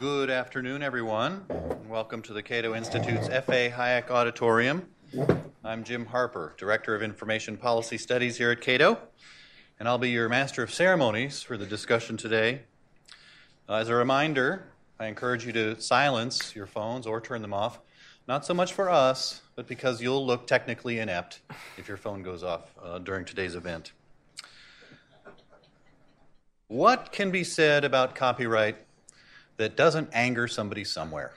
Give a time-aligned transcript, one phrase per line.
[0.00, 1.44] Good afternoon, everyone.
[1.88, 3.68] Welcome to the Cato Institute's F.A.
[3.68, 4.86] Hayek Auditorium.
[5.64, 9.00] I'm Jim Harper, Director of Information Policy Studies here at Cato,
[9.80, 12.60] and I'll be your Master of Ceremonies for the discussion today.
[13.68, 14.66] Uh, as a reminder,
[15.00, 17.80] I encourage you to silence your phones or turn them off,
[18.28, 21.40] not so much for us, but because you'll look technically inept
[21.76, 23.90] if your phone goes off uh, during today's event.
[26.68, 28.76] What can be said about copyright
[29.58, 31.32] that doesn't anger somebody somewhere?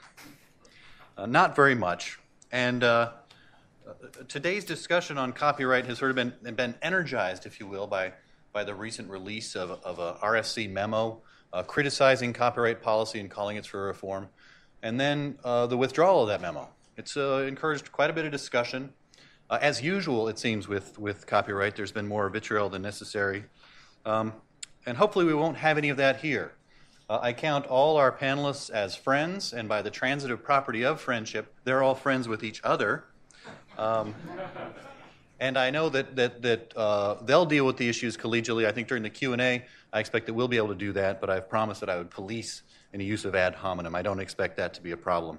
[1.16, 2.18] Uh, not very much.
[2.50, 3.12] And uh,
[4.28, 8.12] today's discussion on copyright has sort of been, been energized, if you will, by,
[8.52, 11.20] by the recent release of, of a RSC memo
[11.52, 14.28] uh, criticizing copyright policy and calling it for reform,
[14.82, 16.68] and then uh, the withdrawal of that memo.
[16.96, 18.92] It's uh, encouraged quite a bit of discussion.
[19.50, 23.44] Uh, as usual, it seems, with, with copyright, there's been more vitriol than necessary.
[24.06, 24.32] Um,
[24.86, 26.52] and hopefully we won't have any of that here.
[27.08, 31.54] Uh, I count all our panelists as friends, and by the transitive property of friendship,
[31.64, 33.04] they're all friends with each other.
[33.76, 34.14] Um,
[35.40, 38.66] and I know that that that uh, they'll deal with the issues collegially.
[38.66, 40.92] I think during the Q and A, I expect that we'll be able to do
[40.92, 41.20] that.
[41.20, 42.62] But I've promised that I would police
[42.94, 43.94] any use of ad hominem.
[43.94, 45.38] I don't expect that to be a problem.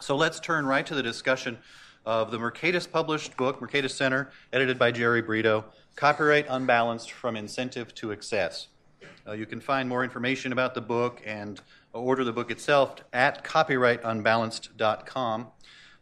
[0.00, 1.58] So let's turn right to the discussion
[2.06, 5.64] of the Mercatus published book, Mercatus Center, edited by Jerry Brito,
[5.96, 8.68] Copyright Unbalanced from Incentive to Excess.
[9.26, 11.60] Uh, you can find more information about the book and
[11.92, 15.46] order the book itself at copyrightunbalanced.com.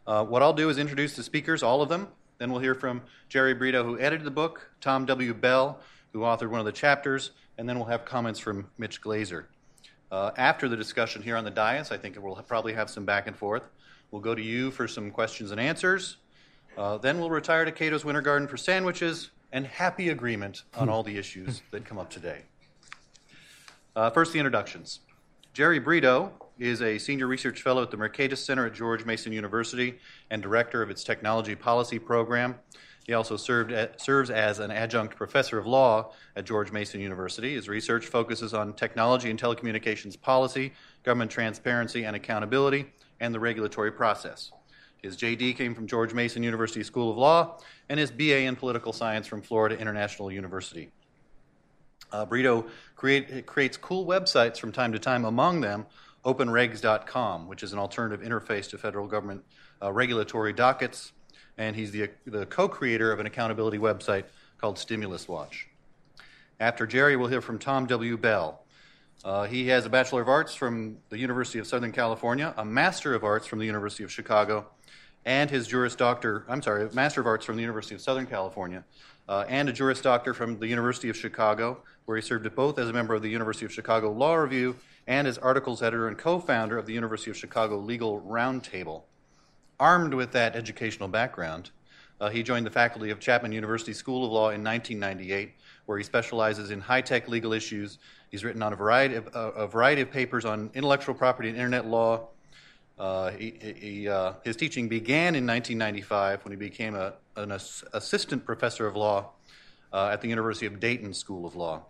[0.05, 2.09] Uh, what I'll do is introduce the speakers, all of them.
[2.37, 5.33] Then we'll hear from Jerry Brito, who edited the book, Tom W.
[5.33, 5.79] Bell,
[6.11, 9.47] who authored one of the chapters, and then we'll have comments from Mitch Glazier.
[10.11, 13.27] Uh, after the discussion here on the dais, I think we'll probably have some back
[13.27, 13.63] and forth.
[14.11, 16.17] We'll go to you for some questions and answers.
[16.77, 21.03] Uh, then we'll retire to Cato's Winter Garden for sandwiches, and happy agreement on all
[21.03, 22.41] the issues that come up today.
[23.95, 25.01] Uh, first, the introductions.
[25.53, 29.99] Jerry Brito is a senior research fellow at the Mercatus Center at George Mason University
[30.31, 32.55] and director of its technology policy program.
[33.05, 33.35] He also
[33.67, 37.53] at, serves as an adjunct professor of law at George Mason University.
[37.53, 42.85] His research focuses on technology and telecommunications policy, government transparency and accountability,
[43.19, 44.51] and the regulatory process.
[45.03, 47.59] His JD came from George Mason University School of Law,
[47.89, 50.91] and his BA in political science from Florida International University.
[52.13, 55.85] Uh, Brito create, creates cool websites from time to time, among them
[56.23, 59.43] openregs.com, which is an alternative interface to federal government
[59.81, 61.11] uh, regulatory dockets,
[61.57, 64.25] and he's the, the co creator of an accountability website
[64.57, 65.67] called Stimulus Watch.
[66.59, 68.15] After Jerry, we'll hear from Tom W.
[68.15, 68.61] Bell.
[69.25, 73.13] Uh, he has a Bachelor of Arts from the University of Southern California, a Master
[73.13, 74.67] of Arts from the University of Chicago,
[75.25, 78.83] and his Juris Doctor, I'm sorry, Master of Arts from the University of Southern California,
[79.27, 82.89] uh, and a Juris Doctor from the University of Chicago, where he served both as
[82.89, 84.75] a member of the University of Chicago Law Review
[85.07, 89.03] and as articles editor and co founder of the University of Chicago Legal Roundtable.
[89.79, 91.71] Armed with that educational background,
[92.21, 95.53] uh, he joined the faculty of Chapman University School of Law in 1998,
[95.85, 97.97] where he specializes in high tech legal issues.
[98.29, 101.57] He's written on a variety of, uh, a variety of papers on intellectual property and
[101.57, 102.27] internet law,
[102.97, 107.83] uh, he, he, uh, his teaching began in 1995 when he became a, an ass-
[107.93, 109.31] assistant professor of law
[109.91, 111.83] uh, at the University of Dayton School of Law.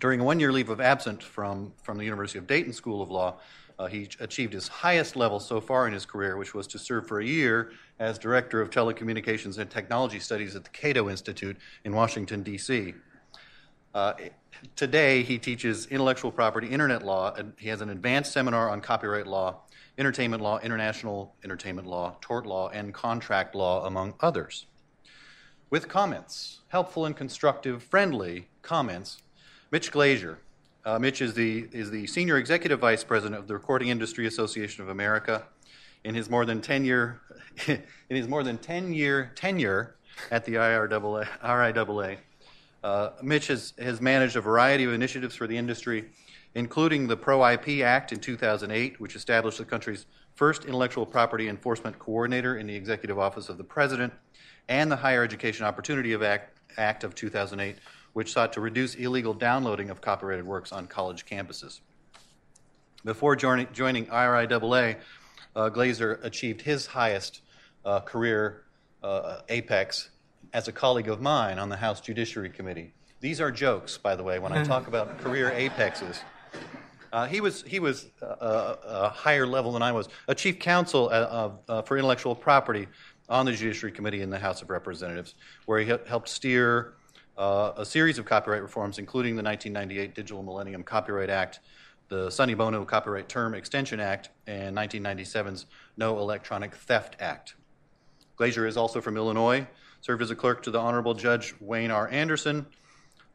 [0.00, 3.10] During a one year leave of absence from, from the University of Dayton School of
[3.10, 3.36] Law,
[3.78, 7.06] uh, he achieved his highest level so far in his career, which was to serve
[7.06, 11.94] for a year as Director of Telecommunications and Technology Studies at the Cato Institute in
[11.94, 12.94] Washington, D.C.
[13.94, 14.14] Uh,
[14.74, 19.26] today, he teaches intellectual property, internet law, and he has an advanced seminar on copyright
[19.26, 19.60] law
[19.98, 24.66] entertainment law, international entertainment law, tort law, and contract law, among others.
[25.70, 29.18] With comments, helpful and constructive, friendly comments,
[29.70, 30.38] Mitch Glazier.
[30.84, 34.82] Uh, Mitch is the, is the Senior Executive Vice President of the Recording Industry Association
[34.82, 35.42] of America.
[36.04, 37.20] In his more than 10 year,
[37.66, 39.96] in his more than 10 year tenure
[40.30, 42.18] at the IRAA, RIAA,
[42.84, 46.08] uh, Mitch has, has managed a variety of initiatives for the industry,
[46.58, 51.96] including the Pro IP Act in 2008, which established the country's first intellectual property enforcement
[52.00, 54.12] coordinator in the Executive Office of the President,
[54.68, 57.76] and the Higher Education Opportunity Act, Act of 2008,
[58.12, 61.78] which sought to reduce illegal downloading of copyrighted works on college campuses.
[63.04, 64.96] Before joining, joining IRIAA,
[65.54, 67.40] uh, Glazier achieved his highest
[67.84, 68.64] uh, career
[69.04, 70.10] uh, apex
[70.52, 72.94] as a colleague of mine on the House Judiciary Committee.
[73.20, 76.20] These are jokes, by the way, when I talk about career apexes.
[77.12, 80.58] Uh, he was he was uh, uh, a higher level than I was, a chief
[80.58, 82.86] counsel uh, uh, for intellectual property
[83.28, 85.34] on the Judiciary Committee in the House of Representatives,
[85.66, 86.94] where he helped steer
[87.36, 91.60] a series of copyright reforms, including the 1998 Digital Millennium Copyright Act,
[92.08, 95.66] the Sonny Bono Copyright Term Extension Act and 1997's
[95.96, 97.54] No Electronic Theft Act.
[98.36, 99.66] Glazier is also from Illinois,
[100.00, 102.08] served as a clerk to the Honorable Judge Wayne R.
[102.08, 102.66] Andersen.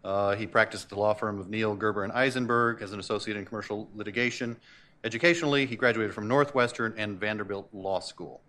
[0.03, 3.37] Uh, he practiced at the law firm of Neal Gerber, and Eisenberg as an associate
[3.37, 4.57] in commercial litigation.
[5.03, 8.41] Educationally, he graduated from Northwestern and Vanderbilt Law School.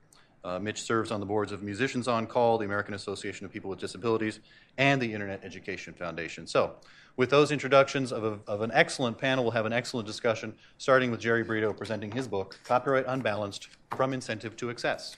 [0.45, 3.71] Uh, Mitch serves on the boards of Musicians on Call, the American Association of People
[3.71, 4.41] with Disabilities,
[4.77, 6.47] and the Internet Education Foundation.
[6.47, 6.75] So,
[7.17, 11.11] with those introductions of, a, of an excellent panel, we'll have an excellent discussion, starting
[11.11, 15.17] with Jerry Brito presenting his book, Copyright Unbalanced From Incentive to Excess.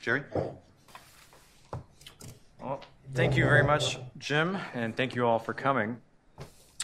[0.00, 0.22] Jerry?
[2.60, 2.80] Well,
[3.12, 5.98] thank you very much, Jim, and thank you all for coming.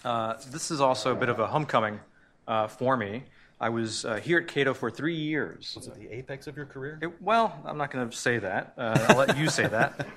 [0.04, 2.00] Uh, this is also a bit of a homecoming
[2.46, 3.24] uh, for me.
[3.60, 5.74] I was uh, here at Cato for three years.
[5.76, 6.98] Was it the apex of your career?
[7.02, 8.72] It, well, I'm not going to say that.
[8.78, 10.06] Uh, I'll let you say that.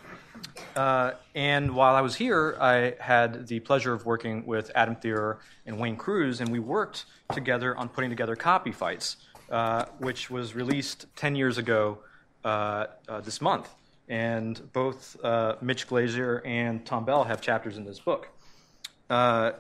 [0.76, 5.38] Uh, and while I was here, I had the pleasure of working with Adam Thierer
[5.66, 9.18] and Wayne Crews, and we worked together on putting together Copy Fights,
[9.52, 12.00] uh, which was released 10 years ago
[12.44, 13.70] uh, uh, this month.
[14.10, 18.30] And both uh, Mitch Glazier and Tom Bell have chapters in this book.
[19.10, 19.54] and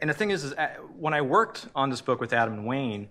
[0.00, 0.54] the thing is, is
[0.96, 3.08] when I worked on this book with Adam and Wayne,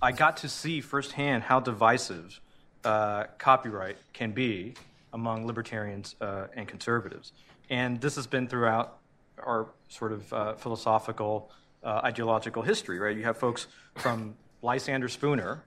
[0.00, 2.40] I got to see firsthand how divisive
[2.82, 4.74] copyright can be
[5.12, 7.32] among libertarians uh, and conservatives.
[7.68, 8.98] And this has been throughout
[9.38, 11.50] our sort of uh, philosophical,
[11.82, 13.16] uh, ideological history, right?
[13.16, 13.66] You have folks
[13.96, 15.64] from Lysander Spooner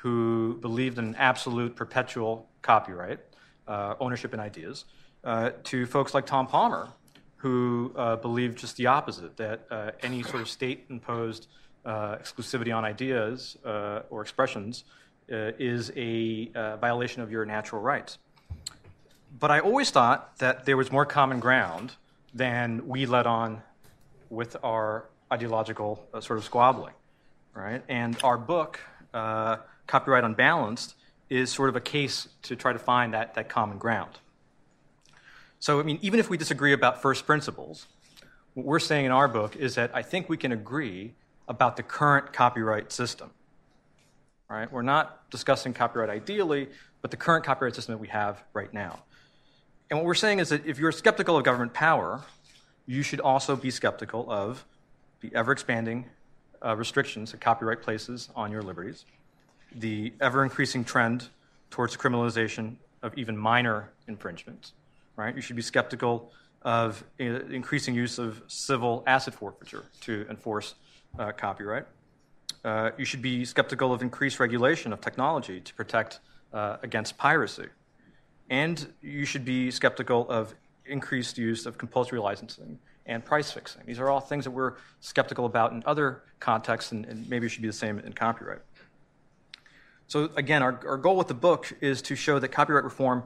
[0.00, 3.20] who believed in absolute perpetual copyright,
[3.66, 4.84] uh, ownership in ideas,
[5.24, 6.88] uh, to folks like Tom Palmer
[7.36, 11.48] who uh, believed just the opposite, that any sort of state imposed
[11.84, 14.84] exclusivity on ideas or expressions
[15.28, 16.46] is a
[16.80, 18.18] violation of your natural rights
[19.38, 21.92] but I always thought that there was more common ground
[22.32, 23.62] than we let on
[24.30, 26.94] with our ideological uh, sort of squabbling,
[27.54, 27.82] right?
[27.88, 28.80] And our book,
[29.12, 30.94] uh, Copyright Unbalanced,
[31.28, 34.18] is sort of a case to try to find that, that common ground.
[35.58, 37.86] So, I mean, even if we disagree about first principles,
[38.54, 41.14] what we're saying in our book is that I think we can agree
[41.48, 43.30] about the current copyright system.
[44.48, 44.70] Right?
[44.70, 46.68] We're not discussing copyright ideally,
[47.02, 49.00] but the current copyright system that we have right now.
[49.90, 52.22] And what we're saying is that if you're skeptical of government power,
[52.86, 54.64] you should also be skeptical of
[55.20, 56.06] the ever expanding
[56.64, 59.04] uh, restrictions that copyright places on your liberties,
[59.76, 61.28] the ever increasing trend
[61.70, 64.72] towards criminalization of even minor infringements,
[65.16, 65.34] right?
[65.34, 66.32] You should be skeptical
[66.62, 70.74] of increasing use of civil asset forfeiture to enforce
[71.18, 71.86] uh, copyright.
[72.64, 76.20] Uh, you should be skeptical of increased regulation of technology to protect
[76.52, 77.66] uh, against piracy.
[78.50, 83.82] And you should be skeptical of increased use of compulsory licensing and price fixing.
[83.86, 87.62] These are all things that we're skeptical about in other contexts, and, and maybe should
[87.62, 88.60] be the same in copyright.
[90.08, 93.24] So, again, our, our goal with the book is to show that copyright reform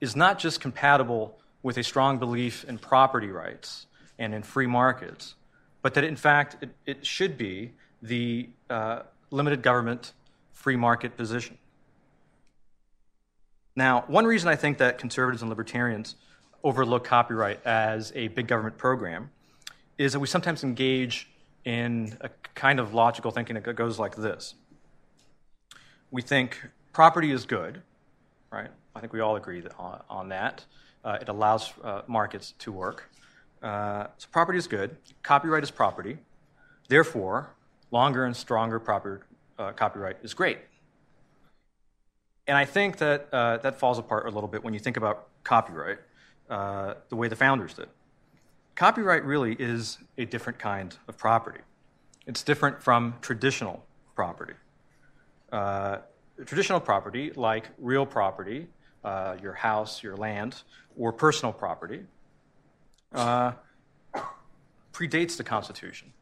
[0.00, 3.86] is not just compatible with a strong belief in property rights
[4.18, 5.34] and in free markets,
[5.82, 7.72] but that in fact it, it should be
[8.02, 10.12] the uh, limited government
[10.52, 11.58] free market position.
[13.74, 16.16] Now, one reason I think that conservatives and libertarians
[16.64, 19.30] overlook copyright as a big government program
[19.98, 21.28] is that we sometimes engage
[21.64, 24.54] in a kind of logical thinking that goes like this.
[26.10, 26.58] We think
[26.92, 27.82] property is good,
[28.50, 28.70] right?
[28.94, 30.64] I think we all agree on, on that.
[31.04, 33.10] Uh, it allows uh, markets to work.
[33.62, 34.96] Uh, so property is good.
[35.22, 36.18] Copyright is property.
[36.88, 37.50] Therefore,
[37.90, 39.26] longer and stronger proper,
[39.58, 40.58] uh, copyright is great.
[42.46, 45.28] And I think that uh, that falls apart a little bit when you think about
[45.44, 45.98] copyright,
[46.48, 47.88] uh, the way the founders did.
[48.74, 51.60] Copyright really is a different kind of property.
[52.26, 53.84] It's different from traditional
[54.14, 54.54] property.
[55.52, 55.98] Uh,
[56.44, 58.66] traditional property, like real property,
[59.04, 60.62] uh, your house, your land,
[60.96, 62.02] or personal property,
[63.14, 63.52] uh,
[64.92, 66.12] predates the Constitution.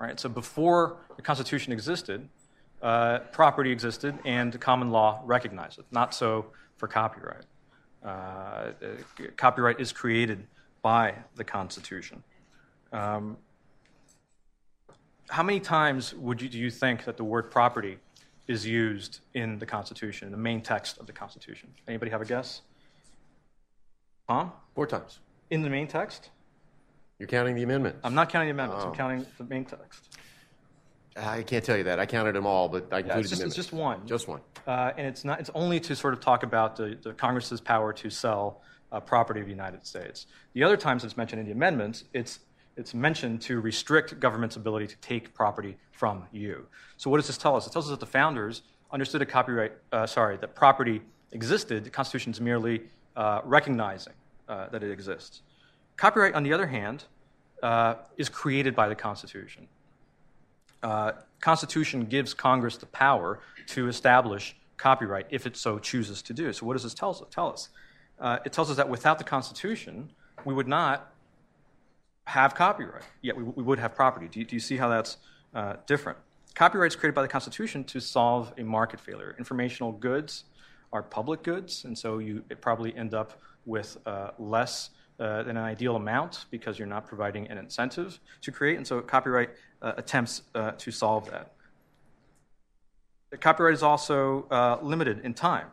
[0.00, 0.18] Right?
[0.20, 2.28] So before the Constitution existed,
[2.82, 5.86] uh, property existed and common law recognized it.
[5.90, 7.44] Not so for copyright.
[8.04, 8.70] Uh,
[9.36, 10.46] copyright is created
[10.82, 12.22] by the Constitution.
[12.92, 13.36] Um,
[15.28, 17.98] how many times would you, do you think that the word property
[18.48, 21.70] is used in the Constitution, in the main text of the Constitution?
[21.86, 22.62] Anybody have a guess?
[24.26, 24.52] Tom?
[24.74, 25.20] Four times.
[25.50, 26.30] In the main text?
[27.18, 28.00] You're counting the amendments.
[28.04, 28.84] I'm not counting the amendments.
[28.84, 28.88] Oh.
[28.88, 30.18] I'm counting the main text.
[31.16, 31.98] I can't tell you that.
[31.98, 33.46] I counted them all, but I included it's just, them.
[33.48, 34.06] It's just one.
[34.06, 34.40] Just one.
[34.66, 35.40] Uh, and it's not.
[35.40, 38.62] It's only to sort of talk about the, the Congress's power to sell
[38.92, 40.26] uh, property of the United States.
[40.52, 42.38] The other times it's mentioned in the amendments, it's
[42.78, 46.66] it's mentioned to restrict government's ability to take property from you.
[46.96, 47.66] So, what does this tell us?
[47.66, 51.84] It tells us that the founders understood a copyright, uh, sorry, that property existed.
[51.84, 52.82] The Constitution is merely
[53.16, 54.14] uh, recognizing
[54.48, 55.42] uh, that it exists.
[55.96, 57.04] Copyright, on the other hand,
[57.62, 59.66] uh, is created by the Constitution.
[60.82, 66.52] Uh, Constitution gives Congress the power to establish copyright if it so chooses to do.
[66.52, 67.20] So, what does this tell us?
[67.30, 67.70] Tell us?
[68.20, 70.10] Uh, it tells us that without the Constitution,
[70.44, 71.12] we would not
[72.28, 74.28] have copyright, yet we, we would have property.
[74.28, 75.16] Do you, do you see how that's
[75.54, 76.18] uh, different?
[76.54, 79.34] Copyright is created by the Constitution to solve a market failure.
[79.38, 80.44] Informational goods
[80.92, 85.64] are public goods, and so you probably end up with uh, less uh, than an
[85.64, 90.42] ideal amount because you're not providing an incentive to create, and so copyright uh, attempts
[90.54, 91.54] uh, to solve that.
[93.30, 95.68] The copyright is also uh, limited in time,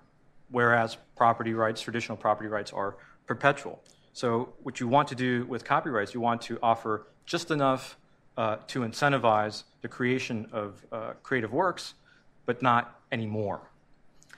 [0.51, 2.95] whereas property rights, traditional property rights, are
[3.27, 3.81] perpetual.
[4.15, 7.97] So, what you want to do with copyrights, you want to offer just enough
[8.37, 11.95] uh, to incentivize the creation of uh, creative works,
[12.45, 13.59] but not any more.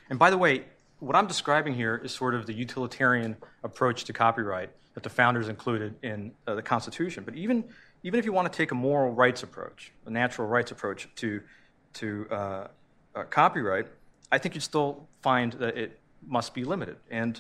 [0.10, 0.64] And by the way,
[0.98, 5.48] what I'm describing here is sort of the utilitarian approach to copyright that the founders
[5.48, 7.24] included in uh, the Constitution.
[7.24, 7.64] But even,
[8.02, 11.40] even if you want to take a moral rights approach, a natural rights approach to,
[11.94, 12.68] to uh,
[13.16, 13.86] uh, copyright,
[14.32, 16.98] I think you'd still find that it must be limited.
[17.12, 17.40] And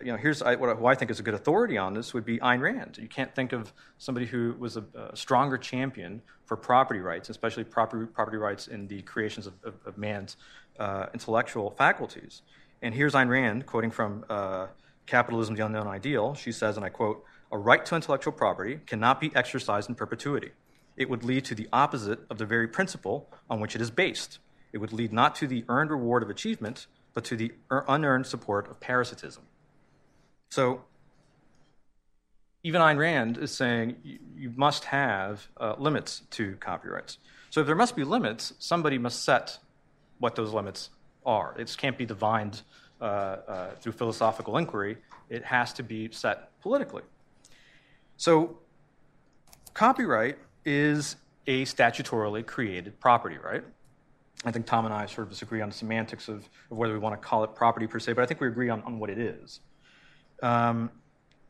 [0.00, 2.24] you know, here's I, what, who I think is a good authority on this would
[2.24, 2.98] be Ayn Rand.
[3.00, 7.64] You can't think of somebody who was a, a stronger champion for property rights, especially
[7.64, 10.36] property, property rights in the creations of, of, of man's
[10.78, 12.42] uh, intellectual faculties.
[12.82, 14.66] And here's Ayn Rand quoting from uh,
[15.06, 16.34] Capitalism, the Unknown Ideal.
[16.34, 20.50] She says, and I quote, A right to intellectual property cannot be exercised in perpetuity.
[20.96, 24.38] It would lead to the opposite of the very principle on which it is based.
[24.72, 28.70] It would lead not to the earned reward of achievement, but to the unearned support
[28.70, 29.44] of parasitism.
[30.52, 30.82] So
[32.62, 33.96] even Ayn Rand is saying
[34.36, 37.16] you, must have uh, limits to copyrights.
[37.48, 39.56] So if there must be limits, somebody must set
[40.18, 40.90] what those limits
[41.24, 41.54] are.
[41.58, 42.60] It can't be divined
[43.00, 44.98] uh, uh, through philosophical inquiry.
[45.30, 47.04] It has to be set politically.
[48.18, 48.58] So
[49.72, 51.16] copyright is
[51.46, 53.64] a statutorily created property, right?
[54.44, 56.98] I think Tom and I sort of disagree on the semantics of, of whether we
[56.98, 59.08] want to call it property per se, but I think we agree on, on what
[59.08, 59.60] it is.
[60.42, 60.90] Um,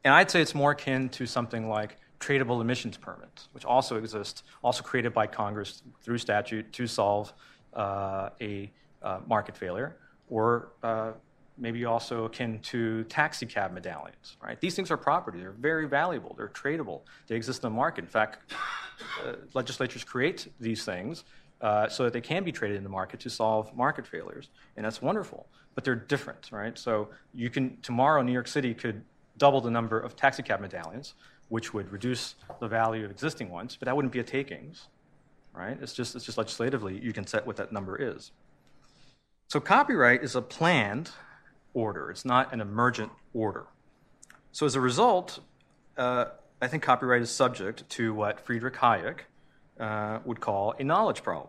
[0.05, 4.45] and I'd say it's more akin to something like tradable emissions permits, which also exist,
[4.63, 7.33] also created by Congress through statute to solve
[7.75, 8.71] uh, a
[9.03, 9.97] uh, market failure,
[10.29, 11.13] or uh,
[11.59, 14.37] maybe also akin to taxi cab medallions.
[14.43, 14.61] Right?
[14.61, 16.35] These things are property; they're very valuable.
[16.37, 17.01] They're tradable.
[17.27, 18.05] They exist in the market.
[18.05, 18.53] In fact,
[19.25, 21.25] uh, legislatures create these things
[21.61, 24.85] uh, so that they can be traded in the market to solve market failures, and
[24.85, 26.79] that's wonderful but they're different, right?
[26.79, 29.03] So you can tomorrow New York City could
[29.39, 31.15] double the number of taxicab medallions,
[31.49, 34.89] which would reduce the value of existing ones, but that wouldn't be a takings,
[35.53, 35.79] right?
[35.81, 38.33] It's just it's just legislatively you can set what that number is.
[39.49, 41.11] So copyright is a planned
[41.75, 43.67] order; it's not an emergent order.
[44.53, 45.41] So as a result,
[45.97, 46.27] uh,
[46.61, 49.21] I think copyright is subject to what Friedrich Hayek
[49.81, 51.49] uh, would call a knowledge problem,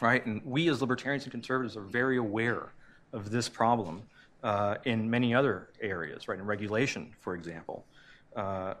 [0.00, 0.24] right?
[0.24, 2.72] And we as libertarians and conservatives are very aware
[3.12, 4.02] of this problem
[4.42, 6.38] uh, in many other areas, right?
[6.38, 7.84] In regulation, for example.
[8.36, 8.74] Uh,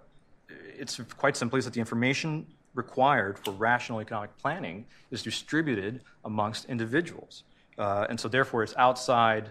[0.78, 7.44] it's quite simply that the information required for rational economic planning is distributed amongst individuals.
[7.76, 9.50] Uh, and so, therefore, it's outside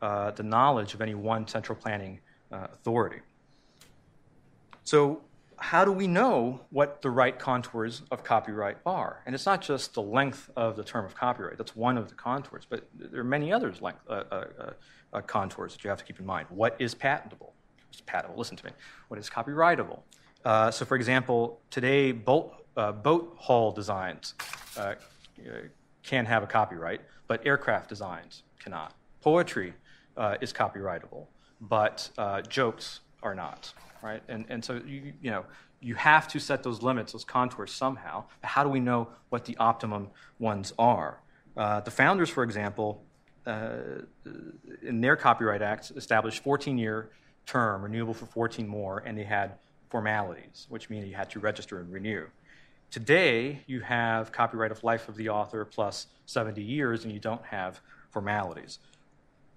[0.00, 2.20] uh, the knowledge of any one central planning
[2.52, 3.20] uh, authority.
[4.84, 5.20] So,
[5.60, 9.22] how do we know what the right contours of copyright are?
[9.26, 12.14] And it's not just the length of the term of copyright, that's one of the
[12.14, 14.44] contours, but there are many other length, uh, uh,
[15.12, 16.46] uh, contours that you have to keep in mind.
[16.50, 17.54] What is patentable?
[17.88, 18.36] What's patentable?
[18.38, 18.70] Listen to me.
[19.08, 20.00] What is copyrightable?
[20.44, 24.34] Uh, so, for example, today boat, uh, boat hull designs
[24.76, 24.94] uh,
[26.02, 28.94] can have a copyright, but aircraft designs cannot.
[29.20, 29.74] Poetry
[30.40, 31.26] is copyrightable,
[31.60, 32.10] but
[32.48, 34.22] jokes are not right?
[34.28, 35.44] And, and so, you, you know,
[35.80, 38.24] you have to set those limits, those contours somehow.
[38.42, 41.20] How do we know what the optimum ones are?
[41.56, 43.04] Uh, the founders, for example,
[43.46, 43.78] uh,
[44.82, 47.10] in their Copyright Act, established 14 year
[47.46, 49.54] term, renewable for 14 more, and they had
[49.88, 52.26] formalities, which mean you had to register and renew.
[52.90, 57.44] Today, you have copyright of life of the author plus 70 years, and you don't
[57.44, 58.78] have formalities.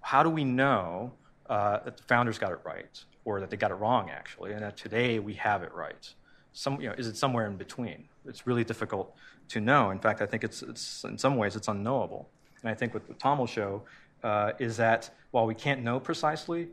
[0.00, 1.12] How do we know
[1.48, 3.04] uh, that the founders got it right?
[3.24, 6.14] Or that they got it wrong actually, and that today we have it right.
[6.52, 8.08] Some, you know, is it somewhere in between?
[8.26, 9.14] It's really difficult
[9.48, 9.90] to know.
[9.90, 12.28] In fact, I think it's, it's in some ways it's unknowable.
[12.62, 13.82] And I think what, Tom will show
[14.22, 16.68] uh, is that while we can't know precisely,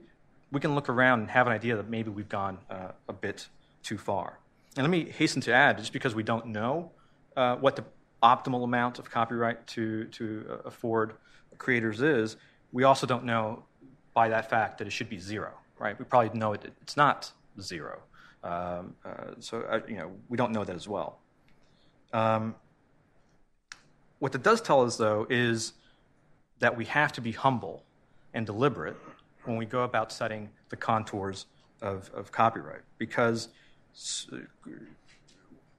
[0.51, 3.47] we can look around and have an idea that maybe we've gone uh, a bit
[3.83, 4.39] too far.
[4.75, 6.91] And let me hasten to add, just because we don't know
[7.35, 7.83] uh, what the
[8.21, 11.13] optimal amount of copyright to, to uh, afford
[11.57, 12.37] creators is,
[12.71, 13.63] we also don't know
[14.13, 15.97] by that fact that it should be zero, right?
[15.97, 18.01] We probably know it, it's not zero.
[18.43, 21.19] Um, uh, so, uh, you know, we don't know that as well.
[22.13, 22.55] Um,
[24.19, 25.73] what that does tell us, though, is
[26.59, 27.83] that we have to be humble
[28.33, 28.97] and deliberate
[29.45, 31.45] when we go about setting the contours
[31.81, 33.47] of, of copyright because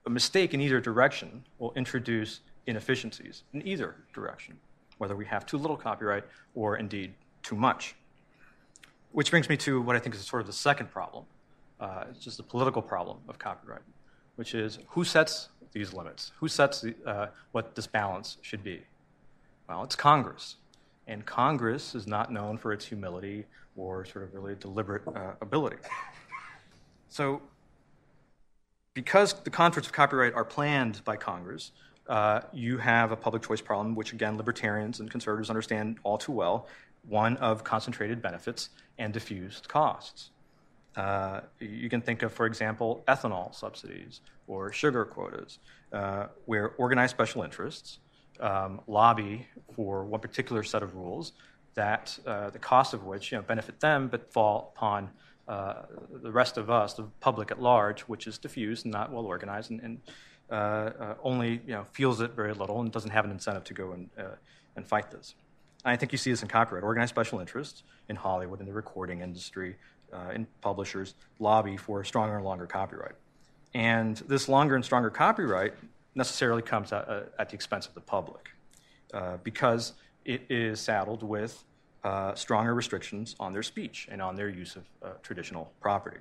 [0.05, 4.57] a mistake in either direction will introduce inefficiencies in either direction,
[4.97, 6.23] whether we have too little copyright
[6.55, 7.95] or indeed too much.
[9.11, 11.25] Which brings me to what I think is sort of the second problem.
[11.79, 13.81] Uh, it's just the political problem of copyright,
[14.35, 16.31] which is who sets these limits?
[16.39, 18.81] Who sets the, uh, what this balance should be?
[19.67, 20.57] Well, it's Congress.
[21.07, 25.77] And Congress is not known for its humility or sort of really deliberate uh, ability.
[27.09, 27.41] So,
[28.93, 31.71] because the contours of copyright are planned by Congress,
[32.07, 36.31] uh, you have a public choice problem, which again, libertarians and conservatives understand all too
[36.31, 36.67] well
[37.07, 40.31] one of concentrated benefits and diffused costs.
[40.95, 45.59] Uh, you can think of, for example, ethanol subsidies or sugar quotas,
[45.93, 47.99] uh, where organized special interests
[48.39, 51.33] um, lobby for one particular set of rules
[51.75, 55.09] that uh, the cost of which you know, benefit them but fall upon
[55.47, 55.83] uh,
[56.21, 59.71] the rest of us, the public at large, which is diffused and not well organized
[59.71, 60.01] and, and
[60.51, 63.73] uh, uh, only you know, feels it very little and doesn't have an incentive to
[63.73, 64.09] go and,
[64.75, 65.35] and fight this.
[65.83, 66.83] I think you see this in copyright.
[66.83, 69.77] Organized special interests in Hollywood, in the recording industry,
[70.13, 73.15] uh, in publishers lobby for stronger and longer copyright.
[73.73, 75.73] And this longer and stronger copyright
[76.13, 78.49] necessarily comes at, uh, at the expense of the public
[79.13, 79.93] uh, because
[80.25, 81.63] it is saddled with
[82.03, 86.17] uh, stronger restrictions on their speech and on their use of uh, traditional property.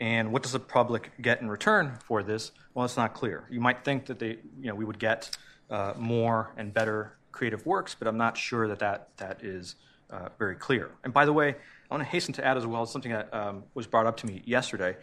[0.00, 2.52] And what does the public get in return for this?
[2.72, 3.44] Well, it's not clear.
[3.50, 5.36] You might think that they, you know, we would get
[5.68, 9.76] uh, more and better creative works, but I'm not sure that that, that is
[10.10, 10.90] uh, very clear.
[11.04, 13.64] And by the way, I want to hasten to add as well something that um,
[13.74, 14.96] was brought up to me yesterday.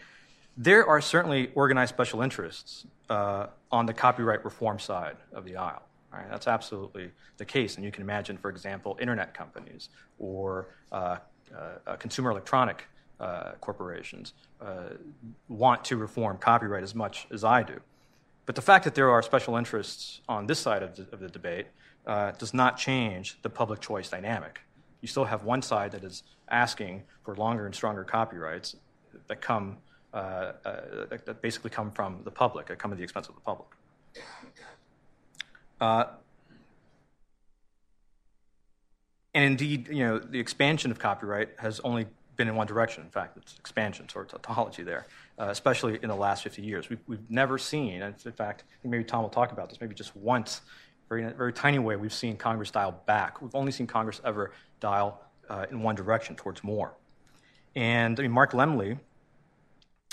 [0.58, 5.84] There are certainly organized special interests uh, on the copyright reform side of the aisle.
[6.12, 6.30] Right?
[6.30, 7.76] That's absolutely the case.
[7.76, 11.18] And you can imagine, for example, internet companies or uh,
[11.56, 12.86] uh, consumer electronic
[13.20, 14.90] uh, corporations uh,
[15.48, 17.80] want to reform copyright as much as I do.
[18.46, 21.28] But the fact that there are special interests on this side of the, of the
[21.28, 21.68] debate
[22.08, 24.62] uh, does not change the public choice dynamic.
[25.02, 28.76] You still have one side that is asking for longer and stronger copyrights
[29.28, 29.78] that come
[30.13, 30.82] uh, uh,
[31.26, 33.67] that basically come from the public, that come at the expense of the public.
[35.80, 36.06] Uh,
[39.36, 43.04] and indeed, you know, the expansion of copyright has only been in one direction.
[43.04, 46.89] In fact, it's expansion, sort of tautology there, uh, especially in the last 50 years.
[46.89, 50.15] We've, we've never seen, and in fact, maybe Tom will talk about this, maybe just
[50.15, 50.62] once,
[51.10, 53.41] very, very tiny way, we've seen Congress dial back.
[53.41, 56.93] We've only seen Congress ever dial uh, in one direction, towards more.
[57.76, 59.00] And I mean, Mark Lemley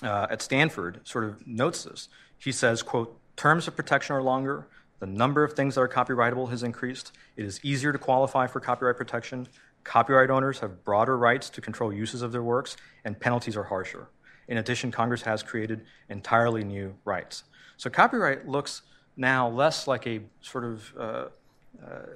[0.02, 2.08] uh, at Stanford sort of notes this.
[2.38, 4.66] He says, quote, terms of protection are longer,
[5.00, 8.60] the number of things that are copyrightable has increased, it is easier to qualify for
[8.60, 9.48] copyright protection,
[9.82, 14.08] copyright owners have broader rights to control uses of their works, and penalties are harsher.
[14.48, 17.44] In addition, Congress has created entirely new rights.
[17.76, 18.82] So copyright looks
[19.16, 21.26] now less like a sort of uh,
[21.84, 22.06] uh,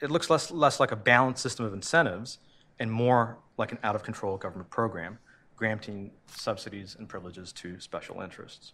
[0.00, 2.38] it looks less, less like a balanced system of incentives
[2.78, 5.18] and more like an out of control government program,
[5.56, 8.72] granting subsidies and privileges to special interests.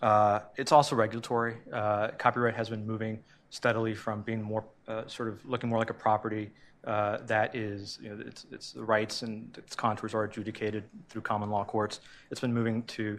[0.00, 1.56] Uh, it's also regulatory.
[1.72, 3.18] Uh, copyright has been moving
[3.50, 6.50] steadily from being more uh, sort of looking more like a property
[6.86, 11.50] uh, that is, you know, its, its rights and its contours are adjudicated through common
[11.50, 12.00] law courts.
[12.30, 13.18] It's been moving to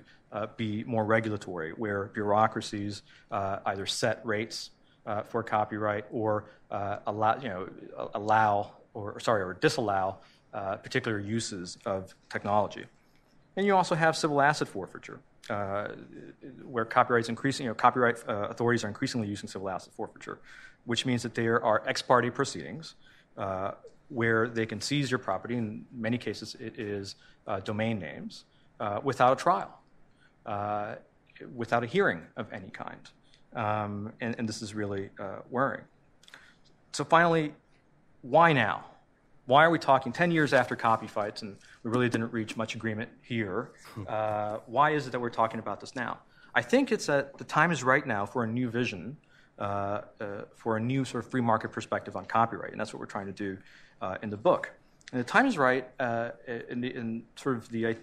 [0.58, 4.72] be more regulatory, where bureaucracies uh, either set rates
[5.06, 7.70] uh, for copyright or uh, allow, you know,
[8.14, 10.18] allow or sorry, or disallow
[10.54, 12.86] uh, particular uses of technology.
[13.56, 15.90] And you also have civil asset forfeiture, uh,
[16.64, 20.40] where copyrights increasing, you know, copyright uh, authorities are increasingly using civil asset forfeiture,
[20.86, 22.96] which means that there are ex parte proceedings
[23.38, 23.72] uh,
[24.10, 25.56] where they can seize your property.
[25.56, 27.16] In many cases, it is
[27.64, 28.46] domain names
[29.04, 29.81] without a trial,
[31.56, 33.10] without a hearing of any kind.
[33.54, 35.84] Um, and, and, this is really uh, worrying.
[36.94, 37.54] So, finally,
[38.22, 38.86] why now?
[39.46, 42.76] Why are we talking 10 years after copy fights and we really didn't reach much
[42.76, 43.72] agreement here?
[44.08, 46.20] Uh, why is it that we're talking about this now?
[46.56, 49.18] I think it's that the time is right now for a new vision,
[49.60, 49.64] uh,
[50.22, 53.06] uh for a new sort of free market perspective on copyright, and that's what we're
[53.06, 53.58] trying to do
[54.02, 54.72] uh, in the book.
[55.12, 56.30] And the time is right uh,
[56.70, 57.98] in, the, in, sort of the,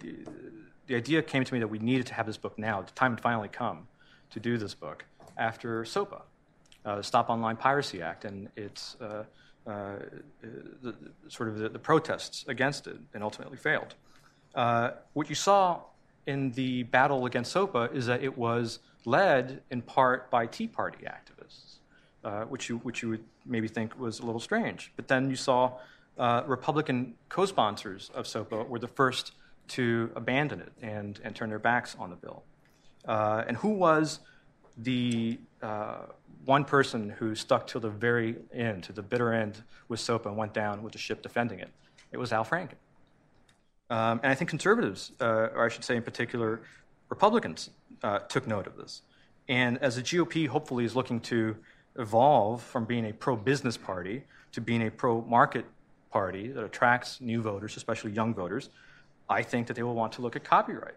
[0.88, 2.82] the idea came to me that we needed to have this book now.
[2.82, 3.86] The time had finally come
[4.30, 5.04] to do this book
[5.36, 6.22] after SOPA,
[6.84, 9.24] uh, Stop Online Piracy Act, and its uh,
[9.66, 9.96] uh,
[10.82, 10.94] the,
[11.28, 13.94] sort of the, the, protests against it, and ultimately failed.
[14.54, 15.80] Uh, what you saw
[16.26, 21.04] in the battle against SOPA is that it was led in part by Tea Party
[21.04, 21.76] activists,
[22.24, 24.90] uh, which, you, which you would maybe think was a little strange.
[24.96, 25.78] But then you saw
[26.16, 29.32] uh, Republican co sponsors of SOPA were the first
[29.68, 32.42] to abandon it and, and turn their backs on the bill.
[33.06, 34.20] Uh, and who was
[34.76, 36.02] the uh,
[36.44, 40.36] one person who stuck till the very end, to the bitter end with SOPA and
[40.36, 41.70] went down with the ship defending it?
[42.12, 42.74] It was Al Franken.
[43.90, 46.60] Um, and I think conservatives, uh, or I should say in particular,
[47.08, 47.70] Republicans,
[48.02, 49.02] uh, took note of this.
[49.48, 51.56] And as the GOP hopefully is looking to
[51.96, 55.64] evolve from being a pro business party to being a pro market
[56.10, 58.70] party that attracts new voters, especially young voters,
[59.28, 60.96] I think that they will want to look at copyright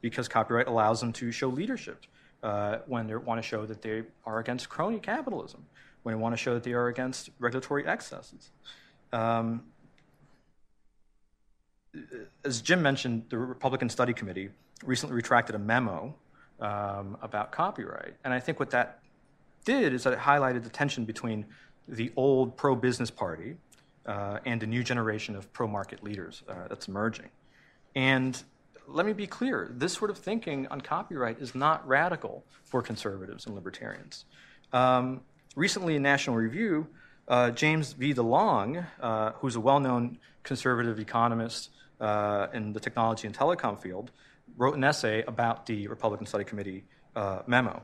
[0.00, 2.04] because copyright allows them to show leadership
[2.42, 5.66] uh, when they want to show that they are against crony capitalism,
[6.02, 8.50] when they want to show that they are against regulatory excesses.
[9.12, 9.64] Um,
[12.44, 14.50] as Jim mentioned, the Republican Study Committee
[14.84, 16.14] recently retracted a memo
[16.60, 18.14] um, about copyright.
[18.24, 19.00] And I think what that
[19.64, 21.46] did is that it highlighted the tension between
[21.88, 23.56] the old pro business party
[24.06, 27.28] uh, and a new generation of pro market leaders uh, that's emerging.
[27.98, 28.40] And
[28.86, 33.44] let me be clear this sort of thinking on copyright is not radical for conservatives
[33.44, 34.24] and libertarians.
[34.72, 35.22] Um,
[35.56, 36.86] recently, in National Review,
[37.26, 38.14] uh, James V.
[38.14, 44.12] DeLong, uh, who's a well known conservative economist uh, in the technology and telecom field,
[44.56, 46.84] wrote an essay about the Republican Study Committee
[47.16, 47.82] uh, memo.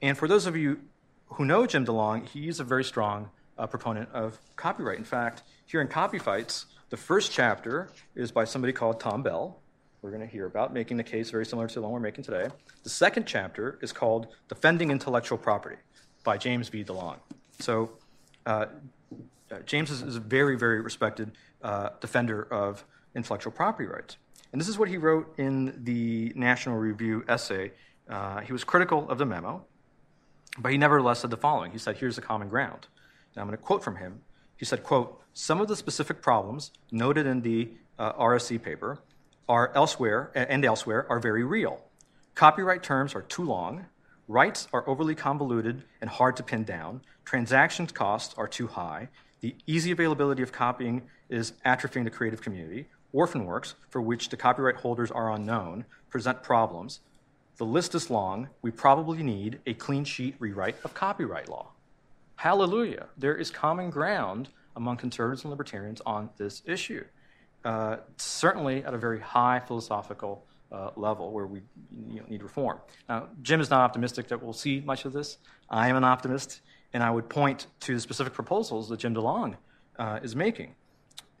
[0.00, 0.80] And for those of you
[1.26, 4.96] who know Jim DeLong, he's a very strong uh, proponent of copyright.
[4.96, 9.60] In fact, here in Copy Fights, the first chapter is by somebody called Tom Bell.
[10.02, 12.24] We're going to hear about making the case very similar to the one we're making
[12.24, 12.48] today.
[12.82, 15.76] The second chapter is called Defending Intellectual Property
[16.24, 16.84] by James V.
[16.84, 17.16] DeLong.
[17.60, 17.92] So,
[18.44, 18.66] uh,
[19.50, 24.16] uh, James is, is, a very, very respected uh, defender of intellectual property rights.
[24.52, 27.72] And this is what he wrote in the National Review essay.
[28.08, 29.64] Uh, he was critical of the memo,
[30.58, 31.72] but he nevertheless said the following.
[31.72, 32.86] He said, Here's the common ground.
[33.36, 34.20] Now I'm going to quote from him.
[34.60, 38.98] He said, quote, some of the specific problems noted in the uh, RSC paper
[39.48, 41.82] are elsewhere and elsewhere are very real.
[42.34, 43.86] Copyright terms are too long,
[44.28, 49.08] rights are overly convoluted and hard to pin down, transaction costs are too high,
[49.40, 54.36] the easy availability of copying is atrophying the creative community, orphan works, for which the
[54.36, 57.00] copyright holders are unknown, present problems.
[57.56, 58.50] The list is long.
[58.60, 61.72] We probably need a clean sheet rewrite of copyright law.
[62.40, 63.08] Hallelujah.
[63.18, 67.04] There is common ground among conservatives and libertarians on this issue.
[67.66, 71.60] Uh, certainly at a very high philosophical uh, level where we
[72.08, 72.78] you know, need reform.
[73.10, 75.36] Now, Jim is not optimistic that we'll see much of this.
[75.68, 76.62] I am an optimist,
[76.94, 79.56] and I would point to the specific proposals that Jim DeLong
[79.98, 80.76] uh, is making.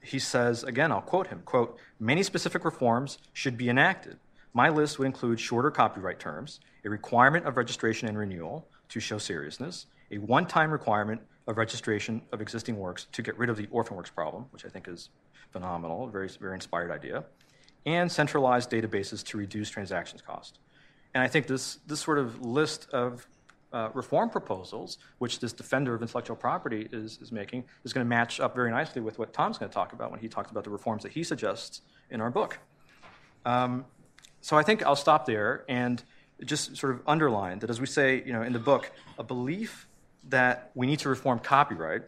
[0.02, 4.18] He says, again, I'll quote him, quote, many specific reforms should be enacted.
[4.52, 9.16] My list would include shorter copyright terms, a requirement of registration and renewal to show
[9.16, 13.66] seriousness, a one time requirement of registration of existing works to get rid of the
[13.70, 15.10] orphan works problem, which I think is
[15.50, 17.24] phenomenal, very, very inspired idea,
[17.86, 20.58] and centralized databases to reduce transactions cost.
[21.14, 23.26] And I think this, this sort of list of
[23.72, 28.08] uh, reform proposals, which this defender of intellectual property is, is making, is going to
[28.08, 30.64] match up very nicely with what Tom's going to talk about when he talks about
[30.64, 32.58] the reforms that he suggests in our book.
[33.44, 33.84] Um,
[34.40, 36.02] so I think I'll stop there and
[36.44, 39.86] just sort of underline that as we say, you know, in the book, a belief
[40.28, 42.02] that we need to reform copyright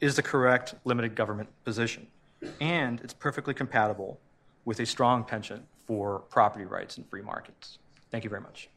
[0.00, 2.06] is the correct limited government position.
[2.60, 4.18] And it's perfectly compatible
[4.64, 7.78] with a strong penchant for property rights and free markets.
[8.10, 8.68] Thank you very much.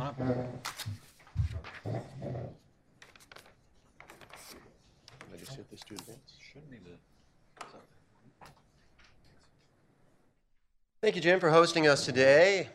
[0.00, 0.12] I
[5.38, 6.18] just hit this to advance?
[6.52, 6.90] Shouldn't need to.
[11.02, 12.68] Thank you, Jim, for hosting us today.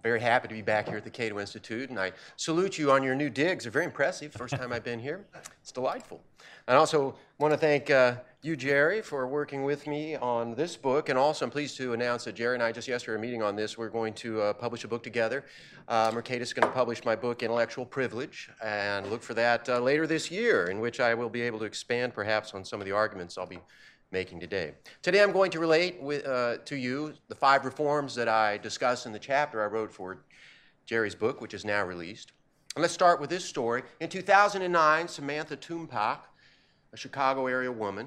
[0.00, 3.02] Very happy to be back here at the Cato Institute, and I salute you on
[3.02, 3.64] your new digs.
[3.64, 4.32] They're very impressive.
[4.32, 5.24] First time I've been here.
[5.60, 6.22] It's delightful.
[6.68, 11.08] I also want to thank uh, you, Jerry, for working with me on this book,
[11.08, 13.56] and also I'm pleased to announce that Jerry and I just yesterday were meeting on
[13.56, 13.76] this.
[13.76, 15.44] We're going to uh, publish a book together.
[15.88, 19.80] Uh, Mercatus is going to publish my book, Intellectual Privilege, and look for that uh,
[19.80, 22.84] later this year, in which I will be able to expand perhaps on some of
[22.84, 23.58] the arguments I'll be
[24.14, 24.74] making today.
[25.02, 29.06] Today I'm going to relate with, uh, to you the five reforms that I discuss
[29.06, 30.18] in the chapter I wrote for
[30.86, 32.30] Jerry's book, which is now released.
[32.76, 33.82] And let's start with this story.
[33.98, 36.20] In 2009, Samantha Tumpach,
[36.92, 38.06] a Chicago area woman,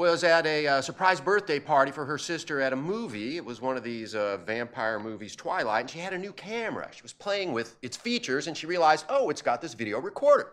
[0.00, 3.36] was at a uh, surprise birthday party for her sister at a movie.
[3.36, 6.88] It was one of these uh, vampire movies, Twilight, and she had a new camera.
[6.90, 10.52] She was playing with its features, and she realized, oh, it's got this video recorder.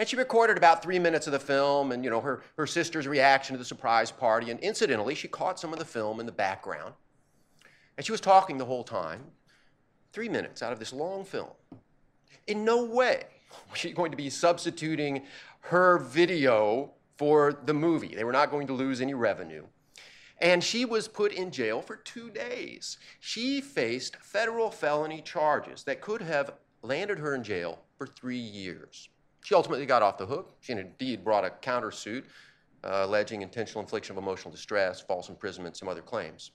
[0.00, 3.06] And she recorded about three minutes of the film and, you know, her, her sister's
[3.06, 4.50] reaction to the surprise party.
[4.50, 6.92] And incidentally, she caught some of the film in the background.
[7.96, 9.20] And she was talking the whole time,
[10.12, 11.50] three minutes out of this long film.
[12.48, 13.26] In no way
[13.70, 15.22] was she going to be substituting
[15.60, 18.14] her video for the movie.
[18.14, 19.64] They were not going to lose any revenue.
[20.40, 22.98] And she was put in jail for two days.
[23.18, 26.52] She faced federal felony charges that could have
[26.82, 29.08] landed her in jail for three years.
[29.42, 30.54] She ultimately got off the hook.
[30.60, 32.24] She indeed brought a countersuit
[32.84, 36.52] uh, alleging intentional infliction of emotional distress, false imprisonment, some other claims.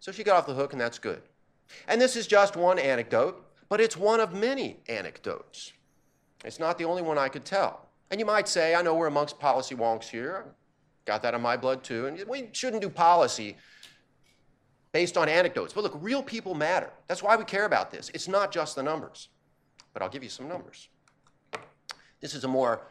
[0.00, 1.22] So she got off the hook, and that's good.
[1.88, 5.72] And this is just one anecdote, but it's one of many anecdotes.
[6.44, 7.85] It's not the only one I could tell.
[8.10, 10.44] And you might say, I know we're amongst policy wonks here.
[11.04, 12.06] Got that in my blood too.
[12.06, 13.56] And we shouldn't do policy
[14.92, 15.72] based on anecdotes.
[15.72, 16.90] But look, real people matter.
[17.08, 18.10] That's why we care about this.
[18.14, 19.28] It's not just the numbers.
[19.92, 20.88] But I'll give you some numbers.
[22.20, 22.82] This is a more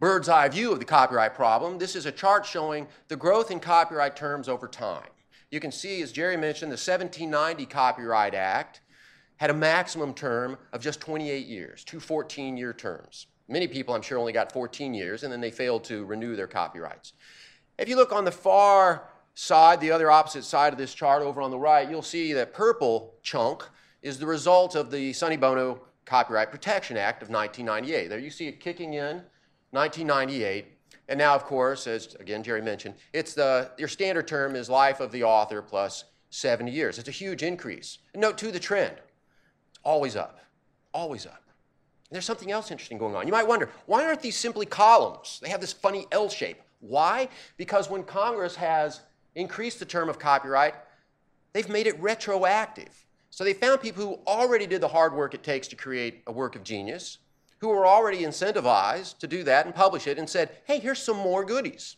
[0.00, 1.78] bird's eye view of the copyright problem.
[1.78, 5.08] This is a chart showing the growth in copyright terms over time.
[5.50, 8.80] You can see, as Jerry mentioned, the 1790 Copyright Act
[9.36, 13.26] had a maximum term of just 28 years, two 14 year terms.
[13.48, 16.46] Many people, I'm sure, only got 14 years and then they failed to renew their
[16.46, 17.12] copyrights.
[17.78, 21.40] If you look on the far side, the other opposite side of this chart over
[21.40, 23.62] on the right, you'll see that purple chunk
[24.02, 28.08] is the result of the Sonny Bono Copyright Protection Act of 1998.
[28.08, 29.22] There you see it kicking in
[29.70, 30.66] 1998.
[31.08, 35.00] And now, of course, as again Jerry mentioned, it's the your standard term is life
[35.00, 36.98] of the author plus 70 years.
[36.98, 37.98] It's a huge increase.
[38.12, 38.96] And note too the trend.
[39.70, 40.40] It's always up.
[40.92, 41.42] Always up.
[42.08, 43.26] And there's something else interesting going on.
[43.26, 45.40] You might wonder, why aren't these simply columns?
[45.42, 46.60] They have this funny L shape.
[46.80, 47.28] Why?
[47.56, 49.00] Because when Congress has
[49.34, 50.74] increased the term of copyright,
[51.52, 53.06] they've made it retroactive.
[53.30, 56.32] So they found people who already did the hard work it takes to create a
[56.32, 57.18] work of genius,
[57.58, 61.16] who were already incentivized to do that and publish it, and said, hey, here's some
[61.16, 61.96] more goodies.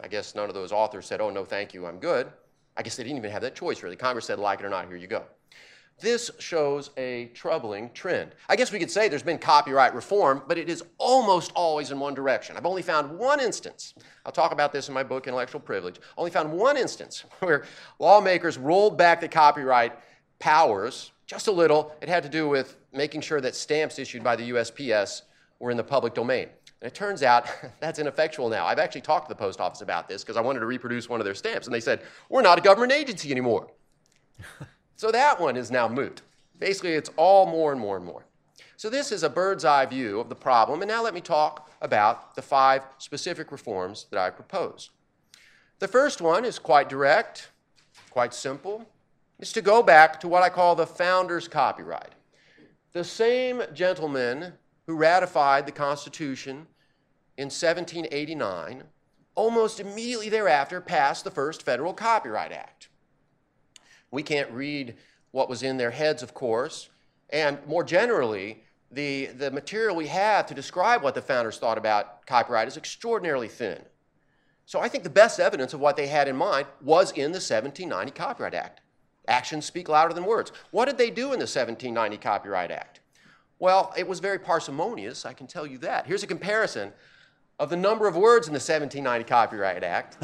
[0.00, 2.32] I guess none of those authors said, oh, no, thank you, I'm good.
[2.76, 3.94] I guess they didn't even have that choice, really.
[3.94, 5.24] Congress said, like it or not, here you go.
[6.00, 8.34] This shows a troubling trend.
[8.48, 12.00] I guess we could say there's been copyright reform, but it is almost always in
[12.00, 12.56] one direction.
[12.56, 13.94] I've only found one instance,
[14.26, 17.64] I'll talk about this in my book, Intellectual Privilege, only found one instance where
[17.98, 19.92] lawmakers rolled back the copyright
[20.38, 21.94] powers just a little.
[22.02, 25.22] It had to do with making sure that stamps issued by the USPS
[25.60, 26.48] were in the public domain.
[26.80, 27.46] And it turns out
[27.80, 28.66] that's ineffectual now.
[28.66, 31.20] I've actually talked to the post office about this because I wanted to reproduce one
[31.20, 33.70] of their stamps, and they said, We're not a government agency anymore.
[35.02, 36.22] So that one is now moot.
[36.60, 38.24] Basically, it's all more and more and more.
[38.76, 40.80] So this is a bird's eye view of the problem.
[40.80, 44.90] And now let me talk about the five specific reforms that I propose.
[45.80, 47.50] The first one is quite direct,
[48.10, 48.86] quite simple.
[49.40, 52.12] It's to go back to what I call the founder's copyright.
[52.92, 54.52] The same gentleman
[54.86, 56.68] who ratified the Constitution
[57.36, 58.84] in 1789
[59.34, 62.88] almost immediately thereafter passed the first Federal Copyright Act.
[64.12, 64.94] We can't read
[65.32, 66.90] what was in their heads, of course.
[67.30, 72.26] And more generally, the, the material we have to describe what the founders thought about
[72.26, 73.82] copyright is extraordinarily thin.
[74.66, 77.40] So I think the best evidence of what they had in mind was in the
[77.40, 78.80] 1790 Copyright Act.
[79.26, 80.52] Actions speak louder than words.
[80.70, 83.00] What did they do in the 1790 Copyright Act?
[83.58, 86.06] Well, it was very parsimonious, I can tell you that.
[86.06, 86.92] Here's a comparison
[87.58, 90.18] of the number of words in the 1790 Copyright Act.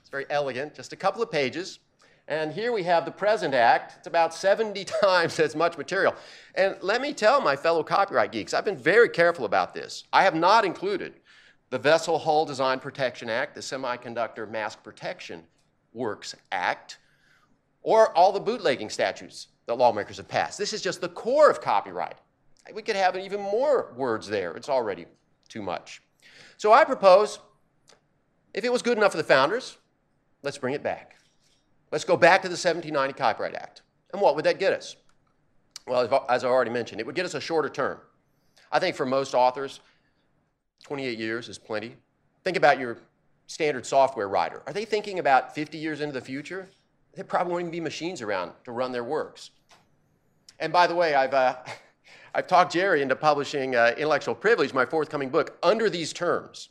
[0.00, 1.80] it's very elegant, just a couple of pages.
[2.28, 3.94] And here we have the present act.
[3.96, 6.14] It's about 70 times as much material.
[6.54, 10.04] And let me tell my fellow copyright geeks, I've been very careful about this.
[10.12, 11.14] I have not included
[11.70, 15.42] the Vessel Hull Design Protection Act, the Semiconductor Mask Protection
[15.94, 16.98] Works Act,
[17.82, 20.58] or all the bootlegging statutes that lawmakers have passed.
[20.58, 22.16] This is just the core of copyright.
[22.74, 24.52] We could have even more words there.
[24.52, 25.06] It's already
[25.48, 26.02] too much.
[26.58, 27.38] So I propose
[28.52, 29.78] if it was good enough for the founders,
[30.42, 31.17] let's bring it back.
[31.90, 33.82] Let's go back to the 1790 Copyright Act.
[34.12, 34.96] And what would that get us?
[35.86, 37.98] Well, as I already mentioned, it would get us a shorter term.
[38.70, 39.80] I think for most authors,
[40.82, 41.96] 28 years is plenty.
[42.44, 42.98] Think about your
[43.46, 44.62] standard software writer.
[44.66, 46.68] Are they thinking about 50 years into the future?
[47.14, 49.50] There probably won't even be machines around to run their works.
[50.60, 51.56] And by the way, I've, uh,
[52.34, 56.68] I've talked Jerry into publishing uh, Intellectual Privilege, my forthcoming book, under these terms.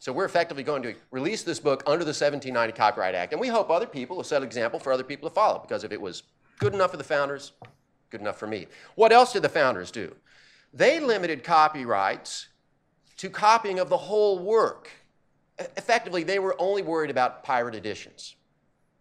[0.00, 3.32] So we're effectively going to release this book under the 1790 Copyright Act.
[3.32, 5.82] And we hope other people will set an example for other people to follow, because
[5.82, 6.22] if it was
[6.58, 7.52] good enough for the founders,
[8.10, 8.66] good enough for me.
[8.94, 10.14] What else did the founders do?
[10.72, 12.48] They limited copyrights
[13.16, 14.90] to copying of the whole work.
[15.76, 18.36] effectively, they were only worried about pirate editions.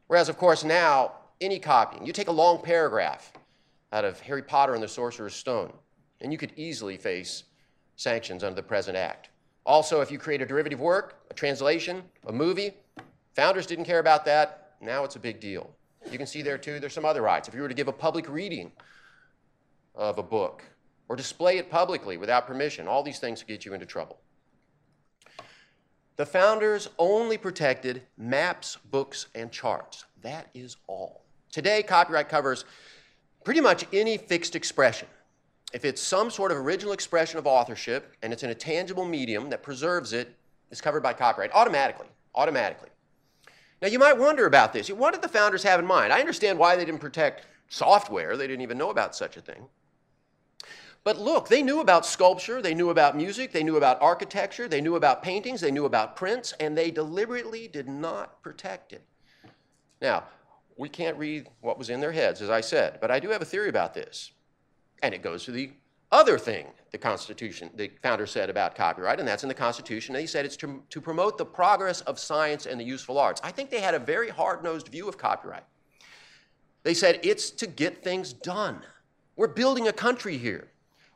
[0.08, 3.32] Whereas, of course, now, any copying, you take a long paragraph
[3.94, 5.72] out of Harry Potter and the Sorcerer's Stone,
[6.20, 7.44] and you could easily face
[7.96, 9.30] sanctions under the present act.
[9.68, 12.72] Also, if you create a derivative work, a translation, a movie,
[13.36, 14.72] founders didn't care about that.
[14.80, 15.70] Now it's a big deal.
[16.10, 17.50] You can see there too, there's some other rights.
[17.50, 18.72] If you were to give a public reading
[19.94, 20.64] of a book
[21.10, 24.22] or display it publicly without permission, all these things get you into trouble.
[26.16, 30.06] The founders only protected maps, books, and charts.
[30.22, 31.26] That is all.
[31.52, 32.64] Today, copyright covers
[33.44, 35.10] pretty much any fixed expression.
[35.74, 39.50] If it's some sort of original expression of authorship and it's in a tangible medium
[39.50, 40.34] that preserves it,
[40.72, 42.08] it's covered by copyright automatically.
[42.36, 42.90] Automatically.
[43.82, 44.90] Now, you might wonder about this.
[44.90, 46.12] What did the founders have in mind?
[46.12, 49.68] I understand why they didn't protect software, they didn't even know about such a thing.
[51.04, 54.82] But look, they knew about sculpture, they knew about music, they knew about architecture, they
[54.82, 59.04] knew about paintings, they knew about prints, and they deliberately did not protect it.
[60.02, 60.26] Now,
[60.78, 63.42] we can't read what was in their heads, as I said, but I do have
[63.42, 64.32] a theory about this.
[65.02, 65.72] And it goes to the
[66.12, 70.16] other thing the Constitution, the founder said about copyright, and that's in the Constitution.
[70.16, 73.42] And he said it's to, to promote the progress of science and the useful arts.
[73.44, 75.66] I think they had a very hard nosed view of copyright.
[76.84, 78.80] They said it's to get things done.
[79.36, 80.70] We're building a country here.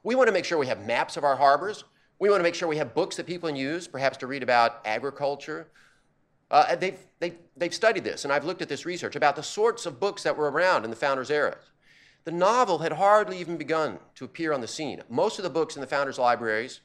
[0.03, 1.85] We want to make sure we have maps of our harbors.
[2.19, 4.43] We want to make sure we have books that people can use, perhaps to read
[4.43, 5.67] about agriculture.
[6.51, 9.85] Uh, they've, they've, they've studied this, and I've looked at this research about the sorts
[9.85, 11.57] of books that were around in the founders' era.
[12.23, 15.01] The novel had hardly even begun to appear on the scene.
[15.09, 16.81] Most of the books in the founders' libraries,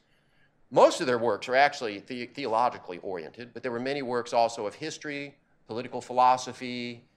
[0.71, 4.65] most of their works are actually the- theologically oriented, but there were many works also
[4.65, 7.07] of history, political philosophy,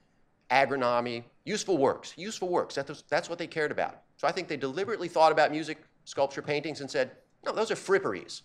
[0.51, 2.75] agronomy, useful works, useful works.
[2.75, 4.01] That's, that's what they cared about.
[4.17, 7.11] So I think they deliberately thought about music, sculpture, paintings, and said,
[7.43, 8.43] no, those are fripperies.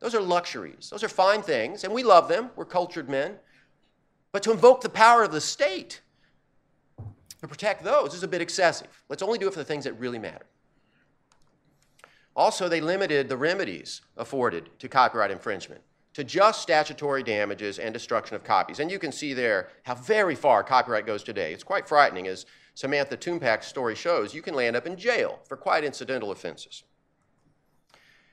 [0.00, 0.88] Those are luxuries.
[0.90, 2.50] Those are fine things, and we love them.
[2.56, 3.36] We're cultured men.
[4.32, 6.02] But to invoke the power of the state
[7.40, 8.88] to protect those is a bit excessive.
[9.08, 10.46] Let's only do it for the things that really matter.
[12.34, 15.80] Also, they limited the remedies afforded to copyright infringement
[16.14, 18.80] to just statutory damages and destruction of copies.
[18.80, 21.52] And you can see there how very far copyright goes today.
[21.52, 22.26] It's quite frightening.
[22.26, 26.84] As Samantha Tumpach's story shows, you can land up in jail for quite incidental offenses.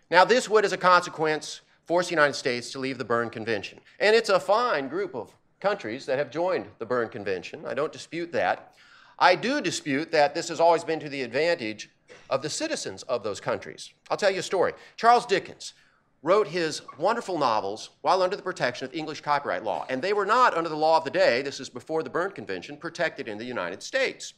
[0.10, 3.80] Now, this would, as a consequence, force the United States to leave the Berne Convention.
[4.00, 7.66] And it's a fine group of countries that have joined the Berne Convention.
[7.66, 8.74] I don't dispute that.
[9.18, 11.90] I do dispute that this has always been to the advantage
[12.30, 13.94] of the citizens of those countries.
[14.10, 14.74] I'll tell you a story.
[14.98, 15.74] Charles Dickens
[16.22, 20.26] wrote his wonderful novels while under the protection of English copyright law, and they were
[20.26, 23.38] not under the law of the day, this is before the Berne Convention, protected in
[23.38, 24.34] the United States.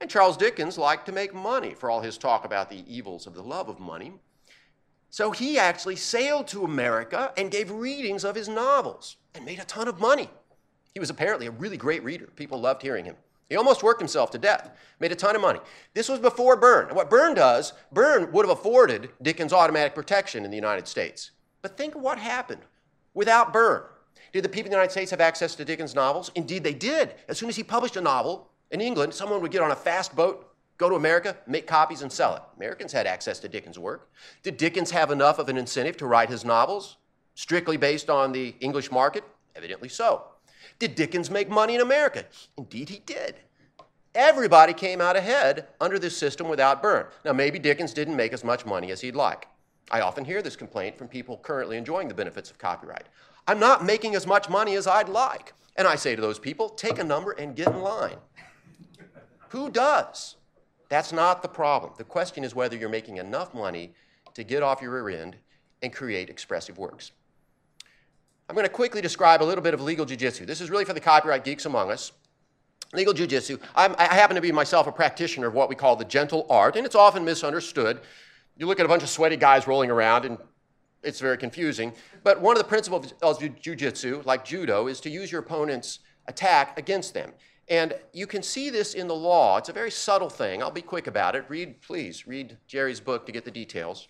[0.00, 3.34] And Charles Dickens liked to make money for all his talk about the evils of
[3.34, 4.12] the love of money.
[5.10, 9.64] So he actually sailed to America and gave readings of his novels and made a
[9.64, 10.30] ton of money.
[10.94, 12.28] He was apparently a really great reader.
[12.36, 13.16] People loved hearing him.
[13.50, 15.58] He almost worked himself to death, made a ton of money.
[15.92, 16.86] This was before Berne.
[16.86, 21.32] And what Berne does, Berne would have afforded Dickens automatic protection in the United States.
[21.60, 22.62] But think of what happened
[23.12, 23.82] without Berne.
[24.32, 26.30] Did the people in the United States have access to Dickens' novels?
[26.36, 27.14] Indeed, they did.
[27.26, 30.14] As soon as he published a novel in England, someone would get on a fast
[30.14, 32.42] boat, go to America, make copies, and sell it.
[32.56, 34.08] Americans had access to Dickens' work.
[34.44, 36.98] Did Dickens have enough of an incentive to write his novels
[37.34, 39.24] strictly based on the English market?
[39.56, 40.29] Evidently so.
[40.78, 42.24] Did Dickens make money in America?
[42.56, 43.36] Indeed, he did.
[44.14, 47.06] Everybody came out ahead under this system without Berne.
[47.24, 49.46] Now, maybe Dickens didn't make as much money as he'd like.
[49.90, 53.06] I often hear this complaint from people currently enjoying the benefits of copyright.
[53.46, 55.52] I'm not making as much money as I'd like.
[55.76, 58.16] And I say to those people, take a number and get in line.
[59.48, 60.36] Who does?
[60.88, 61.92] That's not the problem.
[61.96, 63.94] The question is whether you're making enough money
[64.34, 65.36] to get off your rear end
[65.82, 67.12] and create expressive works.
[68.50, 70.44] I'm going to quickly describe a little bit of legal jujitsu.
[70.44, 72.10] This is really for the copyright geeks among us.
[72.92, 73.60] Legal jujitsu.
[73.76, 76.84] I happen to be myself a practitioner of what we call the gentle art, and
[76.84, 78.00] it's often misunderstood.
[78.56, 80.36] You look at a bunch of sweaty guys rolling around, and
[81.04, 81.92] it's very confusing.
[82.24, 86.76] But one of the principles of jujitsu, like judo, is to use your opponent's attack
[86.76, 87.30] against them.
[87.68, 89.58] And you can see this in the law.
[89.58, 90.60] It's a very subtle thing.
[90.60, 91.44] I'll be quick about it.
[91.46, 94.08] Read, please, read Jerry's book to get the details.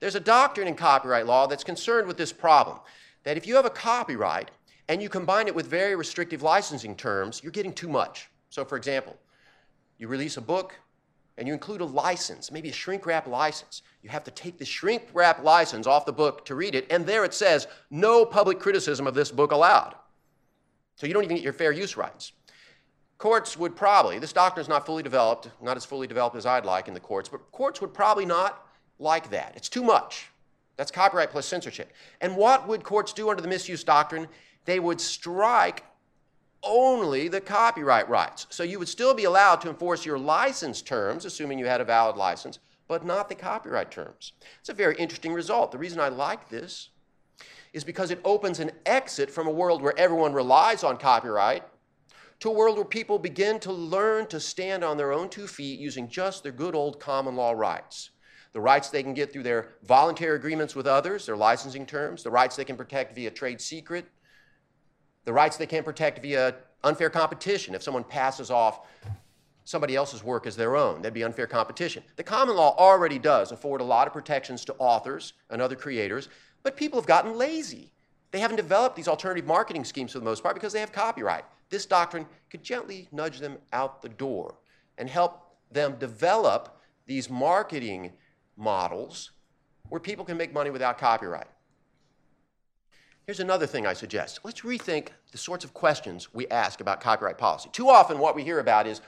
[0.00, 2.78] There's a doctrine in copyright law that's concerned with this problem
[3.24, 4.50] that if you have a copyright
[4.88, 8.30] and you combine it with very restrictive licensing terms, you're getting too much.
[8.50, 9.16] So, for example,
[9.98, 10.74] you release a book
[11.38, 13.82] and you include a license, maybe a shrink wrap license.
[14.02, 17.06] You have to take the shrink wrap license off the book to read it, and
[17.06, 19.94] there it says, no public criticism of this book allowed.
[20.96, 22.32] So you don't even get your fair use rights.
[23.16, 26.66] Courts would probably, this doctrine is not fully developed, not as fully developed as I'd
[26.66, 28.66] like in the courts, but courts would probably not
[28.98, 29.54] like that.
[29.56, 30.31] It's too much.
[30.76, 31.92] That's copyright plus censorship.
[32.20, 34.28] And what would courts do under the misuse doctrine?
[34.64, 35.84] They would strike
[36.62, 38.46] only the copyright rights.
[38.50, 41.84] So you would still be allowed to enforce your license terms, assuming you had a
[41.84, 42.58] valid license,
[42.88, 44.32] but not the copyright terms.
[44.60, 45.72] It's a very interesting result.
[45.72, 46.90] The reason I like this
[47.72, 51.64] is because it opens an exit from a world where everyone relies on copyright
[52.40, 55.78] to a world where people begin to learn to stand on their own two feet
[55.78, 58.10] using just their good old common law rights.
[58.52, 62.30] The rights they can get through their voluntary agreements with others, their licensing terms, the
[62.30, 64.06] rights they can protect via trade secret,
[65.24, 67.74] the rights they can protect via unfair competition.
[67.74, 68.86] If someone passes off
[69.64, 72.02] somebody else's work as their own, that'd be unfair competition.
[72.16, 76.28] The common law already does afford a lot of protections to authors and other creators,
[76.62, 77.92] but people have gotten lazy.
[78.32, 81.44] They haven't developed these alternative marketing schemes for the most part because they have copyright.
[81.70, 84.56] This doctrine could gently nudge them out the door
[84.98, 88.12] and help them develop these marketing
[88.56, 89.30] models
[89.88, 91.48] where people can make money without copyright.
[93.26, 94.40] Here's another thing I suggest.
[94.42, 97.70] Let's rethink the sorts of questions we ask about copyright policy.
[97.72, 99.00] Too often, what we hear about is,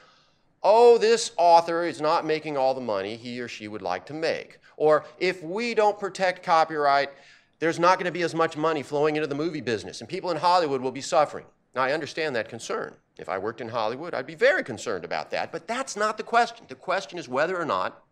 [0.62, 4.14] oh, this author is not making all the money he or she would like to
[4.14, 4.58] make.
[4.76, 7.10] Or if we don't protect copyright,
[7.58, 10.30] there's not going to be as much money flowing into the movie business, and people
[10.30, 11.46] in Hollywood will be suffering.
[11.74, 12.94] Now, I understand that concern.
[13.18, 16.22] If I worked in Hollywood, I'd be very concerned about that, but that's not the
[16.22, 16.66] question.
[16.68, 18.02] The question is whether or not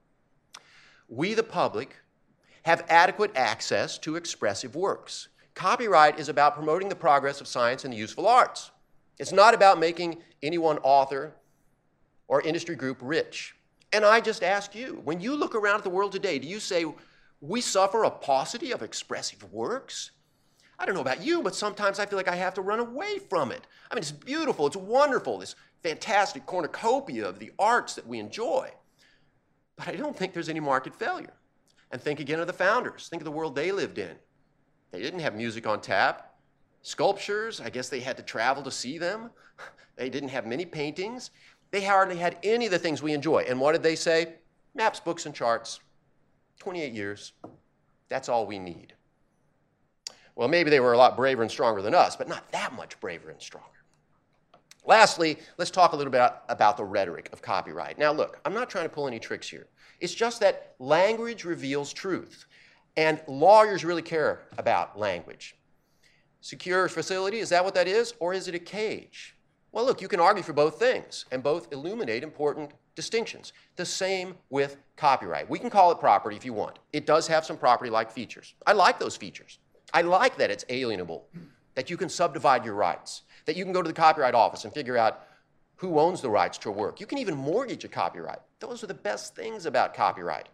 [1.12, 1.96] we, the public,
[2.62, 5.28] have adequate access to expressive works.
[5.54, 8.70] Copyright is about promoting the progress of science and the useful arts.
[9.18, 11.34] It's not about making any one author
[12.28, 13.54] or industry group rich.
[13.92, 16.58] And I just ask you, when you look around at the world today, do you
[16.58, 16.86] say,
[17.42, 20.12] we suffer a paucity of expressive works?
[20.78, 23.18] I don't know about you, but sometimes I feel like I have to run away
[23.18, 23.66] from it.
[23.90, 28.70] I mean, it's beautiful, it's wonderful, this fantastic cornucopia of the arts that we enjoy.
[29.76, 31.32] But I don't think there's any market failure.
[31.90, 33.08] And think again of the founders.
[33.08, 34.16] Think of the world they lived in.
[34.90, 36.34] They didn't have music on tap.
[36.82, 39.30] Sculptures, I guess they had to travel to see them.
[39.94, 41.30] They didn't have many paintings.
[41.70, 43.44] They hardly had any of the things we enjoy.
[43.46, 44.36] And what did they say?
[44.74, 45.80] Maps, books, and charts.
[46.60, 47.34] 28 years.
[48.08, 48.94] That's all we need.
[50.34, 52.98] Well, maybe they were a lot braver and stronger than us, but not that much
[53.00, 53.68] braver and stronger.
[54.84, 57.98] Lastly, let's talk a little bit about the rhetoric of copyright.
[57.98, 59.68] Now, look, I'm not trying to pull any tricks here.
[60.00, 62.46] It's just that language reveals truth.
[62.96, 65.56] And lawyers really care about language.
[66.40, 68.14] Secure facility, is that what that is?
[68.18, 69.36] Or is it a cage?
[69.70, 73.54] Well, look, you can argue for both things, and both illuminate important distinctions.
[73.76, 75.48] The same with copyright.
[75.48, 76.78] We can call it property if you want.
[76.92, 78.54] It does have some property like features.
[78.66, 79.60] I like those features.
[79.94, 81.22] I like that it's alienable,
[81.74, 84.72] that you can subdivide your rights, that you can go to the Copyright Office and
[84.72, 85.26] figure out
[85.76, 87.00] who owns the rights to a work.
[87.00, 88.38] You can even mortgage a copyright.
[88.60, 90.48] Those are the best things about copyright.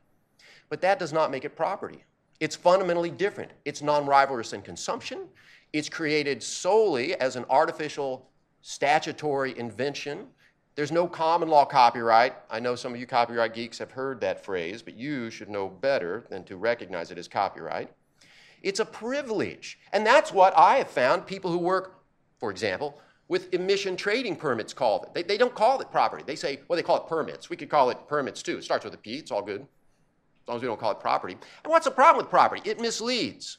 [0.70, 2.04] But that does not make it property.
[2.40, 3.50] It's fundamentally different.
[3.64, 5.28] It's non rivalrous in consumption.
[5.72, 8.30] It's created solely as an artificial
[8.62, 10.28] statutory invention.
[10.76, 12.34] There's no common law copyright.
[12.50, 15.68] I know some of you copyright geeks have heard that phrase, but you should know
[15.68, 17.90] better than to recognize it as copyright.
[18.62, 19.78] It's a privilege.
[19.92, 21.97] And that's what I have found people who work,
[22.38, 25.12] for example, with emission trading permits call it.
[25.14, 26.24] They, they don't call it property.
[26.26, 27.50] They say, well, they call it permits.
[27.50, 28.58] We could call it permits too.
[28.58, 29.66] It starts with a P, it's all good
[30.48, 31.36] as long as we don't call it property.
[31.62, 32.62] And what's the problem with property?
[32.64, 33.58] It misleads.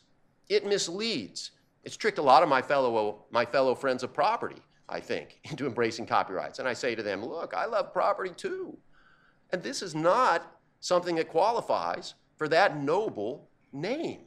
[0.50, 1.52] It misleads.
[1.84, 4.60] It's tricked a lot of my fellow, my fellow friends of property,
[4.90, 6.58] I think, into embracing copyrights.
[6.58, 8.76] And I say to them, look, I love property too.
[9.52, 14.26] And this is not something that qualifies for that noble name.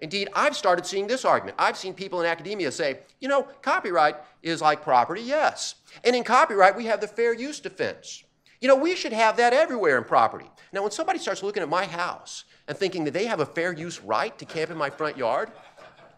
[0.00, 1.56] Indeed, I've started seeing this argument.
[1.58, 5.76] I've seen people in academia say, you know, copyright is like property, yes.
[6.02, 8.24] And in copyright, we have the fair use defense.
[8.60, 10.50] You know, we should have that everywhere in property.
[10.72, 13.72] Now, when somebody starts looking at my house and thinking that they have a fair
[13.72, 15.52] use right to camp in my front yard,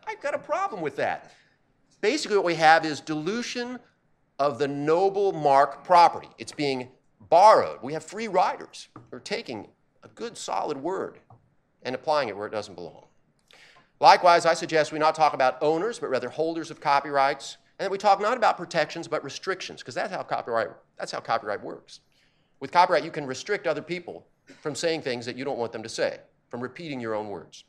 [0.07, 1.33] I've got a problem with that.
[2.01, 3.79] Basically, what we have is dilution
[4.39, 6.29] of the noble mark property.
[6.39, 6.89] It's being
[7.29, 7.83] borrowed.
[7.83, 9.69] We have free riders who are taking
[10.03, 11.19] a good, solid word
[11.83, 13.06] and applying it where it doesn't belong.
[14.01, 17.91] Likewise, I suggest we not talk about owners, but rather holders of copyrights, and that
[17.91, 20.69] we talk not about protections, but restrictions, because that's how copyright,
[20.99, 22.01] that's how copyright works.
[22.61, 24.27] With copyright, you can restrict other people
[24.61, 26.19] from saying things that you don't want them to say,
[26.49, 27.65] from repeating your own words.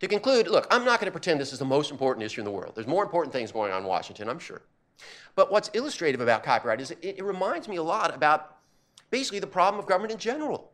[0.00, 2.44] To conclude, look, I'm not going to pretend this is the most important issue in
[2.44, 2.72] the world.
[2.74, 4.62] There's more important things going on in Washington, I'm sure.
[5.36, 8.56] But what's illustrative about copyright is it, it reminds me a lot about
[9.10, 10.71] basically the problem of government in general.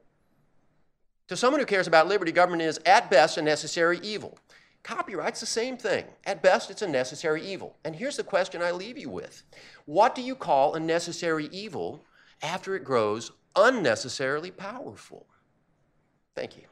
[1.29, 4.39] To someone who cares about liberty, government is at best a necessary evil.
[4.83, 6.07] Copyright's the same thing.
[6.25, 7.77] At best, it's a necessary evil.
[7.85, 9.43] And here's the question I leave you with
[9.85, 12.03] What do you call a necessary evil
[12.43, 15.27] after it grows unnecessarily powerful?
[16.35, 16.65] Thank you.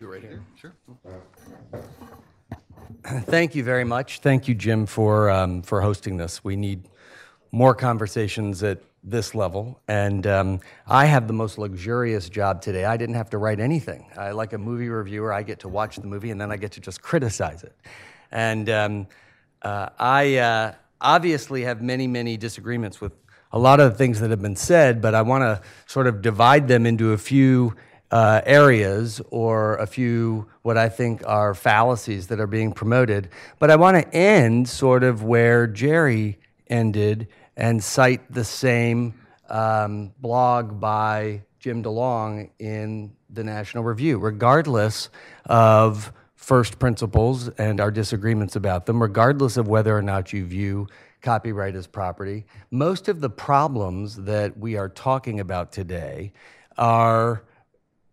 [0.00, 0.42] You're right here?
[0.60, 0.72] Sure.
[3.04, 4.18] Thank you very much.
[4.20, 6.42] Thank you, Jim, for, um, for hosting this.
[6.42, 6.88] We need
[7.54, 12.84] more conversations at this level, and um, I have the most luxurious job today.
[12.84, 14.10] I didn't have to write anything.
[14.18, 16.72] I, like a movie reviewer, I get to watch the movie and then I get
[16.72, 17.76] to just criticize it.
[18.32, 19.06] And um,
[19.62, 23.12] uh, I uh, obviously have many, many disagreements with
[23.52, 26.22] a lot of the things that have been said, but I want to sort of
[26.22, 27.76] divide them into a few
[28.10, 33.28] uh, areas or a few what I think are fallacies that are being promoted.
[33.60, 39.14] But I want to end sort of where Jerry ended and cite the same
[39.48, 45.08] um, blog by Jim DeLong in the National Review, regardless
[45.46, 50.86] of first principles and our disagreements about them, regardless of whether or not you view
[51.22, 52.44] copyright as property.
[52.70, 56.32] Most of the problems that we are talking about today
[56.76, 57.44] are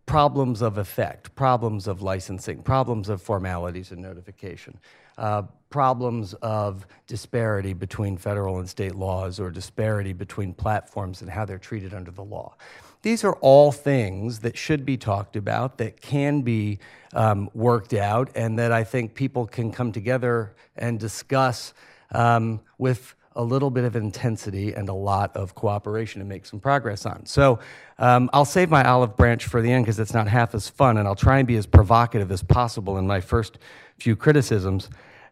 [0.05, 4.79] problems of effect, problems of licensing, problems of formalities and notification,
[5.17, 11.45] uh, problems of disparity between federal and state laws or disparity between platforms and how
[11.45, 12.53] they're treated under the law.
[13.01, 16.77] These are all things that should be talked about, that can be
[17.13, 21.73] um, worked out, and that I think people can come together and discuss
[22.11, 26.59] um, with a little bit of intensity and a lot of cooperation to make some
[26.59, 27.25] progress on.
[27.25, 27.59] So
[27.97, 30.97] um, I'll save my olive branch for the end because it's not half as fun,
[30.97, 33.57] and I'll try and be as provocative as possible in my first
[33.97, 34.89] few criticisms.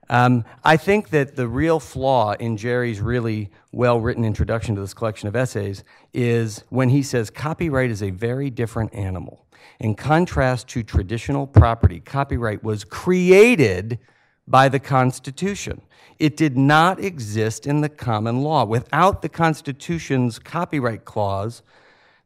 [0.09, 4.93] Um, I think that the real flaw in Jerry's really well written introduction to this
[4.93, 5.83] collection of essays
[6.13, 9.45] is when he says copyright is a very different animal.
[9.79, 13.99] In contrast to traditional property, copyright was created
[14.47, 15.81] by the Constitution.
[16.17, 18.65] It did not exist in the common law.
[18.65, 21.61] Without the Constitution's copyright clause,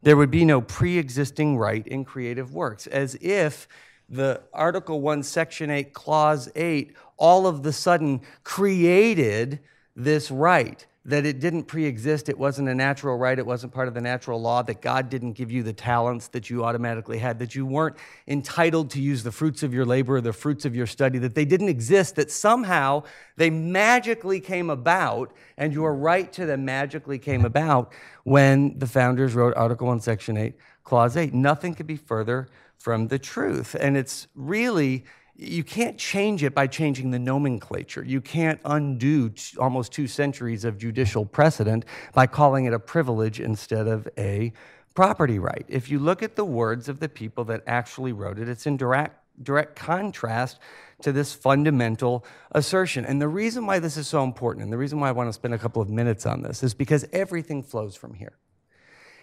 [0.02, 3.68] there would be no pre existing right in creative works, as if
[4.14, 9.60] the Article 1, Section 8, Clause 8 all of the sudden created
[9.96, 12.30] this right that it didn't pre-exist.
[12.30, 13.38] It wasn't a natural right.
[13.38, 16.48] It wasn't part of the natural law that god didn't give you the talents that
[16.48, 17.96] you automatically had that you weren't
[18.26, 21.34] entitled to use the fruits of your labor or the fruits of your study that
[21.34, 23.02] they didn't exist that somehow
[23.36, 27.92] they magically came about and your right to them magically came about
[28.24, 30.54] when the founders wrote article 1 section 8
[30.84, 32.48] clause 8 nothing could be further
[32.84, 35.04] from the truth and it's really
[35.36, 38.04] you can't change it by changing the nomenclature.
[38.04, 43.40] You can't undo t- almost two centuries of judicial precedent by calling it a privilege
[43.40, 44.52] instead of a
[44.94, 45.64] property right.
[45.66, 48.76] If you look at the words of the people that actually wrote it, it's in
[48.76, 50.60] direct, direct contrast
[51.02, 53.04] to this fundamental assertion.
[53.04, 55.32] And the reason why this is so important, and the reason why I want to
[55.32, 58.36] spend a couple of minutes on this, is because everything flows from here.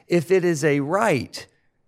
[0.07, 1.47] If it is a right,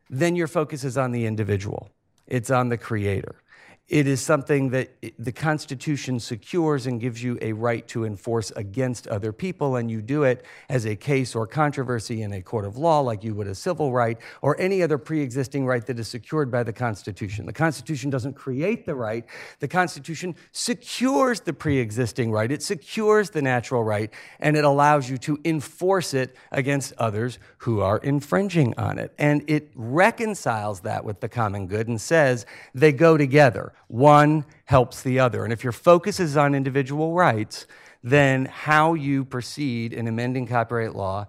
[0.09, 1.91] then your focus is on the individual,
[2.27, 3.42] it's on the creator
[3.89, 9.07] it is something that the Constitution secures and gives you a right to enforce against
[9.07, 12.77] other people, and you do it as a case or controversy in a court of
[12.77, 16.07] law, like you would a civil right or any other pre existing right that is
[16.07, 17.45] secured by the Constitution.
[17.45, 19.25] The Constitution doesn't create the right,
[19.59, 24.09] the Constitution secures the pre existing right, it secures the natural right,
[24.39, 29.13] and it allows you to enforce it against others who are infringing on it.
[29.19, 33.73] And it reconciles that with the common good and says they go together.
[33.87, 35.43] One helps the other.
[35.43, 37.67] And if your focus is on individual rights,
[38.01, 41.27] then how you proceed in amending copyright law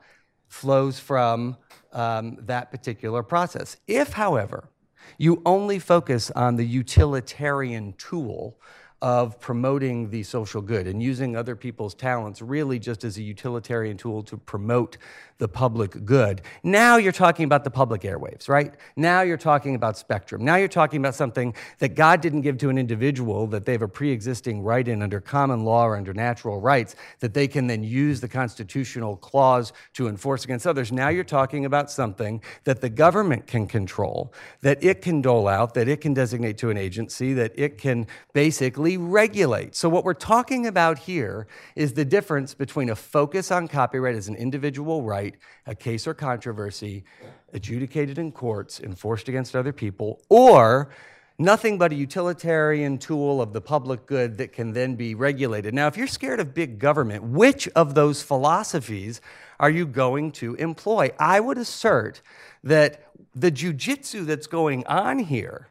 [0.48, 1.56] flows from
[1.92, 3.76] um, that particular process.
[3.86, 4.70] If, however,
[5.18, 8.58] you only focus on the utilitarian tool
[9.04, 13.98] of promoting the social good and using other people's talents really just as a utilitarian
[13.98, 14.96] tool to promote
[15.38, 16.40] the public good.
[16.62, 18.72] Now you're talking about the public airwaves, right?
[18.96, 20.44] Now you're talking about spectrum.
[20.44, 23.82] Now you're talking about something that God didn't give to an individual that they have
[23.82, 27.66] a pre existing right in under common law or under natural rights that they can
[27.66, 30.92] then use the constitutional clause to enforce against others.
[30.92, 34.32] Now you're talking about something that the government can control,
[34.62, 38.06] that it can dole out, that it can designate to an agency, that it can
[38.32, 39.74] basically regulate.
[39.74, 44.28] So, what we're talking about here is the difference between a focus on copyright as
[44.28, 45.34] an individual right
[45.66, 47.04] a case or controversy
[47.52, 50.90] adjudicated in courts, enforced against other people, or
[51.38, 55.74] nothing but a utilitarian tool of the public good that can then be regulated.
[55.74, 59.20] Now, if you're scared of big government, which of those philosophies
[59.58, 61.10] are you going to employ?
[61.18, 62.22] I would assert
[62.62, 65.68] that the jujitsu that's going on here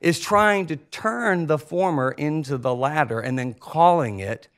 [0.00, 4.48] is trying to turn the former into the latter and then calling it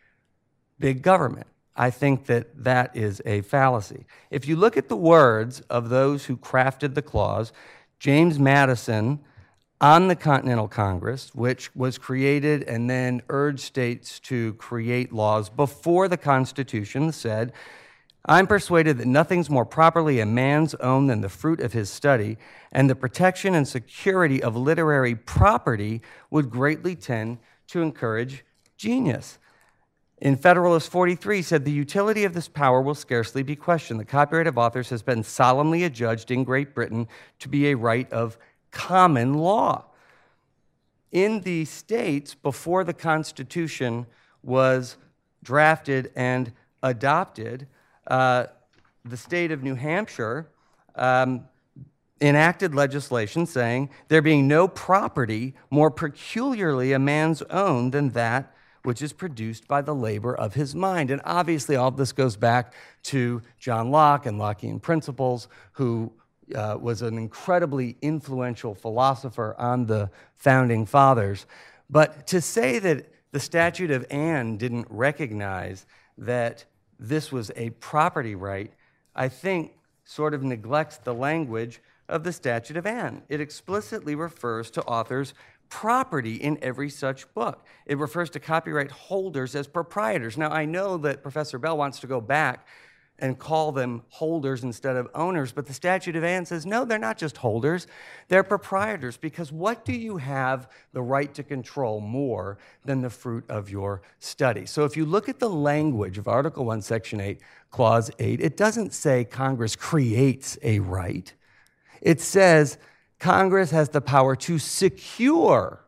[0.79, 1.47] big government.
[1.77, 4.05] I think that that is a fallacy.
[4.31, 7.53] If you look at the words of those who crafted the clause,
[8.01, 9.21] James Madison
[9.81, 16.09] on the Continental Congress, which was created and then urged states to create laws before
[16.09, 17.53] the Constitution, said,
[18.29, 22.37] I'm persuaded that nothing's more properly a man's own than the fruit of his study,
[22.71, 28.45] and the protection and security of literary property would greatly tend to encourage
[28.77, 29.39] genius.
[30.19, 33.99] In Federalist 43 said the utility of this power will scarcely be questioned.
[33.99, 37.09] The copyright of authors has been solemnly adjudged in Great Britain
[37.39, 38.37] to be a right of
[38.71, 39.87] common law.
[41.13, 44.07] In the states, before the Constitution
[44.43, 44.99] was
[45.43, 46.53] drafted and
[46.83, 47.67] adopted,
[48.09, 48.47] uh,
[49.05, 50.49] the state of New Hampshire
[50.95, 51.45] um,
[52.21, 58.53] enacted legislation saying there being no property more peculiarly a man's own than that
[58.83, 61.11] which is produced by the labor of his mind.
[61.11, 62.73] And obviously, all this goes back
[63.05, 66.13] to John Locke and Lockean principles, who
[66.55, 71.45] uh, was an incredibly influential philosopher on the founding fathers.
[71.91, 75.85] But to say that the Statute of Anne didn't recognize
[76.17, 76.65] that
[76.99, 78.73] this was a property right,
[79.15, 79.73] I think
[80.05, 83.23] sort of neglects the language of the Statute of Anne.
[83.29, 85.35] It explicitly refers to authors'
[85.69, 87.67] property in every such book.
[87.85, 90.39] It refers to copyright holders as proprietors.
[90.39, 92.67] Now, I know that Professor Bell wants to go back
[93.19, 95.51] and call them holders instead of owners.
[95.53, 97.87] But the statute of Anne says, no, they're not just holders,
[98.29, 99.17] they're proprietors.
[99.17, 104.03] Because what do you have the right to control more than the fruit of your
[104.21, 104.67] study?
[104.67, 107.41] So if you look at the language of Article 1, Section 8,
[107.71, 111.33] Clause 8, it doesn't say Congress creates a right,
[112.01, 112.79] it says
[113.19, 115.85] Congress has the power to secure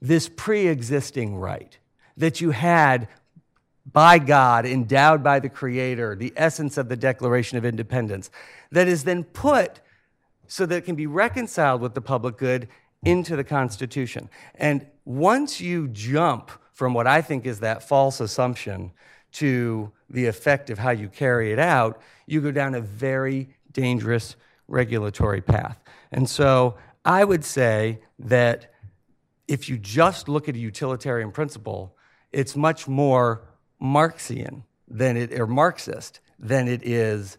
[0.00, 1.78] this pre existing right
[2.16, 3.08] that you had
[3.90, 8.30] by God, endowed by the Creator, the essence of the Declaration of Independence,
[8.70, 9.80] that is then put
[10.46, 12.68] so that it can be reconciled with the public good
[13.04, 14.28] into the Constitution.
[14.54, 18.92] And once you jump from what I think is that false assumption
[19.32, 24.36] to the effect of how you carry it out, you go down a very dangerous
[24.68, 25.78] regulatory path.
[26.10, 28.72] And so I would say that
[29.46, 31.96] if you just look at a utilitarian principle,
[32.32, 33.42] it's much more
[33.84, 37.36] Marxian than it or Marxist than it is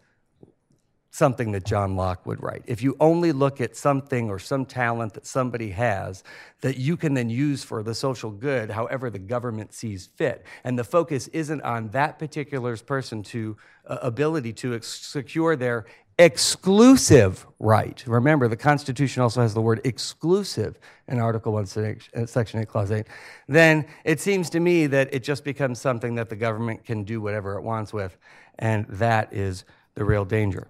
[1.10, 2.62] something that John Locke would write.
[2.66, 6.22] If you only look at something or some talent that somebody has
[6.60, 10.78] that you can then use for the social good, however the government sees fit, and
[10.78, 15.86] the focus isn't on that particular person to uh, ability to ex- secure their
[16.18, 18.02] exclusive right.
[18.06, 22.90] Remember, the Constitution also has the word exclusive in Article 1, uh, Section 8, Clause
[22.90, 23.06] 8.
[23.48, 27.20] Then it seems to me that it just becomes something that the government can do
[27.20, 28.16] whatever it wants with,
[28.58, 29.64] and that is
[29.94, 30.68] the real danger.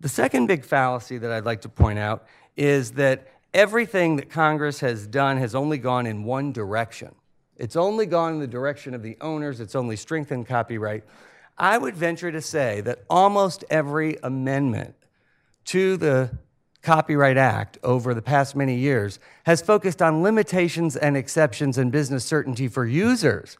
[0.00, 2.26] The second big fallacy that I'd like to point out
[2.56, 7.14] is that everything that Congress has done has only gone in one direction.
[7.56, 11.04] It's only gone in the direction of the owners, it's only strengthened copyright.
[11.58, 14.94] I would venture to say that almost every amendment
[15.66, 16.30] to the
[16.82, 22.24] Copyright Act over the past many years has focused on limitations and exceptions and business
[22.24, 23.58] certainty for users,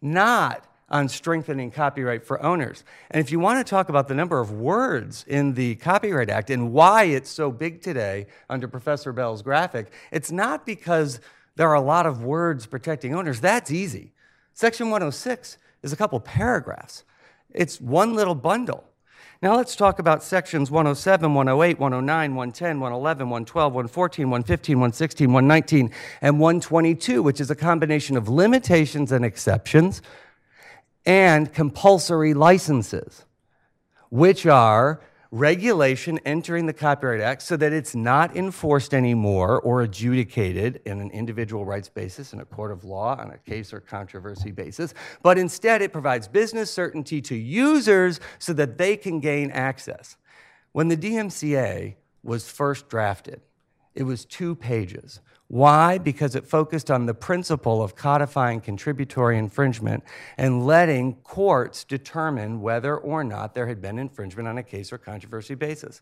[0.00, 2.84] not on strengthening copyright for owners.
[3.10, 6.50] And if you want to talk about the number of words in the Copyright Act
[6.50, 11.18] and why it's so big today under Professor Bell's graphic, it's not because
[11.56, 13.40] there are a lot of words protecting owners.
[13.40, 14.12] That's easy.
[14.52, 17.04] Section 106 is a couple paragraphs.
[17.54, 18.84] It's one little bundle.
[19.42, 25.90] Now let's talk about sections 107, 108, 109, 110, 111, 112, 114, 115, 116, 119,
[26.20, 30.00] and 122, which is a combination of limitations and exceptions
[31.04, 33.24] and compulsory licenses,
[34.10, 35.00] which are
[35.32, 41.10] regulation entering the Copyright Act so that it's not enforced anymore or adjudicated in an
[41.10, 45.38] individual rights basis in a court of law on a case or controversy basis, but
[45.38, 50.18] instead it provides business certainty to users so that they can gain access.
[50.72, 53.40] When the DMCA was first drafted,
[53.94, 55.20] it was two pages.
[55.52, 55.98] Why?
[55.98, 60.02] Because it focused on the principle of codifying contributory infringement
[60.38, 64.96] and letting courts determine whether or not there had been infringement on a case or
[64.96, 66.00] controversy basis.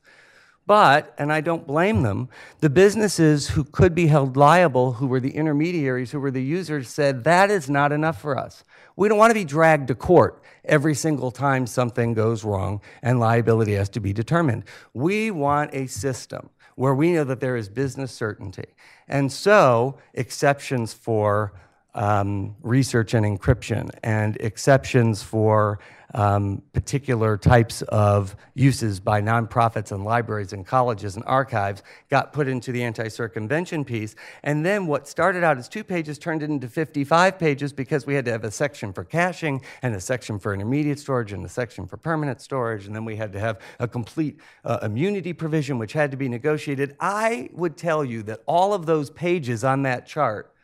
[0.69, 2.29] But, and I don't blame them,
[2.61, 6.89] the businesses who could be held liable, who were the intermediaries, who were the users,
[6.89, 8.63] said that is not enough for us.
[8.95, 13.19] We don't want to be dragged to court every single time something goes wrong and
[13.19, 14.63] liability has to be determined.
[14.95, 18.65] We want a system where we know that there is business certainty.
[19.07, 21.53] And so, exceptions for
[21.95, 25.79] um, research and encryption and exceptions for
[26.15, 32.49] um, particular types of uses by nonprofits and libraries and colleges and archives got put
[32.49, 34.17] into the anti circumvention piece.
[34.43, 38.25] And then what started out as two pages turned into 55 pages because we had
[38.25, 41.87] to have a section for caching and a section for intermediate storage and a section
[41.87, 42.87] for permanent storage.
[42.87, 46.29] And then we had to have a complete uh, immunity provision, which had to be
[46.29, 46.97] negotiated.
[47.01, 50.55] I would tell you that all of those pages on that chart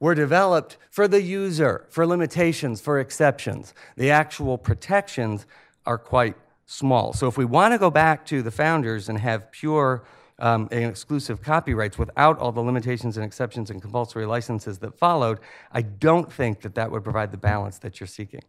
[0.00, 3.74] were developed for the user, for limitations, for exceptions.
[3.96, 5.46] The actual protections
[5.86, 6.36] are quite
[6.66, 7.12] small.
[7.12, 10.04] So if we want to go back to the founders and have pure
[10.38, 15.40] um, and exclusive copyrights without all the limitations and exceptions and compulsory licenses that followed,
[15.72, 18.42] I don't think that that would provide the balance that you're seeking.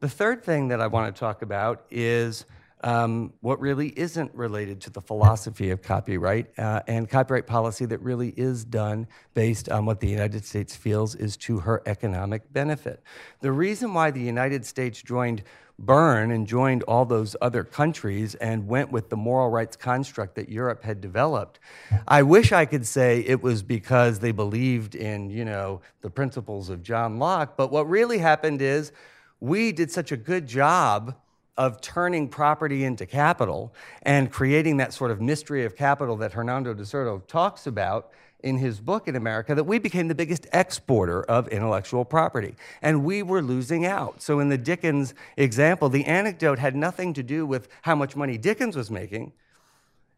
[0.00, 2.44] The third thing that I want to talk about is
[2.82, 7.98] um, what really isn't related to the philosophy of copyright uh, and copyright policy that
[7.98, 13.02] really is done based on what the United States feels is to her economic benefit.
[13.40, 15.42] The reason why the United States joined
[15.78, 20.48] Berne and joined all those other countries and went with the moral rights construct that
[20.48, 21.58] Europe had developed.
[22.06, 26.68] I wish I could say it was because they believed in, you know, the principles
[26.68, 28.92] of John Locke, but what really happened is
[29.40, 31.16] we did such a good job
[31.56, 36.72] of turning property into capital and creating that sort of mystery of capital that Hernando
[36.72, 38.10] de Soto talks about
[38.42, 42.56] in his book in America that we became the biggest exporter of intellectual property.
[42.80, 44.20] And we were losing out.
[44.22, 48.38] So, in the Dickens example, the anecdote had nothing to do with how much money
[48.38, 49.32] Dickens was making,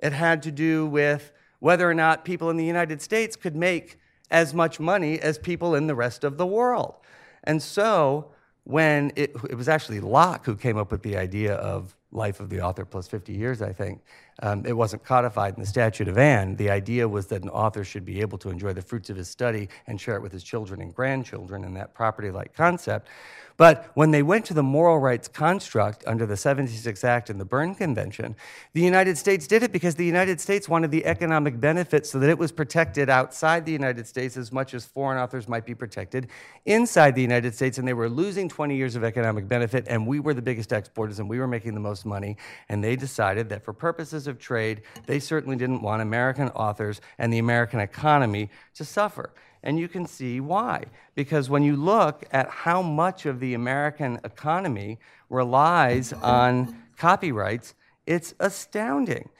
[0.00, 3.98] it had to do with whether or not people in the United States could make
[4.30, 6.94] as much money as people in the rest of the world.
[7.42, 8.32] And so,
[8.64, 12.48] when it, it was actually Locke who came up with the idea of life of
[12.48, 14.02] the author plus 50 years, I think.
[14.42, 16.56] Um, it wasn't codified in the Statute of Anne.
[16.56, 19.28] The idea was that an author should be able to enjoy the fruits of his
[19.28, 23.08] study and share it with his children and grandchildren in that property like concept.
[23.56, 27.44] But when they went to the moral rights construct under the 76 Act and the
[27.44, 28.34] Berne Convention,
[28.72, 32.30] the United States did it because the United States wanted the economic benefits so that
[32.30, 36.28] it was protected outside the United States as much as foreign authors might be protected
[36.64, 37.78] inside the United States.
[37.78, 41.20] And they were losing 20 years of economic benefit, and we were the biggest exporters
[41.20, 42.36] and we were making the most money.
[42.68, 47.32] And they decided that for purposes of trade, they certainly didn't want American authors and
[47.32, 49.32] the American economy to suffer.
[49.64, 50.84] And you can see why.
[51.16, 54.98] Because when you look at how much of the American economy
[55.30, 57.74] relies on copyrights,
[58.06, 59.30] it's astounding.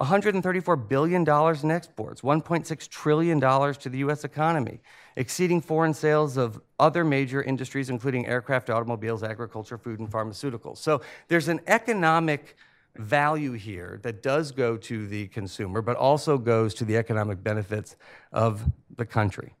[0.00, 4.80] $134 billion in exports, $1.6 trillion to the US economy,
[5.16, 10.78] exceeding foreign sales of other major industries, including aircraft, automobiles, agriculture, food, and pharmaceuticals.
[10.78, 12.56] So there's an economic
[12.96, 17.96] value here that does go to the consumer, but also goes to the economic benefits
[18.32, 18.62] of
[18.96, 19.55] the country.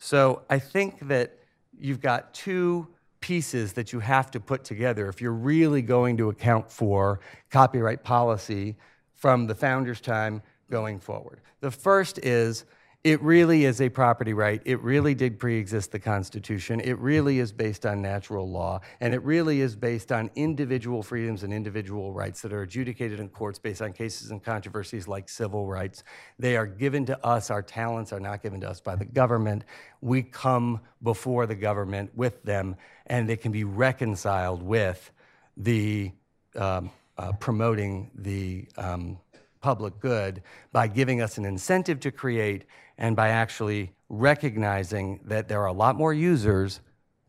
[0.00, 1.38] So I think that
[1.78, 2.88] you've got two
[3.20, 7.20] pieces that you have to put together if you're really going to account for
[7.50, 8.76] copyright policy
[9.14, 11.42] from the founder's time going forward.
[11.60, 12.64] The first is
[13.02, 14.60] it really is a property right.
[14.66, 16.80] It really did pre-exist the Constitution.
[16.80, 21.42] It really is based on natural law, and it really is based on individual freedoms
[21.42, 25.66] and individual rights that are adjudicated in courts based on cases and controversies like civil
[25.66, 26.04] rights.
[26.38, 27.50] They are given to us.
[27.50, 29.64] Our talents are not given to us by the government.
[30.02, 32.76] We come before the government with them,
[33.06, 35.10] and they can be reconciled with
[35.56, 36.12] the
[36.54, 39.18] um, uh, promoting the um,
[39.60, 40.42] public good
[40.72, 42.64] by giving us an incentive to create
[42.98, 46.80] and by actually recognizing that there are a lot more users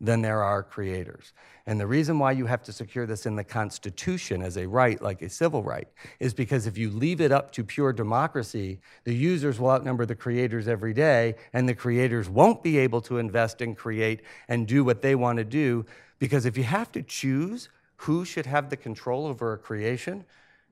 [0.02, 1.32] than there are creators.
[1.64, 5.00] And the reason why you have to secure this in the Constitution as a right,
[5.00, 5.86] like a civil right,
[6.18, 10.16] is because if you leave it up to pure democracy, the users will outnumber the
[10.16, 14.82] creators every day, and the creators won't be able to invest and create and do
[14.82, 15.86] what they want to do.
[16.18, 17.68] Because if you have to choose
[17.98, 20.24] who should have the control over a creation,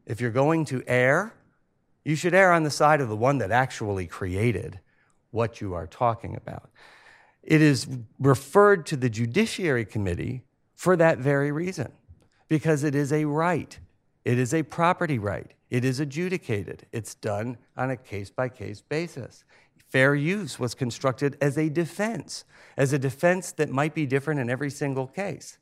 [0.06, 1.32] if you're going to err,
[2.04, 4.80] you should err on the side of the one that actually created
[5.30, 6.70] what you are talking about.
[7.42, 7.86] It is
[8.18, 10.44] referred to the Judiciary Committee
[10.74, 11.92] for that very reason,
[12.48, 13.78] because it is a right,
[14.24, 18.80] it is a property right, it is adjudicated, it's done on a case by case
[18.80, 19.44] basis.
[19.88, 22.44] Fair use was constructed as a defense,
[22.76, 25.58] as a defense that might be different in every single case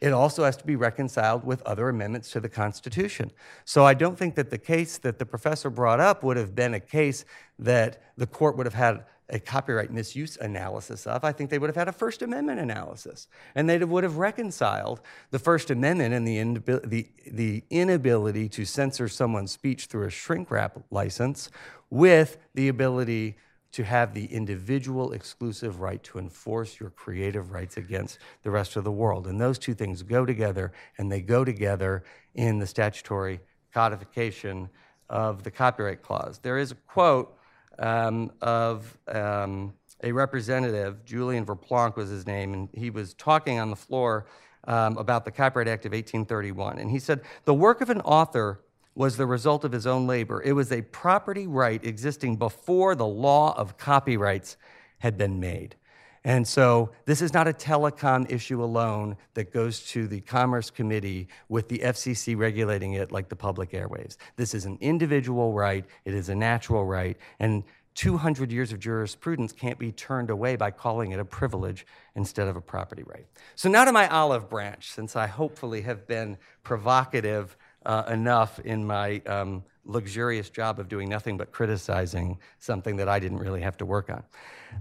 [0.00, 3.32] it also has to be reconciled with other amendments to the Constitution.
[3.64, 6.74] So I don't think that the case that the professor brought up would have been
[6.74, 7.24] a case
[7.58, 11.22] that the court would have had a copyright misuse analysis of.
[11.22, 13.28] I think they would have had a First Amendment analysis.
[13.54, 19.08] And they would have reconciled the First Amendment and the, the, the inability to censor
[19.08, 21.50] someone's speech through a shrink wrap license
[21.90, 23.36] with the ability
[23.72, 28.84] to have the individual exclusive right to enforce your creative rights against the rest of
[28.84, 29.26] the world.
[29.26, 32.04] And those two things go together, and they go together
[32.34, 33.40] in the statutory
[33.72, 34.70] codification
[35.10, 36.38] of the Copyright Clause.
[36.42, 37.36] There is a quote
[37.78, 43.70] um, of um, a representative, Julian Verplanck was his name, and he was talking on
[43.70, 44.26] the floor
[44.66, 46.78] um, about the Copyright Act of 1831.
[46.78, 48.60] And he said, The work of an author
[48.98, 50.42] was the result of his own labor.
[50.42, 54.56] It was a property right existing before the law of copyrights
[54.98, 55.76] had been made.
[56.24, 61.28] And so this is not a telecom issue alone that goes to the Commerce Committee
[61.48, 64.16] with the FCC regulating it like the public airwaves.
[64.34, 67.62] This is an individual right, it is a natural right, and
[67.94, 71.86] 200 years of jurisprudence can't be turned away by calling it a privilege
[72.16, 73.26] instead of a property right.
[73.54, 78.84] So now to my olive branch, since I hopefully have been provocative uh, enough in
[78.84, 83.76] my um, luxurious job of doing nothing but criticizing something that I didn't really have
[83.78, 84.22] to work on.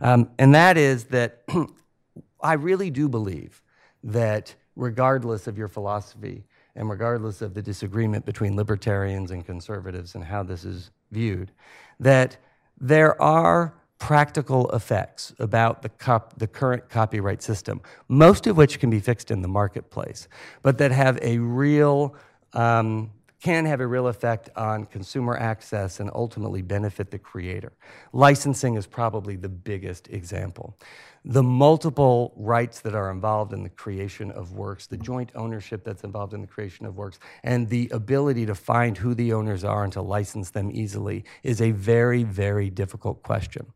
[0.01, 1.43] Um, and that is that
[2.41, 3.61] I really do believe
[4.03, 6.45] that regardless of your philosophy
[6.75, 11.51] and regardless of the disagreement between libertarians and conservatives and how this is viewed,
[11.99, 12.37] that
[12.79, 18.91] there are practical effects about the, cop, the current copyright system, most of which can
[18.91, 20.27] be fixed in the marketplace,
[20.61, 22.15] but that have a real
[22.53, 27.71] um, can have a real effect on consumer access and ultimately benefit the creator.
[28.11, 30.75] Licensing is probably the biggest example.
[31.23, 36.03] The multiple rights that are involved in the creation of works, the joint ownership that's
[36.03, 39.83] involved in the creation of works, and the ability to find who the owners are
[39.83, 43.67] and to license them easily is a very, very difficult question.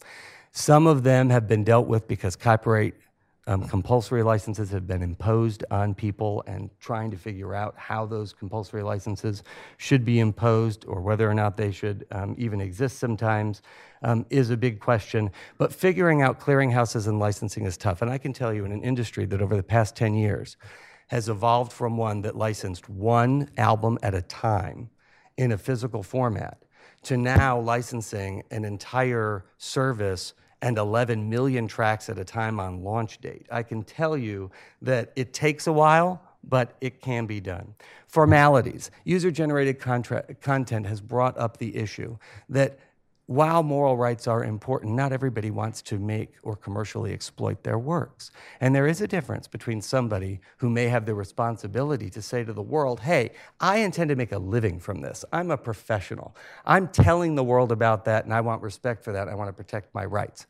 [0.53, 2.95] Some of them have been dealt with because copyright
[3.48, 8.34] um, compulsory licenses have been imposed on people, and trying to figure out how those
[8.34, 9.44] compulsory licenses
[9.78, 13.62] should be imposed or whether or not they should um, even exist sometimes
[14.04, 15.32] um, is a big question.
[15.58, 18.02] But figuring out clearinghouses and licensing is tough.
[18.02, 20.56] And I can tell you, in an industry that over the past 10 years
[21.08, 24.89] has evolved from one that licensed one album at a time
[25.38, 26.64] in a physical format
[27.04, 33.20] to now licensing an entire service and 11 million tracks at a time on launch
[33.20, 33.47] date.
[33.51, 34.51] I can tell you
[34.82, 37.76] that it takes a while, but it can be done.
[38.07, 38.91] Formalities.
[39.03, 42.18] User generated content has brought up the issue
[42.49, 42.80] that
[43.32, 48.30] while moral rights are important, not everybody wants to make or commercially exploit their works.
[48.60, 52.52] And there is a difference between somebody who may have the responsibility to say to
[52.52, 55.24] the world, hey, I intend to make a living from this.
[55.32, 56.36] I'm a professional.
[56.66, 59.30] I'm telling the world about that, and I want respect for that.
[59.30, 60.46] I want to protect my rights.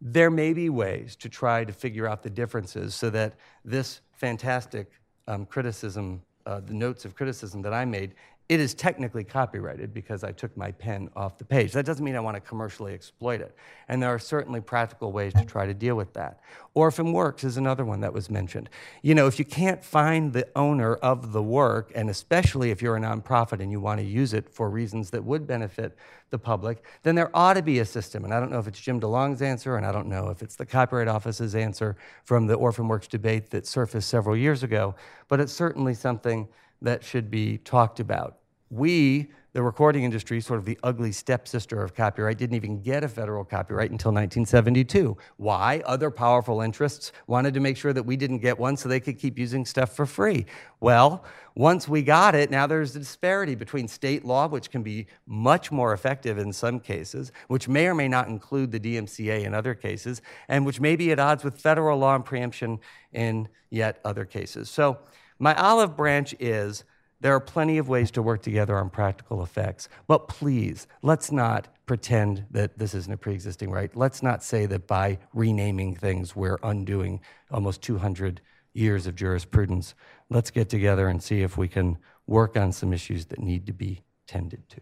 [0.00, 4.90] There may be ways to try to figure out the differences so that this fantastic
[5.28, 8.14] um, criticism, uh, the notes of criticism that I made,
[8.48, 11.72] it is technically copyrighted because I took my pen off the page.
[11.72, 13.54] That doesn't mean I want to commercially exploit it.
[13.88, 16.40] And there are certainly practical ways to try to deal with that.
[16.72, 18.70] Orphan Works is another one that was mentioned.
[19.02, 22.96] You know, if you can't find the owner of the work, and especially if you're
[22.96, 25.98] a nonprofit and you want to use it for reasons that would benefit
[26.30, 28.24] the public, then there ought to be a system.
[28.24, 30.56] And I don't know if it's Jim DeLong's answer, and I don't know if it's
[30.56, 34.94] the Copyright Office's answer from the Orphan Works debate that surfaced several years ago,
[35.28, 36.48] but it's certainly something
[36.80, 38.37] that should be talked about
[38.70, 43.08] we, the recording industry, sort of the ugly stepsister of copyright, didn't even get a
[43.08, 45.16] federal copyright until 1972.
[45.38, 45.82] Why?
[45.86, 49.18] Other powerful interests wanted to make sure that we didn't get one so they could
[49.18, 50.44] keep using stuff for free.
[50.80, 55.06] Well, once we got it, now there's a disparity between state law, which can be
[55.26, 59.54] much more effective in some cases, which may or may not include the DMCA in
[59.54, 62.78] other cases, and which may be at odds with federal law and preemption
[63.12, 64.68] in yet other cases.
[64.68, 64.98] So,
[65.40, 66.84] my olive branch is
[67.20, 69.88] there are plenty of ways to work together on practical effects.
[70.06, 73.94] But please, let's not pretend that this isn't a pre existing right.
[73.96, 78.40] Let's not say that by renaming things, we're undoing almost 200
[78.72, 79.94] years of jurisprudence.
[80.30, 83.72] Let's get together and see if we can work on some issues that need to
[83.72, 84.80] be tended to.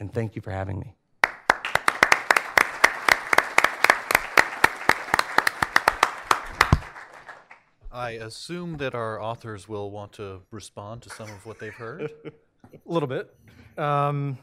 [0.00, 0.97] And thank you for having me.
[7.98, 12.12] I assume that our authors will want to respond to some of what they've heard.
[12.24, 12.30] A
[12.86, 13.34] little bit.
[13.76, 14.38] Um,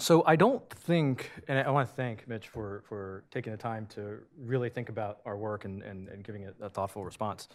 [0.00, 3.86] so I don't think, and I want to thank Mitch for, for taking the time
[3.94, 7.48] to really think about our work and, and, and giving it a thoughtful response.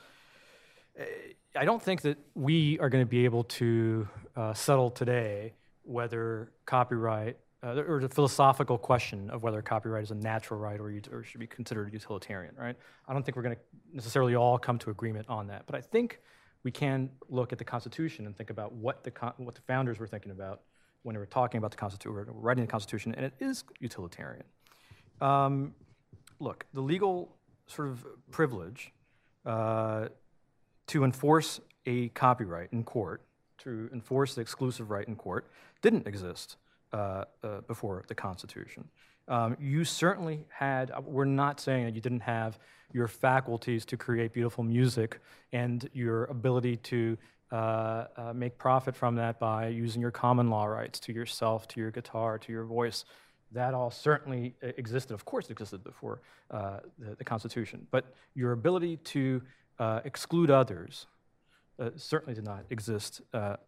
[1.57, 6.51] I don't think that we are going to be able to uh, settle today whether
[6.65, 11.23] copyright uh, or the philosophical question of whether copyright is a natural right or, or
[11.23, 12.75] should be considered utilitarian, right?
[13.07, 13.61] I don't think we're going to
[13.91, 16.19] necessarily all come to agreement on that, but I think
[16.63, 20.07] we can look at the Constitution and think about what the what the founders were
[20.07, 20.61] thinking about
[21.03, 24.43] when they were talking about the Constitution, writing the Constitution, and it is utilitarian.
[25.21, 25.73] Um,
[26.39, 27.35] look, the legal
[27.67, 28.91] sort of privilege
[29.45, 30.09] uh,
[30.87, 33.21] to enforce a copyright in court,
[33.59, 35.47] to enforce the exclusive right in court,
[35.81, 36.57] didn't exist
[36.95, 38.85] uh, uh, before the Constitution.
[39.27, 42.57] Um, you certainly had, uh, we're not saying that you didn't have
[42.93, 45.19] your faculties to create beautiful music
[45.51, 47.17] and your ability to
[47.51, 47.55] uh,
[48.15, 51.91] uh, make profit from that by using your common law rights to yourself, to your
[51.91, 53.03] guitar, to your voice.
[53.51, 55.13] That all certainly uh, existed.
[55.13, 57.87] Of course, it existed before uh, the, the, Constitution.
[57.91, 59.41] But your ability to
[60.05, 61.07] exclude others
[61.97, 63.19] certainly did not exist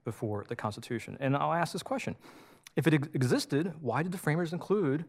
[0.06, 1.18] before the Constitution.
[1.20, 2.16] And I'll ask this question
[2.78, 5.04] if it ex- existed, why did the framers include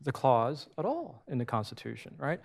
[0.00, 2.40] the clause at all in the Constitution, right?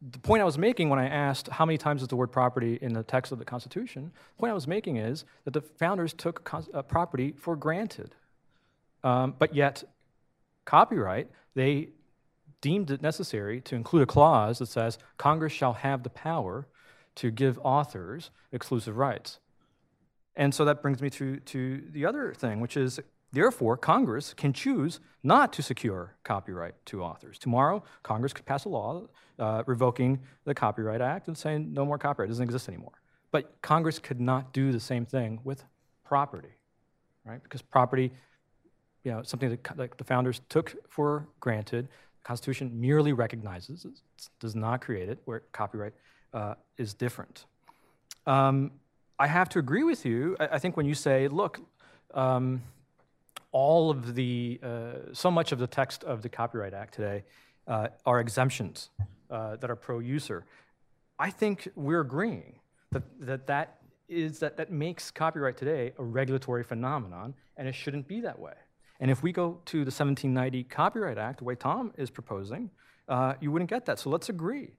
[0.00, 2.78] The point I was making when I asked how many times is the word property
[2.80, 6.14] in the text of the Constitution, the point I was making is that the founders
[6.14, 8.14] took uh, property for granted.
[9.04, 9.84] Um, but yet,
[10.64, 11.90] copyright, they
[12.60, 16.66] deemed it necessary to include a clause that says Congress shall have the power
[17.16, 19.38] to give authors exclusive rights.
[20.36, 23.00] And so that brings me to, to the other thing, which is
[23.32, 27.38] Therefore, Congress can choose not to secure copyright to authors.
[27.38, 29.02] Tomorrow, Congress could pass a law
[29.38, 33.00] uh, revoking the Copyright Act and saying no more copyright doesn't exist anymore.
[33.30, 35.64] But Congress could not do the same thing with
[36.04, 36.48] property,
[37.26, 37.42] right?
[37.42, 38.10] Because property,
[39.04, 41.86] you know, something that, that the founders took for granted.
[41.86, 44.00] The Constitution merely recognizes it,
[44.40, 45.92] does not create it, where copyright
[46.32, 47.44] uh, is different.
[48.26, 48.72] Um,
[49.18, 50.36] I have to agree with you.
[50.40, 51.60] I, I think when you say, look,
[52.14, 52.62] um,
[53.52, 57.24] all of the, uh, so much of the text of the Copyright Act today
[57.66, 58.90] uh, are exemptions
[59.30, 60.44] uh, that are pro-user.
[61.18, 62.60] I think we're agreeing
[62.92, 63.78] that that, that
[64.08, 68.54] is that that makes copyright today a regulatory phenomenon, and it shouldn't be that way.
[69.00, 72.70] And if we go to the 1790 Copyright Act, the way Tom is proposing,
[73.08, 73.98] uh, you wouldn't get that.
[73.98, 74.70] So let's agree.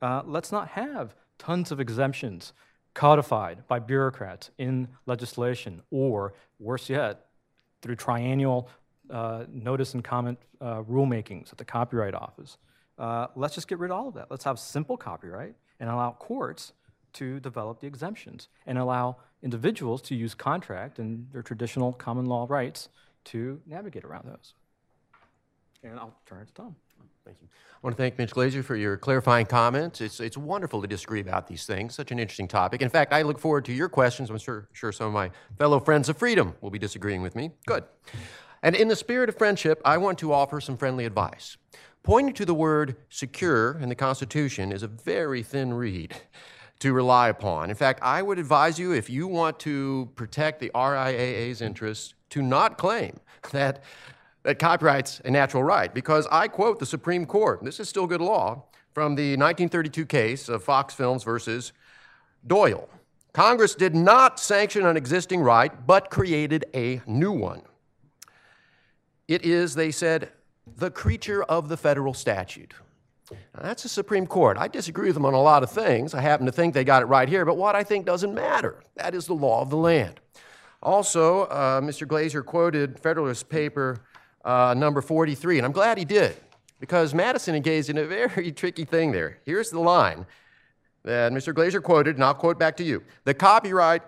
[0.00, 2.52] Uh, let's not have tons of exemptions
[2.94, 7.25] codified by bureaucrats in legislation, or worse yet,
[7.86, 8.68] through triennial
[9.10, 12.58] uh, notice and comment uh, rulemakings at the Copyright Office.
[12.98, 14.26] Uh, let's just get rid of all of that.
[14.28, 16.72] Let's have simple copyright and allow courts
[17.12, 22.46] to develop the exemptions and allow individuals to use contract and their traditional common law
[22.48, 22.88] rights
[23.24, 24.54] to navigate around those.
[25.84, 26.76] And I'll turn it to Tom.
[27.24, 27.48] Thank you.
[27.74, 30.00] I want to thank Mitch Glazier for your clarifying comments.
[30.00, 31.94] It's, it's wonderful to disagree about these things.
[31.94, 32.82] Such an interesting topic.
[32.82, 34.30] In fact, I look forward to your questions.
[34.30, 37.50] I'm sure, sure some of my fellow friends of freedom will be disagreeing with me.
[37.66, 37.84] Good.
[38.62, 41.56] And in the spirit of friendship, I want to offer some friendly advice.
[42.02, 46.14] Pointing to the word secure in the Constitution is a very thin reed
[46.78, 47.70] to rely upon.
[47.70, 52.42] In fact, I would advise you, if you want to protect the RIAA's interests, to
[52.42, 53.18] not claim
[53.52, 53.82] that
[54.46, 58.20] that copyright's a natural right because I quote the Supreme Court, this is still good
[58.20, 58.62] law,
[58.94, 61.72] from the 1932 case of Fox Films versus
[62.46, 62.88] Doyle.
[63.32, 67.62] Congress did not sanction an existing right, but created a new one.
[69.26, 70.30] It is, they said,
[70.76, 72.72] the creature of the federal statute.
[73.32, 74.56] Now, that's the Supreme Court.
[74.56, 76.14] I disagree with them on a lot of things.
[76.14, 78.80] I happen to think they got it right here, but what I think doesn't matter.
[78.94, 80.20] That is the law of the land.
[80.84, 82.06] Also, uh, Mr.
[82.06, 84.02] Glazier quoted Federalist paper
[84.46, 85.58] uh, number 43.
[85.58, 86.36] And I'm glad he did,
[86.80, 89.38] because Madison engaged in a very tricky thing there.
[89.44, 90.24] Here's the line
[91.04, 91.54] that Mr.
[91.54, 94.02] Glazier quoted, and I'll quote back to you The copyright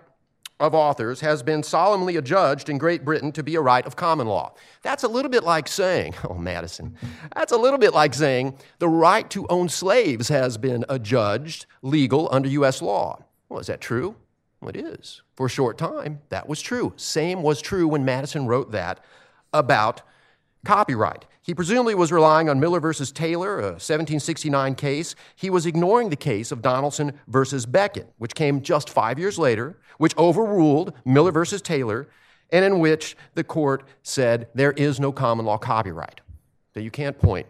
[0.59, 4.27] of authors has been solemnly adjudged in Great Britain to be a right of common
[4.27, 4.53] law.
[4.81, 6.97] That's a little bit like saying, oh, Madison,
[7.35, 12.27] that's a little bit like saying the right to own slaves has been adjudged legal
[12.31, 12.81] under U.S.
[12.81, 13.23] law.
[13.47, 14.15] Well, is that true?
[14.61, 15.21] Well, it is.
[15.35, 16.91] For a short time, that was true.
[16.97, 18.99] Same was true when Madison wrote that
[19.53, 20.01] about
[20.65, 21.25] Copyright.
[21.41, 25.15] He presumably was relying on Miller versus Taylor, a 1769 case.
[25.35, 29.77] He was ignoring the case of Donaldson versus Beckett, which came just five years later,
[29.97, 32.07] which overruled Miller versus Taylor,
[32.51, 36.21] and in which the court said there is no common law copyright.
[36.73, 37.47] That you can't point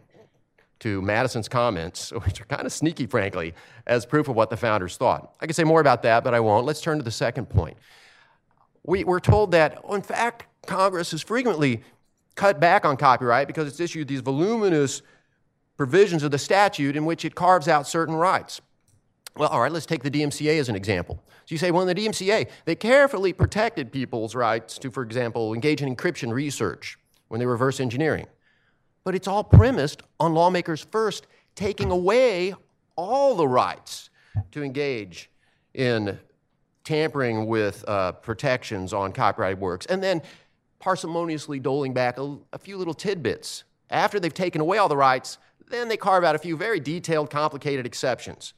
[0.79, 3.53] to Madison's comments, which are kind of sneaky, frankly,
[3.87, 5.35] as proof of what the founders thought.
[5.41, 6.65] I could say more about that, but I won't.
[6.65, 7.77] Let's turn to the second point.
[8.83, 11.83] We, are told that, in fact, Congress has frequently
[12.35, 15.01] cut back on copyright because it's issued these voluminous
[15.77, 18.61] provisions of the statute in which it carves out certain rights.
[19.35, 21.23] Well, all right, let's take the DMCA as an example.
[21.45, 25.53] So you say, well, in the DMCA, they carefully protected people's rights to, for example,
[25.53, 26.97] engage in encryption research
[27.29, 28.27] when they reverse engineering.
[29.03, 32.53] But it's all premised on lawmakers first taking away
[32.95, 34.09] all the rights
[34.51, 35.29] to engage
[35.73, 36.19] in
[36.83, 40.21] tampering with uh, protections on copyrighted works, and then
[40.83, 43.63] parsimoniously doling back a, a few little tidbits.
[43.89, 45.37] After they've taken away all the rights,
[45.69, 48.53] then they carve out a few very detailed, complicated exceptions.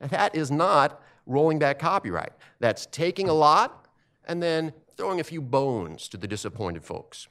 [0.00, 2.32] And that is not rolling back copyright.
[2.58, 3.86] That's taking a lot
[4.26, 7.28] and then throwing a few bones to the disappointed folks.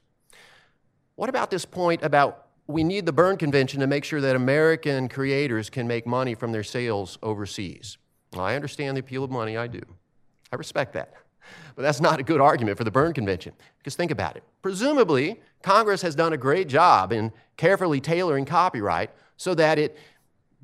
[1.15, 5.09] What about this point about we need the Berne Convention to make sure that American
[5.09, 7.97] creators can make money from their sales overseas?
[8.33, 9.81] Well, I understand the appeal of money, I do.
[10.51, 11.13] I respect that.
[11.75, 13.53] But that's not a good argument for the Berne Convention.
[13.77, 14.43] Because think about it.
[14.61, 19.97] Presumably, Congress has done a great job in carefully tailoring copyright so that it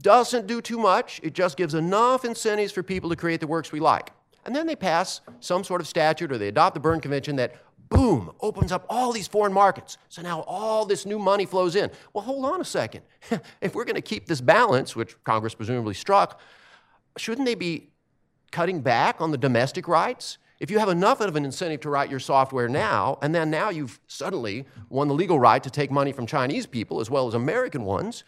[0.01, 3.71] doesn't do too much, it just gives enough incentives for people to create the works
[3.71, 4.11] we like.
[4.45, 7.55] And then they pass some sort of statute or they adopt the Berne Convention that,
[7.89, 9.97] boom, opens up all these foreign markets.
[10.09, 11.89] So now all this new money flows in.
[12.13, 13.01] Well, hold on a second.
[13.61, 16.39] if we're going to keep this balance, which Congress presumably struck,
[17.17, 17.89] shouldn't they be
[18.51, 20.37] cutting back on the domestic rights?
[20.59, 23.69] If you have enough of an incentive to write your software now, and then now
[23.69, 27.33] you've suddenly won the legal right to take money from Chinese people as well as
[27.33, 28.23] American ones,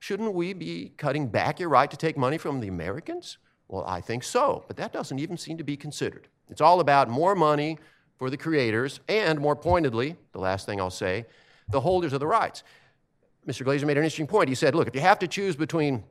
[0.00, 3.38] shouldn't we be cutting back your right to take money from the Americans?
[3.68, 6.26] Well, I think so, but that doesn't even seem to be considered.
[6.50, 7.78] It's all about more money
[8.18, 11.26] for the creators, and more pointedly, the last thing I'll say,
[11.68, 12.64] the holders of the rights.
[13.46, 13.64] Mr.
[13.64, 14.48] Glazier made an interesting point.
[14.48, 16.04] He said, look, if you have to choose between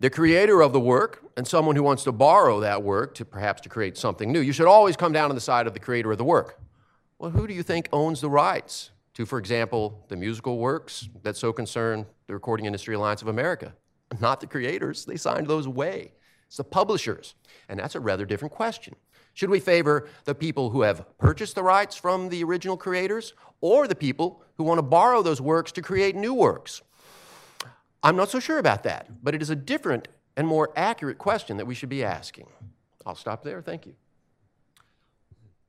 [0.00, 3.60] the creator of the work and someone who wants to borrow that work to perhaps
[3.62, 6.12] to create something new, you should always come down on the side of the creator
[6.12, 6.60] of the work.
[7.18, 11.36] Well, who do you think owns the rights to, for example, the musical works that
[11.36, 13.74] so concern the Recording Industry Alliance of America?
[14.20, 16.12] Not the creators, they signed those away.
[16.46, 17.34] It's the publishers.
[17.68, 18.94] And that's a rather different question.
[19.34, 23.86] Should we favor the people who have purchased the rights from the original creators or
[23.86, 26.82] the people who want to borrow those works to create new works?
[28.02, 31.56] I'm not so sure about that, but it is a different and more accurate question
[31.56, 32.46] that we should be asking.
[33.04, 33.60] I'll stop there.
[33.60, 33.94] Thank you.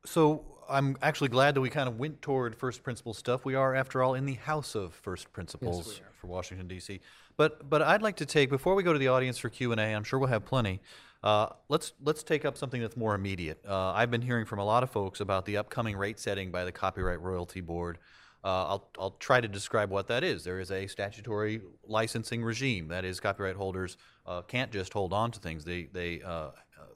[0.06, 3.46] So I'm actually glad that we kind of went toward first principle stuff.
[3.46, 7.00] We are, after all, in the house of first principles for Washington D.C.
[7.38, 9.82] But but I'd like to take before we go to the audience for Q and
[9.82, 9.96] A.
[9.96, 10.82] I'm sure we'll have plenty.
[11.24, 13.64] Uh, let's let's take up something that's more immediate.
[13.68, 16.64] Uh, I've been hearing from a lot of folks about the upcoming rate setting by
[16.64, 17.98] the Copyright Royalty Board.
[18.44, 20.44] Uh, I'll, I'll try to describe what that is.
[20.44, 22.88] There is a statutory licensing regime.
[22.88, 25.66] That is, copyright holders uh, can't just hold on to things.
[25.66, 26.52] They, they, uh, uh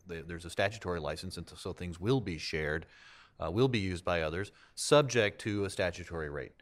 [0.07, 2.85] they, there's a statutory license, and so things will be shared,
[3.43, 6.53] uh, will be used by others, subject to a statutory rate.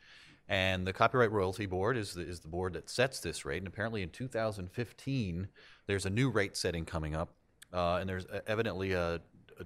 [0.50, 3.60] And the Copyright Royalty Board is the, is the board that sets this rate.
[3.60, 5.48] And apparently in 2015,
[5.86, 7.36] there's a new rate setting coming up.
[7.72, 9.22] Uh, and there's evidently a,
[9.60, 9.66] a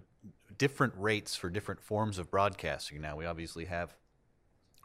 [0.57, 3.15] different rates for different forms of broadcasting now.
[3.15, 3.95] We obviously have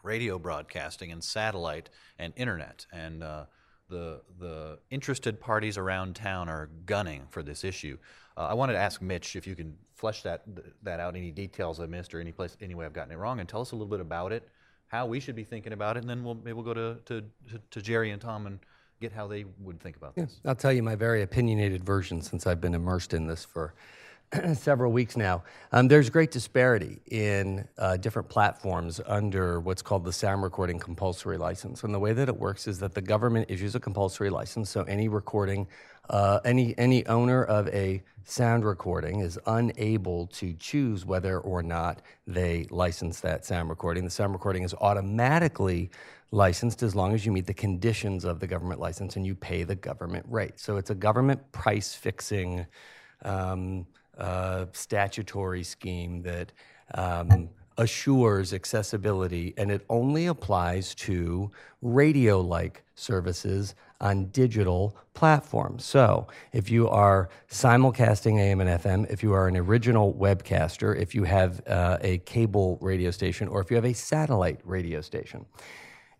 [0.03, 2.87] radio broadcasting and satellite and internet.
[2.93, 3.45] And uh,
[3.89, 7.99] the, the interested parties around town are gunning for this issue.
[8.37, 10.45] Uh, I wanted to ask Mitch if you can flesh that,
[10.83, 13.41] that out, any details I missed or any, place, any way I've gotten it wrong,
[13.41, 14.49] and tell us a little bit about it,
[14.87, 17.21] how we should be thinking about it, and then we'll, maybe we'll go to, to,
[17.51, 18.61] to, to Jerry and Tom and
[19.01, 20.41] get how they would think about this.
[20.45, 23.75] I'll tell you my very opinionated version since I've been immersed in this for
[24.55, 25.43] several weeks now.
[25.73, 31.37] Um, there's great disparity in uh, different platforms under what's called the sound recording compulsory
[31.37, 31.83] license.
[31.83, 34.83] And the way that it works is that the government issues a compulsory license, so
[34.83, 35.67] any recording,
[36.11, 42.03] uh, any any owner of a sound recording is unable to choose whether or not
[42.27, 44.05] they license that sound recording.
[44.05, 45.91] The sound recording is automatically
[46.31, 49.65] licensed as long as you meet the conditions of the government license and you pay
[49.65, 50.61] the government rate.
[50.61, 52.67] So it's a government price fixing.
[53.23, 53.87] Um,
[54.19, 56.53] uh, statutory scheme that
[56.95, 57.49] um,
[57.79, 65.85] assures accessibility, and it only applies to radio like services on digital platforms.
[65.85, 71.15] So, if you are simulcasting AM and FM, if you are an original webcaster, if
[71.15, 75.47] you have uh, a cable radio station, or if you have a satellite radio station.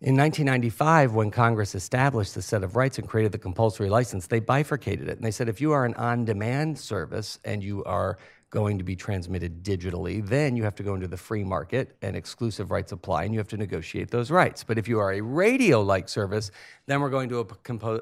[0.03, 4.39] In 1995, when Congress established the set of rights and created the compulsory license, they
[4.39, 5.17] bifurcated it.
[5.17, 8.17] And they said if you are an on demand service and you are
[8.49, 12.15] going to be transmitted digitally, then you have to go into the free market and
[12.15, 14.63] exclusive rights apply and you have to negotiate those rights.
[14.63, 16.49] But if you are a radio like service,
[16.87, 17.47] then we're going to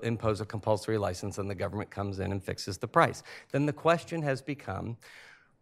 [0.01, 3.23] impose a compulsory license and the government comes in and fixes the price.
[3.51, 4.95] Then the question has become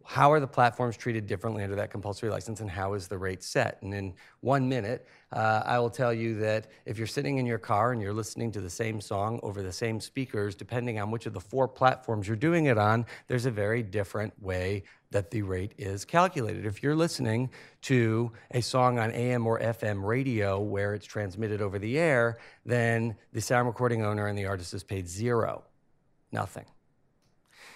[0.08, 3.42] how are the platforms treated differently under that compulsory license and how is the rate
[3.42, 3.76] set?
[3.82, 7.58] And in one minute, uh, I will tell you that if you're sitting in your
[7.58, 11.26] car and you're listening to the same song over the same speakers, depending on which
[11.26, 15.42] of the four platforms you're doing it on, there's a very different way that the
[15.42, 16.64] rate is calculated.
[16.64, 17.50] If you're listening
[17.82, 23.14] to a song on AM or FM radio where it's transmitted over the air, then
[23.34, 25.64] the sound recording owner and the artist is paid zero,
[26.32, 26.64] nothing.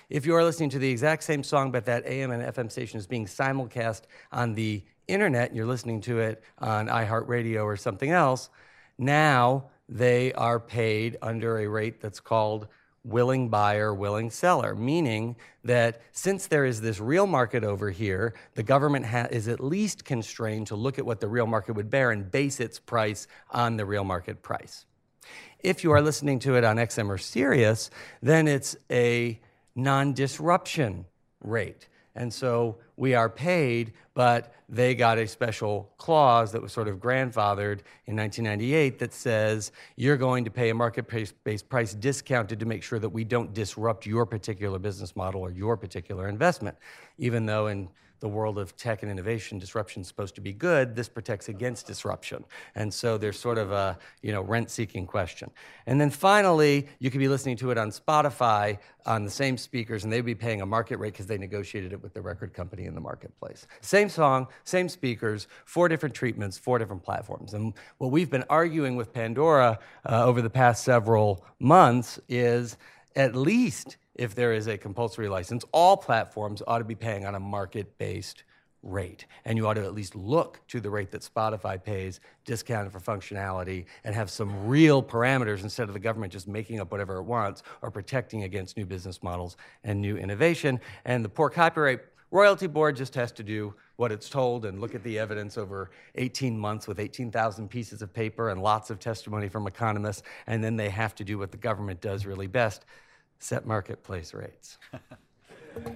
[0.08, 2.98] If you are listening to the exact same song, but that AM and FM station
[2.98, 8.10] is being simulcast on the internet and you're listening to it on iHeartRadio or something
[8.10, 8.50] else,
[8.98, 12.68] now they are paid under a rate that's called
[13.04, 18.62] willing buyer, willing seller, meaning that since there is this real market over here, the
[18.62, 22.10] government ha- is at least constrained to look at what the real market would bear
[22.10, 24.86] and base its price on the real market price.
[25.60, 29.40] If you are listening to it on XM or Sirius, then it's a
[29.74, 31.04] non disruption
[31.40, 31.88] rate.
[32.14, 36.98] And so we are paid, but they got a special clause that was sort of
[36.98, 41.06] grandfathered in 1998 that says you're going to pay a market
[41.42, 45.50] based price discounted to make sure that we don't disrupt your particular business model or
[45.50, 46.76] your particular investment.
[47.16, 47.88] Even though in
[48.22, 50.94] the world of tech and innovation, disruption is supposed to be good.
[50.94, 52.44] This protects against disruption.
[52.76, 55.50] And so there's sort of a you know rent-seeking question.
[55.86, 60.04] And then finally, you could be listening to it on Spotify on the same speakers,
[60.04, 62.84] and they'd be paying a market rate because they negotiated it with the record company
[62.84, 63.66] in the marketplace.
[63.80, 67.54] Same song, same speakers, four different treatments, four different platforms.
[67.54, 72.76] And what we've been arguing with Pandora uh, over the past several months is
[73.16, 77.34] at least if there is a compulsory license, all platforms ought to be paying on
[77.34, 78.44] a market based
[78.82, 79.26] rate.
[79.44, 83.00] And you ought to at least look to the rate that Spotify pays, discounted for
[83.00, 87.22] functionality, and have some real parameters instead of the government just making up whatever it
[87.22, 90.80] wants or protecting against new business models and new innovation.
[91.04, 92.00] And the poor copyright
[92.32, 95.90] royalty board just has to do what it's told and look at the evidence over
[96.16, 100.22] 18 months with 18,000 pieces of paper and lots of testimony from economists.
[100.46, 102.84] And then they have to do what the government does really best
[103.42, 104.78] set marketplace rates.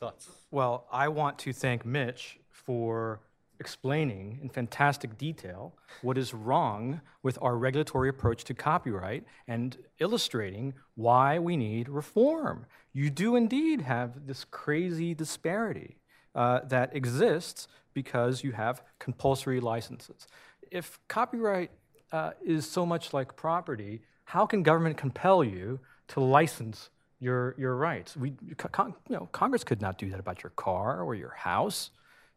[0.00, 0.30] Thoughts?
[0.50, 3.20] Well, I want to thank Mitch for
[3.60, 10.74] explaining in fantastic detail what is wrong with our regulatory approach to copyright and illustrating
[10.96, 12.66] why we need reform.
[12.92, 15.98] You do indeed have this crazy disparity
[16.34, 20.26] uh, that exists because you have compulsory licenses.
[20.70, 21.70] If copyright
[22.10, 25.78] uh, is so much like property, how can government compel you
[26.12, 26.90] to license
[27.20, 28.16] your, your rights.
[28.16, 31.90] We, con, you know, Congress could not do that about your car or your house.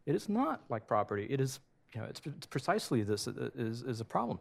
[0.06, 1.26] It is not like property.
[1.28, 1.60] It is,
[1.92, 4.38] you know, it's, it's precisely this uh, is, is a problem.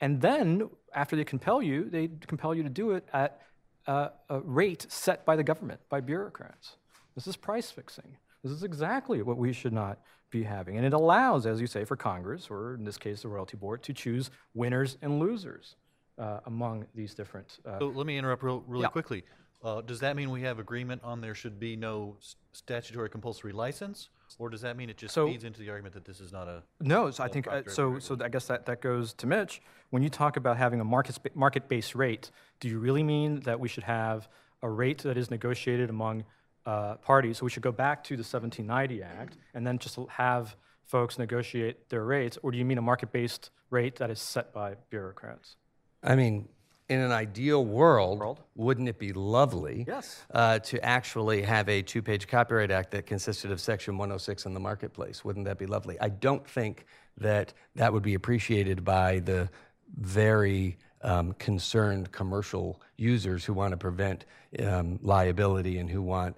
[0.00, 3.40] And then, after they compel you, they compel you to do it at
[3.88, 4.10] a
[4.44, 6.76] rate set by the government, by bureaucrats.
[7.14, 8.16] This is price fixing.
[8.44, 9.98] This is exactly what we should not
[10.30, 10.76] be having.
[10.76, 13.82] And it allows, as you say, for Congress, or in this case, the Royalty Board,
[13.84, 15.74] to choose winners and losers
[16.18, 17.58] uh, among these different.
[17.64, 18.88] Uh, so let me interrupt real, really yeah.
[18.88, 19.24] quickly.
[19.62, 22.16] Uh, does that mean we have agreement on there should be no
[22.52, 24.08] statutory compulsory license,
[24.38, 26.46] or does that mean it just so, feeds into the argument that this is not
[26.46, 26.62] a?
[26.80, 27.98] No, so I think uh, so.
[27.98, 29.60] So I guess that, that goes to Mitch.
[29.90, 32.30] When you talk about having a market market based rate,
[32.60, 34.28] do you really mean that we should have
[34.62, 36.24] a rate that is negotiated among
[36.64, 37.38] uh, parties?
[37.38, 40.54] So we should go back to the 1790 Act and then just have
[40.84, 44.52] folks negotiate their rates, or do you mean a market based rate that is set
[44.52, 45.56] by bureaucrats?
[46.02, 46.48] I mean,
[46.88, 48.40] in an ideal world, World?
[48.54, 50.24] wouldn't it be lovely Yes.
[50.32, 54.54] uh, to actually have a two page Copyright Act that consisted of Section 106 in
[54.54, 55.24] the marketplace?
[55.24, 55.98] Wouldn't that be lovely?
[56.00, 56.86] I don't think
[57.18, 59.50] that that would be appreciated by the
[59.98, 64.24] very um, concerned commercial users who want to prevent
[64.64, 66.36] um, liability and who want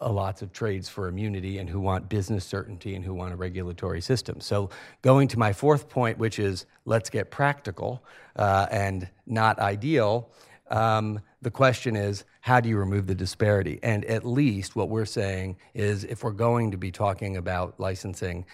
[0.00, 4.00] lots of trades for immunity and who want business certainty and who want a regulatory
[4.00, 4.40] system.
[4.40, 4.70] So,
[5.02, 8.04] going to my fourth point, which is let's get practical
[8.36, 10.30] uh, and not ideal,
[10.70, 13.78] um, the question is how do you remove the disparity?
[13.82, 18.44] And at least what we're saying is if we're going to be talking about licensing,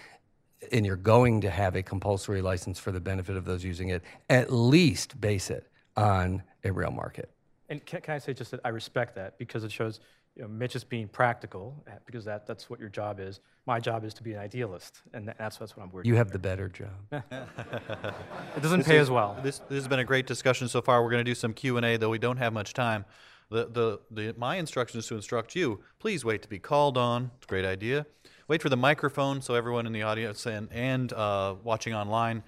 [0.73, 4.03] and you're going to have a compulsory license for the benefit of those using it,
[4.29, 7.31] at least base it on a real market.
[7.69, 10.01] And can, can I say just that I respect that because it shows
[10.37, 13.41] you know, Mitch is being practical eh, because that, that's what your job is.
[13.67, 16.09] My job is to be an idealist, and that's, that's what I'm working.
[16.09, 16.91] You have the better job.
[17.13, 19.39] it doesn't pay as well.
[19.43, 21.03] This, this has been a great discussion so far.
[21.03, 23.05] We're going to do some Q and A, though we don't have much time.
[23.51, 25.81] The, the, the, my instruction is to instruct you.
[25.99, 27.33] Please wait to be called on.
[27.37, 28.07] It's a great idea.
[28.47, 32.45] Wait for the microphone so everyone in the audience and, and uh, watching online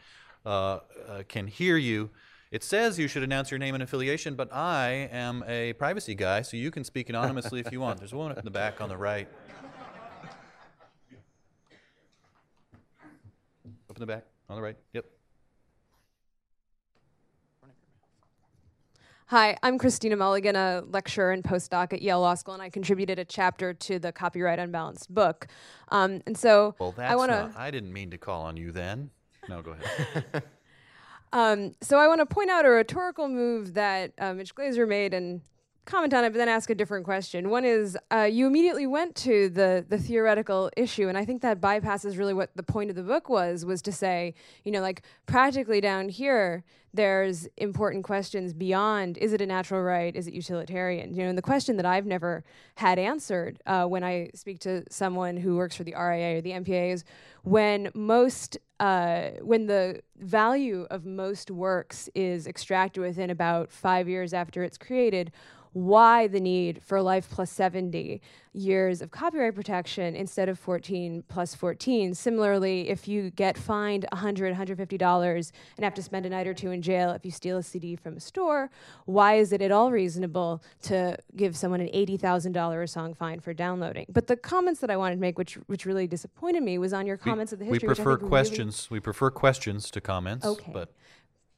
[0.47, 0.79] uh,
[1.09, 2.11] uh, can hear you.
[2.53, 6.43] It says you should announce your name and affiliation, but I am a privacy guy,
[6.43, 7.99] so you can speak anonymously if you want.
[7.99, 9.27] There's one up in the back on the right.
[13.89, 14.77] Up in the back on the right.
[14.93, 15.07] Yep.
[19.29, 23.19] Hi, I'm Christina Mulligan, a lecturer and postdoc at Yale Law School, and I contributed
[23.19, 25.47] a chapter to the Copyright Unbalanced book.
[25.89, 27.51] Um, and so well, I want to.
[27.57, 29.09] I didn't mean to call on you then.
[29.49, 30.43] No, go ahead.
[31.33, 35.15] Um, so I want to point out a rhetorical move that uh, Mitch Glazier made,
[35.15, 35.41] and
[35.85, 37.51] comment on it, but then ask a different question.
[37.51, 41.61] One is uh, you immediately went to the the theoretical issue, and I think that
[41.61, 44.35] bypasses really what the point of the book was was to say,
[44.65, 46.65] you know, like practically down here,
[46.95, 51.15] there's important questions beyond is it a natural right, is it utilitarian?
[51.15, 52.45] You know, and the question that I've never
[52.77, 56.53] had answered uh, when I speak to someone who works for the RIA or the
[56.53, 57.05] MPA is
[57.43, 64.35] when most uh, when the value of most works is extracted within about five years
[64.35, 65.31] after it's created
[65.73, 68.21] why the need for life plus 70
[68.55, 72.15] years of copyright protection instead of 14 plus 14.
[72.15, 76.71] Similarly, if you get fined $100, $150 and have to spend a night or two
[76.71, 78.71] in jail if you steal a CD from a store,
[79.07, 83.55] why is it at all reasonable to give someone an $80,000 a song fine for
[83.55, 84.07] downloading?
[84.11, 87.07] But the comments that I wanted to make, which, which really disappointed me, was on
[87.07, 87.89] your comments of the we history.
[87.89, 88.91] I prefer were really- questions.
[88.91, 90.45] We prefer questions to comments.
[90.45, 90.71] Okay.
[90.73, 90.93] But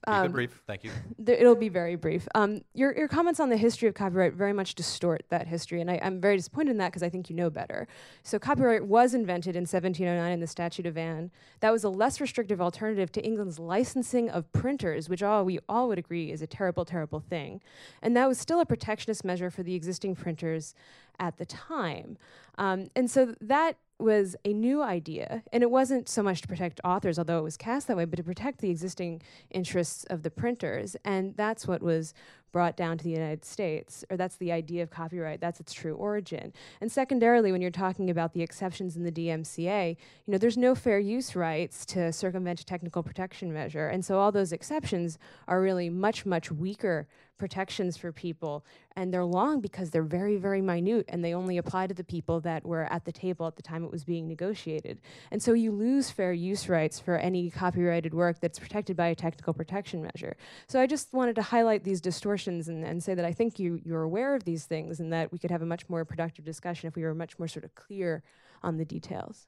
[0.06, 0.62] keep it brief.
[0.66, 0.90] Thank you.
[1.24, 2.26] Th- it'll be very brief.
[2.34, 5.90] Um, your, your comments on the history of copyright very much distort that history, and
[5.90, 7.86] I, I'm very disappointed in that because I think you know better.
[8.22, 11.30] So, copyright was invented in 1709 in the Statute of Anne.
[11.60, 15.88] That was a less restrictive alternative to England's licensing of printers, which all we all
[15.88, 17.60] would agree is a terrible, terrible thing.
[18.02, 20.74] And that was still a protectionist measure for the existing printers
[21.18, 22.16] at the time.
[22.58, 26.80] Um, and so that was a new idea, and it wasn't so much to protect
[26.84, 30.30] authors, although it was cast that way, but to protect the existing interests of the
[30.30, 30.96] printers.
[31.04, 32.12] And that's what was
[32.52, 35.94] brought down to the United States, or that's the idea of copyright, that's its true
[35.94, 36.52] origin.
[36.80, 39.96] And secondarily, when you're talking about the exceptions in the DMCA,
[40.26, 43.88] you know, there's no fair use rights to circumvent a technical protection measure.
[43.88, 45.18] And so all those exceptions
[45.48, 47.08] are really much, much weaker
[47.38, 48.64] protections for people
[48.96, 52.40] and they're long because they're very very minute and they only apply to the people
[52.40, 55.00] that were at the table at the time it was being negotiated.
[55.30, 59.14] And so you lose fair use rights for any copyrighted work that's protected by a
[59.14, 60.36] technical protection measure.
[60.68, 63.80] So i just wanted to highlight these distortions and, and say that i think you,
[63.84, 66.88] you're aware of these things and that we could have a much more productive discussion
[66.88, 68.22] if we were much more sort of clear
[68.62, 69.46] on the details.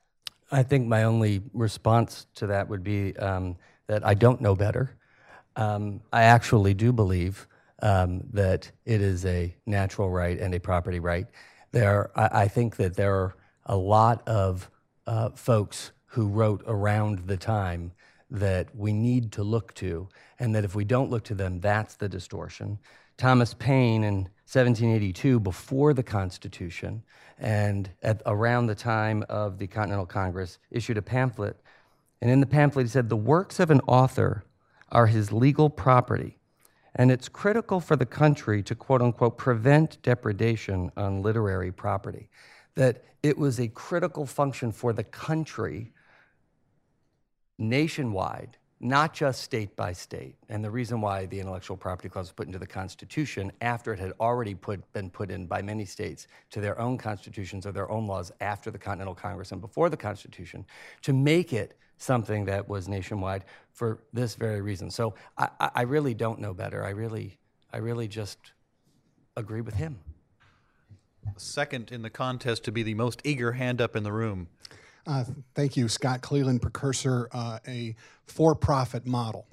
[0.53, 3.57] I think my only response to that would be um,
[3.89, 4.97] that I don't know better.
[5.57, 7.49] Um, I actually do believe
[7.83, 11.27] um, that it is a natural right and a property right.
[11.73, 13.37] There, I, I think that there are
[13.67, 14.71] a lot of
[15.07, 17.93] uh, folks who wrote around the time
[18.31, 20.09] that we need to look to,
[20.39, 22.79] and that if we don't look to them, that's the distortion.
[23.17, 24.15] Thomas Paine in
[24.49, 27.03] 1782, before the Constitution,
[27.39, 31.57] and at around the time of the Continental Congress, issued a pamphlet.
[32.21, 34.45] And in the pamphlet, he said, The works of an author
[34.91, 36.36] are his legal property,
[36.97, 42.29] and it's critical for the country to quote unquote prevent depredation on literary property.
[42.75, 45.93] That it was a critical function for the country
[47.59, 50.37] nationwide, not just state by state.
[50.49, 53.99] And the reason why the intellectual property clause was put into the Constitution after it
[53.99, 57.91] had already put, been put in by many states to their own constitutions or their
[57.91, 60.65] own laws after the Continental Congress and before the Constitution,
[61.03, 64.91] to make it something that was nationwide for this very reason.
[64.91, 66.85] So I, I I really don't know better.
[66.85, 67.39] I really,
[67.73, 68.39] I really just
[69.37, 69.99] agree with him.
[71.37, 74.49] Second in the contest to be the most eager hand up in the room.
[75.07, 75.25] Uh,
[75.55, 77.95] Thank you, Scott Cleland, precursor, uh, a
[78.27, 79.47] for-profit model.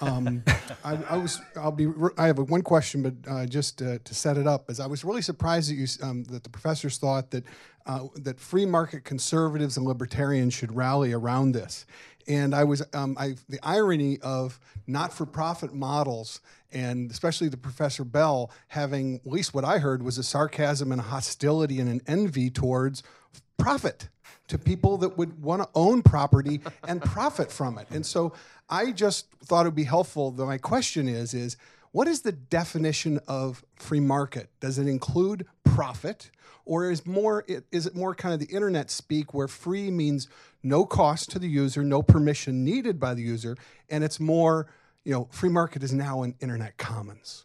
[0.00, 0.42] Um,
[0.84, 4.36] I, I was, I'll be, I have one question, but uh, just to, to set
[4.38, 7.44] it up, is I was really surprised that you, um, that the professors thought that
[7.88, 11.86] uh, that free market conservatives and libertarians should rally around this.
[12.28, 16.40] And I was, um, I, the irony of not-for-profit models,
[16.70, 21.00] and especially the Professor Bell having, at least what I heard, was a sarcasm and
[21.00, 23.02] a hostility and an envy towards
[23.56, 24.10] profit
[24.48, 27.86] to people that would want to own property and profit from it.
[27.90, 28.34] And so
[28.68, 30.30] I just thought it would be helpful.
[30.32, 31.56] My question is, is
[31.92, 34.50] what is the definition of free market?
[34.60, 36.30] Does it include profit,
[36.64, 40.28] or is more is it more kind of the internet speak where free means
[40.62, 43.56] no cost to the user, no permission needed by the user,
[43.88, 44.68] and it's more
[45.04, 47.44] you know free market is now in internet commons.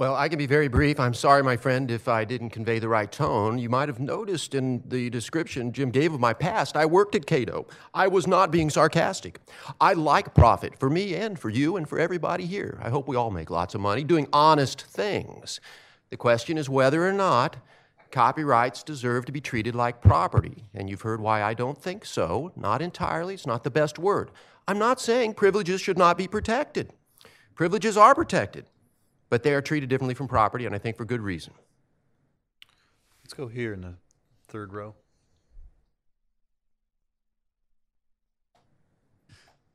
[0.00, 0.98] Well, I can be very brief.
[0.98, 3.58] I'm sorry, my friend, if I didn't convey the right tone.
[3.58, 7.26] You might have noticed in the description Jim gave of my past, I worked at
[7.26, 7.66] Cato.
[7.92, 9.40] I was not being sarcastic.
[9.78, 12.80] I like profit for me and for you and for everybody here.
[12.82, 15.60] I hope we all make lots of money doing honest things.
[16.08, 17.56] The question is whether or not
[18.10, 20.64] copyrights deserve to be treated like property.
[20.72, 22.52] And you've heard why I don't think so.
[22.56, 24.30] Not entirely, it's not the best word.
[24.66, 26.90] I'm not saying privileges should not be protected.
[27.54, 28.64] Privileges are protected
[29.30, 31.54] but they are treated differently from property, and I think for good reason.
[33.24, 33.94] Let's go here in the
[34.48, 34.94] third row.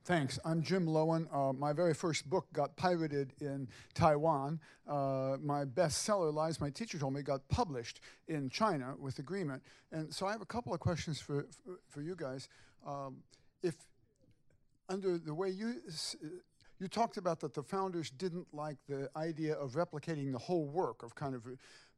[0.03, 0.37] Thanks.
[0.45, 1.25] I'm Jim Loewen.
[1.33, 4.59] Uh, my very first book got pirated in Taiwan.
[4.87, 9.63] Uh, my bestseller, Lies My Teacher Told Me, got published in China with agreement.
[9.91, 12.49] And so I have a couple of questions for, for, for you guys.
[12.85, 13.23] Um,
[13.63, 13.73] if
[14.89, 15.77] under the way you
[16.79, 21.03] you talked about that the founders didn't like the idea of replicating the whole work
[21.03, 21.47] of kind of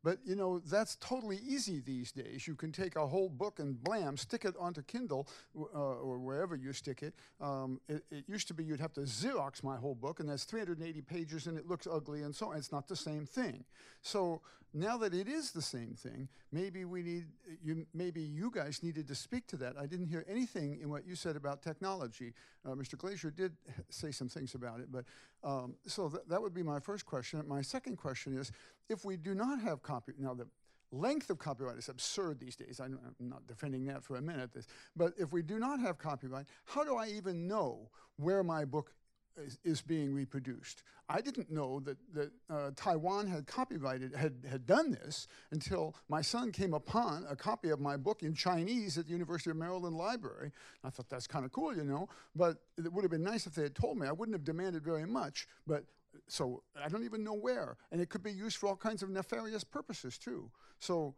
[0.04, 2.48] but you know, that's totally easy these days.
[2.48, 5.28] You can take a whole book and blam, stick it onto Kindle
[5.58, 7.14] uh, or wherever you stick it.
[7.41, 8.04] Um, it.
[8.12, 8.24] it.
[8.28, 11.58] used to be you'd have to Xerox my whole book, and that's 380 pages, and
[11.58, 12.58] it looks ugly, and so on.
[12.58, 13.66] It's not the same thing.
[14.02, 14.41] So
[14.73, 17.26] now that it is the same thing, maybe we need
[17.64, 17.85] you.
[17.94, 19.76] Maybe you guys needed to speak to that.
[19.80, 22.34] I didn't hear anything in what you said about technology.
[22.65, 22.98] Uh, Mr.
[22.98, 23.53] Glazier did
[23.89, 25.06] say some things about it, but
[25.44, 27.41] um, so th- that would be my first question.
[27.48, 28.52] My second question is,
[28.89, 30.48] if we do not have copyright, now the
[30.91, 32.80] length of copyright is absurd these days.
[32.80, 34.52] I'm not defending that for a minute.
[34.95, 38.94] But if we do not have copyright, how do I even know where my book
[39.38, 40.84] is, is being reproduced.
[41.10, 46.22] I didn't know that, that uh, Taiwan had copyrighted, had, had done this until my
[46.22, 49.96] son came upon a copy of my book in Chinese at the University of Maryland
[49.96, 50.52] Library.
[50.84, 53.56] I thought that's kind of cool, you know, but it would have been nice if
[53.56, 54.08] they had told me.
[54.08, 55.86] I wouldn't have demanded very much, but
[56.28, 57.78] so I don't even know where.
[57.92, 60.52] And it could be used for all kinds of nefarious purposes too.
[60.80, 61.16] So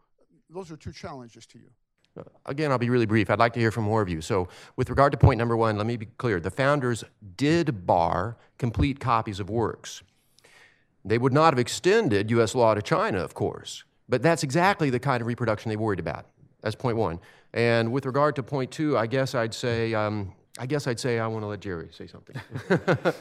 [0.50, 1.72] those are two challenges to you.
[2.46, 3.30] Again, I'll be really brief.
[3.30, 4.22] I'd like to hear from more of you.
[4.22, 6.40] So, with regard to point number one, let me be clear.
[6.40, 7.04] The founders
[7.38, 10.04] did bar complete copies of works.
[11.06, 12.56] They would not have extended U.S.
[12.56, 16.26] law to China, of course, but that's exactly the kind of reproduction they worried about.
[16.62, 17.20] That's point one.
[17.54, 21.20] And with regard to point two, I guess I'd say, um, I guess I'd say
[21.20, 22.36] I want to let Jerry say something.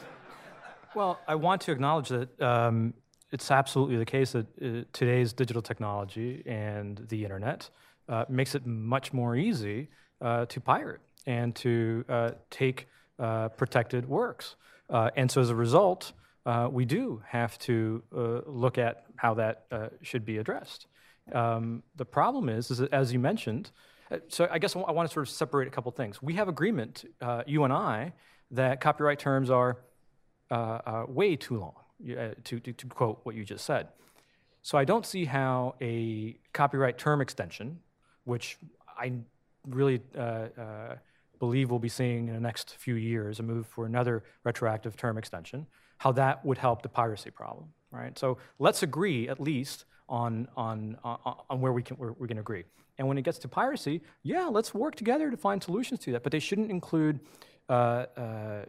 [0.95, 2.93] well, I want to acknowledge that um,
[3.31, 7.69] it's absolutely the case that uh, today's digital technology and the internet
[8.09, 9.87] uh, makes it much more easy
[10.21, 12.87] uh, to pirate and to uh, take
[13.19, 14.55] uh, protected works.
[14.89, 16.13] Uh, and so as a result,
[16.71, 18.01] we do have to
[18.47, 19.67] look at how that
[20.01, 20.87] should be addressed.
[21.31, 23.69] Um, the problem is, is as you mentioned,
[24.29, 26.23] so I guess I want to sort of separate a couple things.
[26.23, 27.05] We have agreement,
[27.45, 28.13] you and I,
[28.49, 29.77] that copyright terms are
[31.07, 31.75] way too long,
[32.45, 33.89] to, to, to quote what you just said.
[34.63, 37.79] So I don't see how a copyright term extension
[38.25, 38.57] which
[38.97, 39.13] I
[39.67, 40.95] really uh, uh,
[41.39, 45.17] believe we'll be seeing in the next few years, a move for another retroactive term
[45.17, 45.65] extension,
[45.97, 48.17] how that would help the piracy problem, right?
[48.17, 51.17] So let's agree at least on, on, on,
[51.49, 52.63] on where we can, where we can agree.
[52.97, 56.23] And when it gets to piracy, yeah, let's work together to find solutions to that,
[56.23, 57.19] but they shouldn't include
[57.69, 58.65] uh, uh,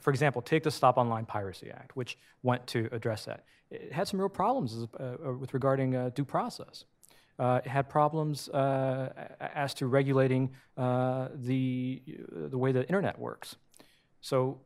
[0.00, 3.44] for example, take the Stop Online Piracy Act, which went to address that.
[3.70, 6.84] It had some real problems uh, with regarding uh, due process
[7.38, 9.12] uh, had problems uh,
[9.54, 12.02] as to regulating uh, the,
[12.32, 13.56] the way the internet works.
[14.20, 14.60] So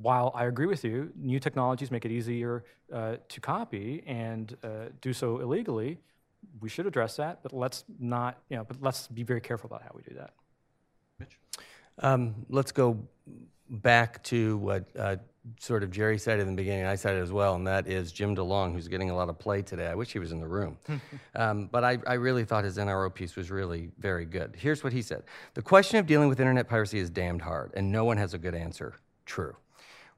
[0.00, 4.68] while I agree with you, new technologies make it easier uh, to copy and uh,
[5.00, 5.98] do so illegally,
[6.60, 9.82] we should address that, but let's not, you know, but let's be very careful about
[9.82, 10.32] how we do that.
[11.18, 11.38] Mitch?
[11.98, 12.98] Um, let's go
[13.70, 15.16] back to what uh,
[15.58, 18.12] sort of Jerry said in the beginning, I said it as well, and that is
[18.12, 19.86] Jim DeLong, who's getting a lot of play today.
[19.86, 20.76] I wish he was in the room.
[21.34, 24.54] um, but I, I, really thought his NRO piece was really very good.
[24.58, 25.22] Here's what he said
[25.54, 28.38] The question of dealing with internet piracy is damned hard, and no one has a
[28.38, 28.94] good answer.
[29.24, 29.56] True.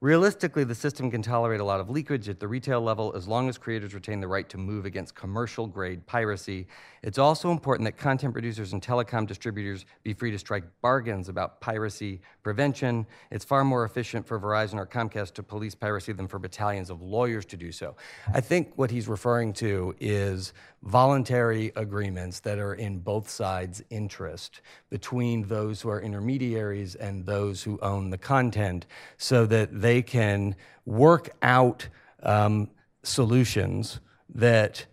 [0.02, 3.48] Realistically, the system can tolerate a lot of leakage at the retail level as long
[3.48, 6.66] as creators retain the right to move against commercial grade piracy.
[7.04, 11.60] It's also important that content producers and telecom distributors be free to strike bargains about
[11.60, 13.06] piracy prevention.
[13.30, 17.00] It's far more efficient for Verizon or Comcast to police piracy than for battalions of
[17.00, 17.94] lawyers to do so.
[18.34, 20.52] I think what he's referring to is
[20.82, 27.62] voluntary agreements that are in both sides' interest between those who are intermediaries and those
[27.62, 30.56] who own the content so that they can
[30.86, 31.88] work out
[32.22, 32.70] um,
[33.02, 34.00] solutions
[34.34, 34.86] that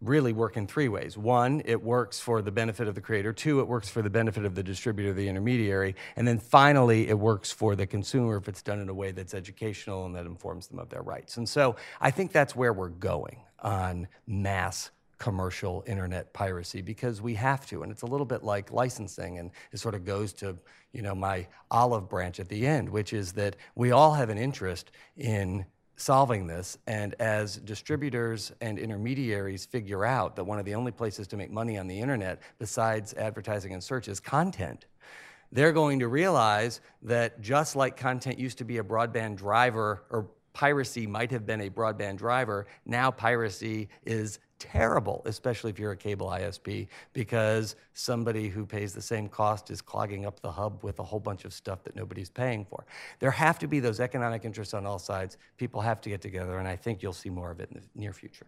[0.00, 1.16] really work in three ways.
[1.16, 3.32] One, it works for the benefit of the creator.
[3.32, 5.96] Two, it works for the benefit of the distributor, the intermediary.
[6.16, 9.34] And then finally, it works for the consumer if it's done in a way that's
[9.34, 11.36] educational and that informs them of their rights.
[11.38, 14.90] And so I think that's where we're going on mass
[15.24, 19.50] commercial internet piracy because we have to and it's a little bit like licensing and
[19.72, 20.54] it sort of goes to
[20.92, 24.36] you know my olive branch at the end which is that we all have an
[24.36, 25.64] interest in
[25.96, 31.26] solving this and as distributors and intermediaries figure out that one of the only places
[31.26, 34.84] to make money on the internet besides advertising and search is content
[35.52, 40.26] they're going to realize that just like content used to be a broadband driver or
[40.54, 42.66] piracy might have been a broadband driver.
[42.86, 49.02] Now piracy is terrible, especially if you're a cable ISP, because somebody who pays the
[49.02, 52.30] same cost is clogging up the hub with a whole bunch of stuff that nobody's
[52.30, 52.84] paying for.
[53.18, 55.36] There have to be those economic interests on all sides.
[55.56, 58.00] People have to get together, and I think you'll see more of it in the
[58.00, 58.46] near future.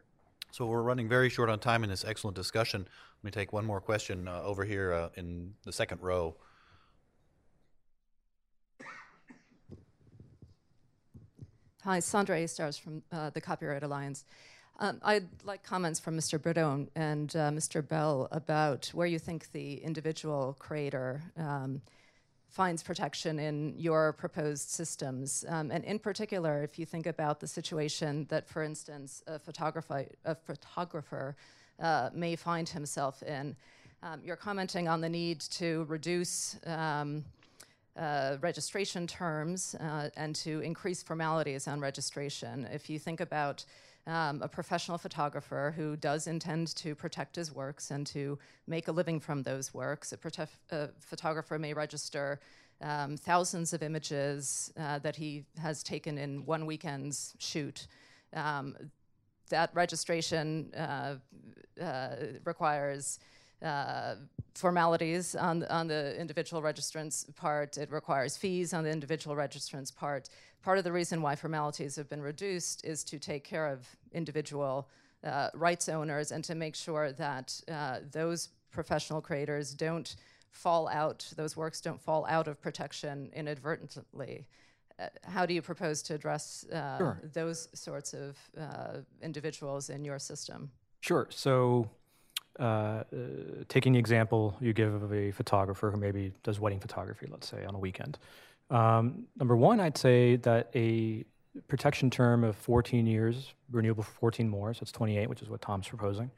[0.50, 2.86] So we're running very short on time in this excellent discussion.
[3.22, 6.34] Let me take one more question uh, over here uh, in the second row.
[11.82, 14.24] Hi, Sandra Aistars from uh, the Copyright Alliance.
[14.78, 16.40] Um, I'd like comments from Mr.
[16.40, 17.86] Brito and uh, Mr.
[17.86, 21.80] Bell about where you think the individual creator um,
[22.50, 25.46] finds protection in your proposed systems.
[25.48, 30.04] Um, and in particular, if you think about the situation that, for instance, a photographer,
[30.26, 31.36] a photographer
[31.80, 33.56] uh, may find himself in.
[34.02, 37.24] Um, you're commenting on the need to reduce um,
[37.96, 42.68] uh, registration terms uh, and to increase formalities on registration.
[42.70, 43.64] If you think about
[44.06, 48.92] um, a professional photographer who does intend to protect his works and to make a
[48.92, 52.38] living from those works, a, prote- a photographer may register
[52.82, 57.86] um, thousands of images uh, that he has taken in one weekend's shoot.
[58.34, 58.76] Um,
[59.48, 61.16] that registration uh,
[61.80, 63.18] uh, requires
[63.62, 64.16] uh,
[64.54, 67.78] formalities on, on the individual registrant's part.
[67.78, 70.28] It requires fees on the individual registrant's part.
[70.62, 74.88] Part of the reason why formalities have been reduced is to take care of individual
[75.24, 80.16] uh, rights owners and to make sure that uh, those professional creators don't
[80.50, 84.46] fall out, those works don't fall out of protection inadvertently.
[84.98, 87.20] Uh, how do you propose to address uh, Sure.
[87.32, 90.70] those sorts of uh, individuals in your system?
[91.00, 91.26] Sure.
[91.30, 91.88] So,
[92.58, 93.04] uh, uh,
[93.68, 97.64] taking the example you give of a photographer who maybe does wedding photography, let's say,
[97.64, 98.18] on a weekend.
[98.70, 101.24] Um, number one, I'd say that a
[101.68, 105.62] protection term of 14 years, renewable for 14 more, so it's 28, which is what
[105.62, 106.30] Tom's proposing,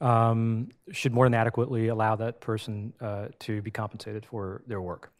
[0.00, 5.12] um, should more than adequately allow that person uh, to be compensated for their work.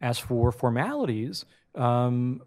[0.00, 1.44] As for formalities,
[1.74, 2.42] um,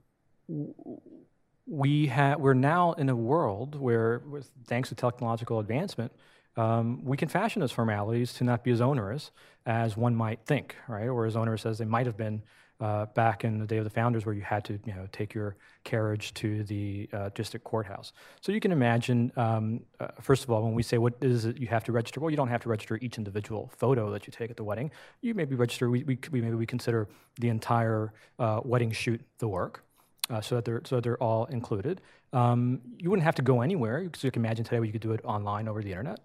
[1.67, 6.11] we ha- we're now in a world where, with, thanks to technological advancement,
[6.57, 9.31] um, we can fashion those formalities to not be as onerous
[9.65, 11.07] as one might think, right?
[11.07, 12.43] Or as onerous as they might have been
[12.79, 15.33] uh, back in the day of the founders, where you had to, you know, take
[15.33, 18.11] your carriage to the uh, district courthouse.
[18.41, 21.57] So you can imagine, um, uh, first of all, when we say what is it
[21.57, 24.31] you have to register, well, you don't have to register each individual photo that you
[24.31, 24.91] take at the wedding.
[25.21, 25.89] You maybe register.
[25.89, 27.07] We, we, maybe we consider
[27.39, 29.83] the entire uh, wedding shoot the work
[30.29, 32.01] uh, so that they're so that they're all included.
[32.33, 35.13] Um, you wouldn't have to go anywhere because you can imagine today you could do
[35.13, 36.19] it online over the internet.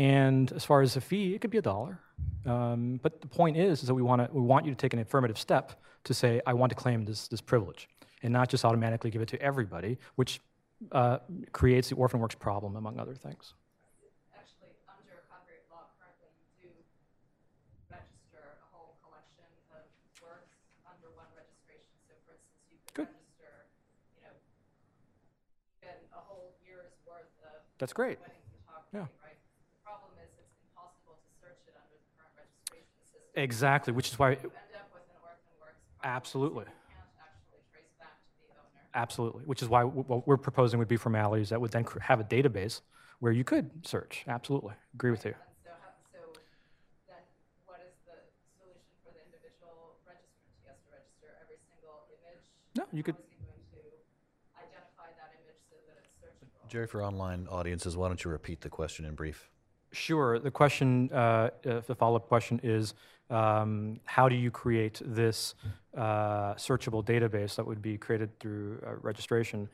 [0.00, 2.00] And as far as the fee, it could be a dollar.
[2.46, 4.94] Um, but the point is, is that we want to we want you to take
[4.94, 7.86] an affirmative step to say I want to claim this this privilege,
[8.22, 10.40] and not just automatically give it to everybody, which
[10.92, 11.18] uh,
[11.52, 13.52] creates the orphan works problem among other things.
[14.32, 16.70] Actually, under copyright law, currently you do
[17.92, 19.44] register a whole collection
[19.76, 19.84] of
[20.24, 20.48] works
[20.88, 21.92] under one registration.
[22.08, 23.12] So, for instance, you could Good.
[23.12, 23.52] register,
[24.16, 24.32] you know,
[26.16, 28.16] a whole year's worth of That's great.
[28.92, 29.06] Yeah.
[29.22, 29.38] right?
[29.70, 33.19] The problem is it's impossible to search it under the current registration system.
[33.34, 34.44] Exactly, which is why You end
[34.74, 36.16] up with an orphan works problem.
[36.16, 36.64] Absolutely.
[36.64, 38.82] So you can't actually trace back to the owner.
[38.94, 42.24] Absolutely, which is why what we're proposing would be formalities that would then have a
[42.24, 42.80] database
[43.20, 44.24] where you could search.
[44.26, 45.34] Absolutely, agree with you.
[45.64, 46.18] So, how, so
[47.06, 47.22] then
[47.66, 48.16] what is the
[48.58, 50.58] solution for the individual registrant?
[50.62, 52.42] He has to register every single image?
[52.76, 56.68] No, you could- How is he going to identify that image so that it's searchable?
[56.68, 59.48] Jerry, for online audiences, why don't you repeat the question in brief?
[59.92, 60.38] Sure.
[60.38, 62.94] The question, uh, uh, the follow-up question is,
[63.30, 65.54] um, how do you create this
[65.96, 69.68] uh, searchable database that would be created through uh, registration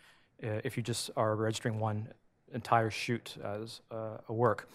[0.44, 2.08] uh, if you just are registering one
[2.52, 4.68] entire shoot as uh, a work?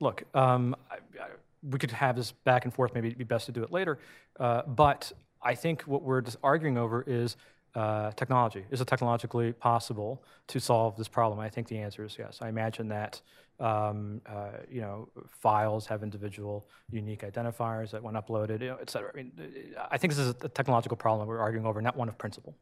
[0.00, 1.28] Look, um, I, I,
[1.70, 2.94] we could have this back and forth.
[2.94, 3.98] Maybe it'd be best to do it later.
[4.38, 5.12] Uh, but
[5.42, 7.36] I think what we're just arguing over is
[7.74, 8.64] uh, technology.
[8.70, 11.40] Is it technologically possible to solve this problem?
[11.40, 12.38] I think the answer is yes.
[12.40, 13.20] I imagine that
[13.60, 18.90] um, uh, you know files have individual unique identifiers that when uploaded, you know, et
[18.90, 19.10] cetera.
[19.12, 19.32] I mean,
[19.78, 22.54] uh, I think this is a technological problem we're arguing over, not one of principle.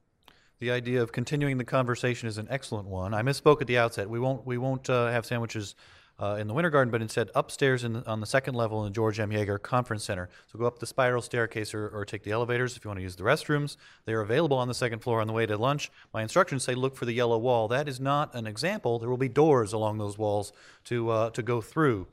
[0.58, 3.14] The idea of continuing the conversation is an excellent one.
[3.14, 4.08] I misspoke at the outset.
[4.08, 5.74] We won't we won't uh, have sandwiches
[6.22, 8.92] uh, in the Winter Garden, but instead upstairs in the, on the second level in
[8.92, 9.30] the George M.
[9.30, 10.28] Yeager Conference Center.
[10.50, 13.02] So go up the spiral staircase or, or take the elevators if you want to
[13.02, 13.76] use the restrooms.
[14.04, 15.90] They are available on the second floor on the way to lunch.
[16.14, 17.66] My instructions say look for the yellow wall.
[17.66, 19.00] That is not an example.
[19.00, 20.52] There will be doors along those walls
[20.84, 22.06] to uh, to go through.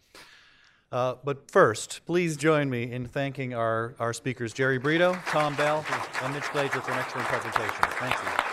[0.91, 5.85] Uh, but first, please join me in thanking our, our speakers, Jerry Brito, Tom Bell,
[6.23, 7.83] and Mitch Glazier for an excellent presentation.
[7.99, 8.48] Thank you.